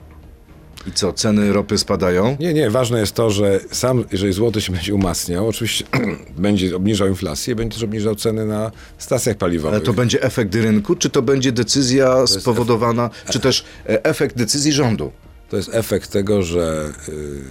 I 0.88 0.92
co, 0.92 1.14
ceny 1.14 1.54
ropy 1.54 1.78
spadają? 1.78 2.38
Nie, 2.40 2.54
nie, 2.54 2.70
ważne 2.70 3.00
jest 3.00 3.14
to, 3.14 3.32
że 3.32 3.60
sam, 3.72 4.04
jeżeli 4.12 4.34
złoty 4.34 4.62
się 4.62 4.74
będzie 4.74 4.96
umacniał, 4.96 5.48
oczywiście 5.48 5.86
będzie 6.38 6.76
obniżał 6.76 7.08
inflację, 7.08 7.56
będzie 7.56 7.76
też 7.76 7.84
obniżał 7.84 8.16
ceny 8.16 8.46
na 8.46 8.72
stacjach 8.98 9.38
paliwowych. 9.38 9.76
Ale 9.78 9.86
to 9.86 9.94
będzie 9.94 10.24
efekt 10.24 10.56
rynku, 10.56 10.96
czy 10.96 11.10
to 11.10 11.22
będzie 11.22 11.52
decyzja 11.52 12.28
spowodowana, 12.28 13.10
czy 13.30 13.40
też 13.40 13.66
e, 13.90 14.06
efekt 14.06 14.38
decyzji 14.38 14.74
rządu? 14.74 15.12
To 15.50 15.58
jest 15.58 15.70
efekt 15.74 16.12
tego, 16.12 16.44
że 16.44 16.94
y, 17.10 17.42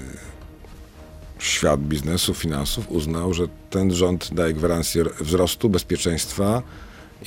świat 1.39 1.81
biznesu, 1.81 2.35
finansów 2.35 2.91
uznał, 2.91 3.35
że 3.35 3.45
ten 3.71 3.95
rząd 3.95 4.35
daje 4.35 4.55
gwarancję 4.55 5.05
wzrostu, 5.21 5.69
bezpieczeństwa 5.69 6.63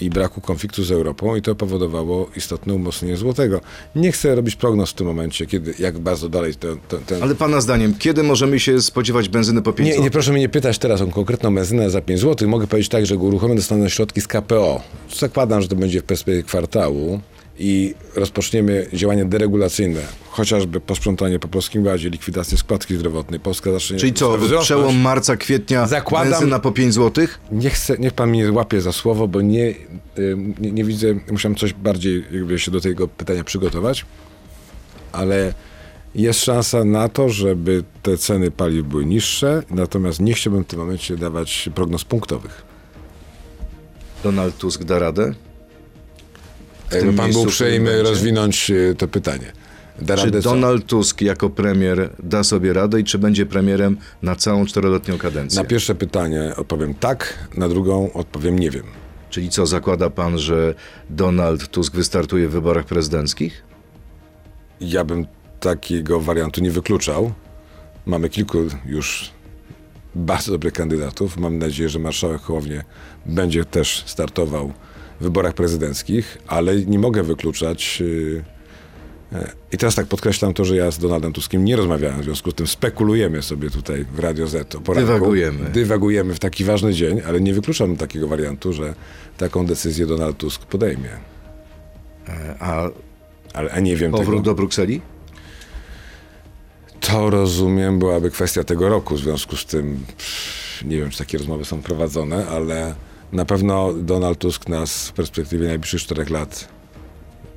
i 0.01 0.09
braku 0.09 0.41
konfliktu 0.41 0.83
z 0.83 0.91
Europą 0.91 1.35
i 1.35 1.41
to 1.41 1.55
powodowało 1.55 2.29
istotne 2.37 2.73
umocnienie 2.73 3.17
złotego. 3.17 3.61
Nie 3.95 4.11
chcę 4.11 4.35
robić 4.35 4.55
prognoz 4.55 4.89
w 4.89 4.93
tym 4.93 5.07
momencie, 5.07 5.45
kiedy, 5.45 5.73
jak 5.79 5.99
bardzo 5.99 6.29
dalej 6.29 6.55
ten... 6.55 6.77
ten. 7.05 7.23
Ale 7.23 7.35
pana 7.35 7.61
zdaniem, 7.61 7.95
kiedy 7.99 8.23
możemy 8.23 8.59
się 8.59 8.81
spodziewać 8.81 9.29
benzyny 9.29 9.61
po 9.61 9.73
5 9.73 9.87
Nie, 9.87 9.93
zł? 9.93 10.03
nie 10.03 10.11
proszę 10.11 10.31
mnie 10.31 10.41
nie 10.41 10.49
pytać 10.49 10.77
teraz 10.79 11.01
o 11.01 11.07
konkretną 11.07 11.55
benzynę 11.55 11.89
za 11.89 12.01
5 12.01 12.19
zł. 12.21 12.49
Mogę 12.49 12.67
powiedzieć 12.67 12.89
tak, 12.89 13.05
że 13.05 13.17
go 13.17 13.23
uruchomię, 13.23 13.55
dostanę 13.55 13.89
środki 13.89 14.21
z 14.21 14.27
KPO. 14.27 14.81
Zakładam, 15.17 15.61
że 15.61 15.67
to 15.67 15.75
będzie 15.75 16.01
w 16.01 16.03
perspektywie 16.03 16.43
kwartału 16.43 17.19
i 17.59 17.95
rozpoczniemy 18.15 18.87
działania 18.93 19.25
deregulacyjne, 19.25 20.01
chociażby 20.29 20.79
posprzątanie 20.79 21.39
po 21.39 21.47
Polskim 21.47 21.85
Ładzie, 21.85 22.09
likwidację 22.09 22.57
składki 22.57 22.95
zdrowotnej, 22.95 23.39
Polska 23.39 23.71
zacznie 23.71 23.97
Czyli 23.97 24.13
co, 24.13 24.37
wzrosnąć. 24.37 24.63
przełom 24.63 24.97
marca, 25.01 25.37
kwietnia, 25.37 25.85
Zakładam- 25.87 26.29
benzyna 26.31 26.59
po 26.59 26.71
5 26.71 26.93
zł? 26.93 27.27
Nie 27.51 27.69
chcę, 27.69 27.95
niech 27.99 28.13
pan 28.13 28.29
mnie 28.29 28.51
łapie 28.51 28.81
za 28.81 28.91
słowo, 28.91 29.27
bo 29.27 29.41
nie, 29.41 29.65
y, 29.69 29.75
nie, 30.59 30.71
nie 30.71 30.83
widzę, 30.83 31.07
musiałem 31.31 31.55
coś 31.55 31.73
bardziej 31.73 32.25
jakby 32.31 32.59
się 32.59 32.71
do 32.71 32.81
tego 32.81 33.07
pytania 33.07 33.43
przygotować, 33.43 34.05
ale 35.11 35.53
jest 36.15 36.43
szansa 36.43 36.83
na 36.83 37.09
to, 37.09 37.29
żeby 37.29 37.83
te 38.03 38.17
ceny 38.17 38.51
paliw 38.51 38.85
były 38.87 39.05
niższe, 39.05 39.63
natomiast 39.69 40.19
nie 40.19 40.33
chciałbym 40.33 40.63
w 40.63 40.67
tym 40.67 40.79
momencie 40.79 41.17
dawać 41.17 41.69
prognoz 41.75 42.03
punktowych. 42.03 42.61
Donald 44.23 44.57
Tusk 44.57 44.83
da 44.83 44.99
radę? 44.99 45.33
Jakby 46.91 47.13
pan 47.13 47.31
był 47.31 47.41
uprzejmy 47.41 48.03
rozwinąć 48.03 48.71
y, 48.71 48.95
to 48.97 49.07
pytanie. 49.07 49.51
Da 50.01 50.17
Czy 50.17 50.25
radę 50.25 50.41
co? 50.41 50.49
Donald 50.49 50.85
Tusk 50.85 51.21
jako 51.21 51.49
premier 51.49 52.09
da 52.23 52.43
sobie 52.43 52.73
radę 52.73 52.99
i 52.99 53.03
czy 53.03 53.17
będzie 53.19 53.45
premierem 53.45 53.97
na 54.21 54.35
całą 54.35 54.65
czteroletnią 54.65 55.17
kadencję? 55.17 55.61
Na 55.61 55.67
pierwsze 55.67 55.95
pytanie 55.95 56.53
odpowiem 56.55 56.93
tak, 56.93 57.47
na 57.57 57.69
drugą 57.69 58.13
odpowiem 58.13 58.59
nie 58.59 58.71
wiem. 58.71 58.85
Czyli 59.29 59.49
co, 59.49 59.65
zakłada 59.65 60.09
pan, 60.09 60.39
że 60.39 60.73
Donald 61.09 61.67
Tusk 61.67 61.95
wystartuje 61.95 62.47
w 62.47 62.51
wyborach 62.51 62.85
prezydenckich? 62.85 63.63
Ja 64.81 65.03
bym 65.03 65.25
takiego 65.59 66.19
wariantu 66.19 66.61
nie 66.61 66.71
wykluczał. 66.71 67.33
Mamy 68.05 68.29
kilku 68.29 68.57
już 68.85 69.31
bardzo 70.15 70.51
dobrych 70.51 70.73
kandydatów. 70.73 71.37
Mam 71.37 71.57
nadzieję, 71.57 71.89
że 71.89 71.99
marszałek 71.99 72.41
Hołownie 72.41 72.83
będzie 73.25 73.65
też 73.65 74.03
startował 74.05 74.73
wyborach 75.21 75.53
prezydenckich, 75.53 76.37
ale 76.47 76.75
nie 76.75 76.99
mogę 76.99 77.23
wykluczać. 77.23 77.99
yy, 77.99 78.43
e, 79.33 79.51
I 79.71 79.77
teraz 79.77 79.95
tak 79.95 80.05
podkreślam 80.07 80.53
to, 80.53 80.65
że 80.65 80.75
ja 80.75 80.91
z 80.91 80.99
Donaldem 80.99 81.33
Tuskiem 81.33 81.65
nie 81.65 81.75
rozmawiałem, 81.75 82.21
w 82.21 82.23
związku 82.23 82.51
z 82.51 82.53
tym 82.53 82.67
spekulujemy 82.67 83.41
sobie 83.41 83.69
tutaj 83.69 84.05
w 84.13 84.19
Radio 84.19 84.47
Z 84.47 84.75
o 84.75 84.81
poranku. 84.81 85.07
Dywagujemy. 85.13 85.69
Dywagujemy 85.69 86.33
w 86.33 86.39
taki 86.39 86.63
ważny 86.63 86.93
dzień, 86.93 87.21
ale 87.27 87.41
nie 87.41 87.53
wykluczam 87.53 87.97
takiego 87.97 88.27
wariantu, 88.27 88.73
że 88.73 88.93
taką 89.37 89.65
decyzję 89.65 90.05
Donald 90.05 90.37
Tusk 90.37 90.65
podejmie. 90.65 91.09
A 92.59 92.89
Ale 93.53 93.71
a 93.71 93.79
nie 93.79 93.95
wiem 93.95 94.11
tego. 94.11 94.23
powrót 94.23 94.43
do 94.43 94.55
Brukseli? 94.55 95.01
To 96.99 97.29
rozumiem, 97.29 97.99
byłaby 97.99 98.31
kwestia 98.31 98.63
tego 98.63 98.89
roku. 98.89 99.15
W 99.15 99.19
związku 99.19 99.55
z 99.55 99.65
tym 99.65 99.99
nie 100.85 100.97
wiem, 100.97 101.09
czy 101.09 101.17
takie 101.17 101.37
rozmowy 101.37 101.65
są 101.65 101.81
prowadzone, 101.81 102.47
ale 102.47 102.95
na 103.31 103.45
pewno 103.45 103.93
Donald 103.93 104.39
Tusk 104.39 104.69
nas 104.69 105.07
w 105.07 105.13
perspektywie 105.13 105.67
najbliższych 105.67 106.01
czterech 106.01 106.29
lat 106.29 106.77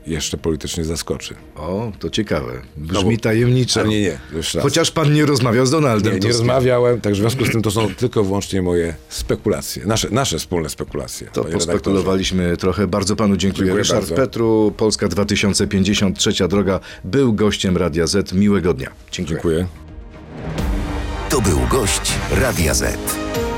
jeszcze 0.06 0.36
politycznie 0.38 0.84
zaskoczy. 0.84 1.34
O, 1.56 1.92
to 1.98 2.10
ciekawe. 2.10 2.52
Brzmi 2.76 3.04
No 3.04 3.16
bo- 3.16 3.22
tajemniczo. 3.22 3.86
Nie, 3.86 4.00
nie. 4.00 4.18
Chociaż 4.62 4.90
pan 4.90 5.12
nie 5.14 5.26
rozmawiał 5.26 5.66
z 5.66 5.70
Donaldem 5.70 6.14
nie, 6.14 6.20
nie 6.20 6.28
rozmawiałem, 6.28 7.00
także 7.00 7.18
w 7.18 7.22
związku 7.22 7.46
z 7.46 7.52
tym 7.52 7.62
to 7.62 7.70
są 7.70 7.94
tylko 7.94 8.20
i 8.20 8.24
wyłącznie 8.24 8.62
moje 8.62 8.94
spekulacje, 9.08 9.86
nasze, 9.86 10.10
nasze 10.10 10.38
wspólne 10.38 10.68
spekulacje. 10.68 11.26
To 11.26 11.32
panie 11.32 11.44
redaktorze. 11.44 11.72
pospekulowaliśmy 11.72 12.56
trochę. 12.56 12.86
Bardzo 12.86 13.16
panu 13.16 13.36
dziękuję. 13.36 13.64
Dziękuję 13.66 13.82
Ryszard 13.82 14.00
bardzo. 14.00 14.14
Petru, 14.14 14.72
Polska 14.76 15.08
2050, 15.08 16.18
trzecia 16.18 16.48
droga, 16.48 16.80
był 17.04 17.32
gościem 17.32 17.76
Radia 17.76 18.06
Z. 18.06 18.32
Miłego 18.32 18.74
dnia. 18.74 18.90
Dziękuję. 19.12 19.36
Dziękuję. 19.36 19.66
To 21.28 21.40
był 21.40 21.58
gość 21.70 22.12
Radia 22.30 22.74
Z. 22.74 22.98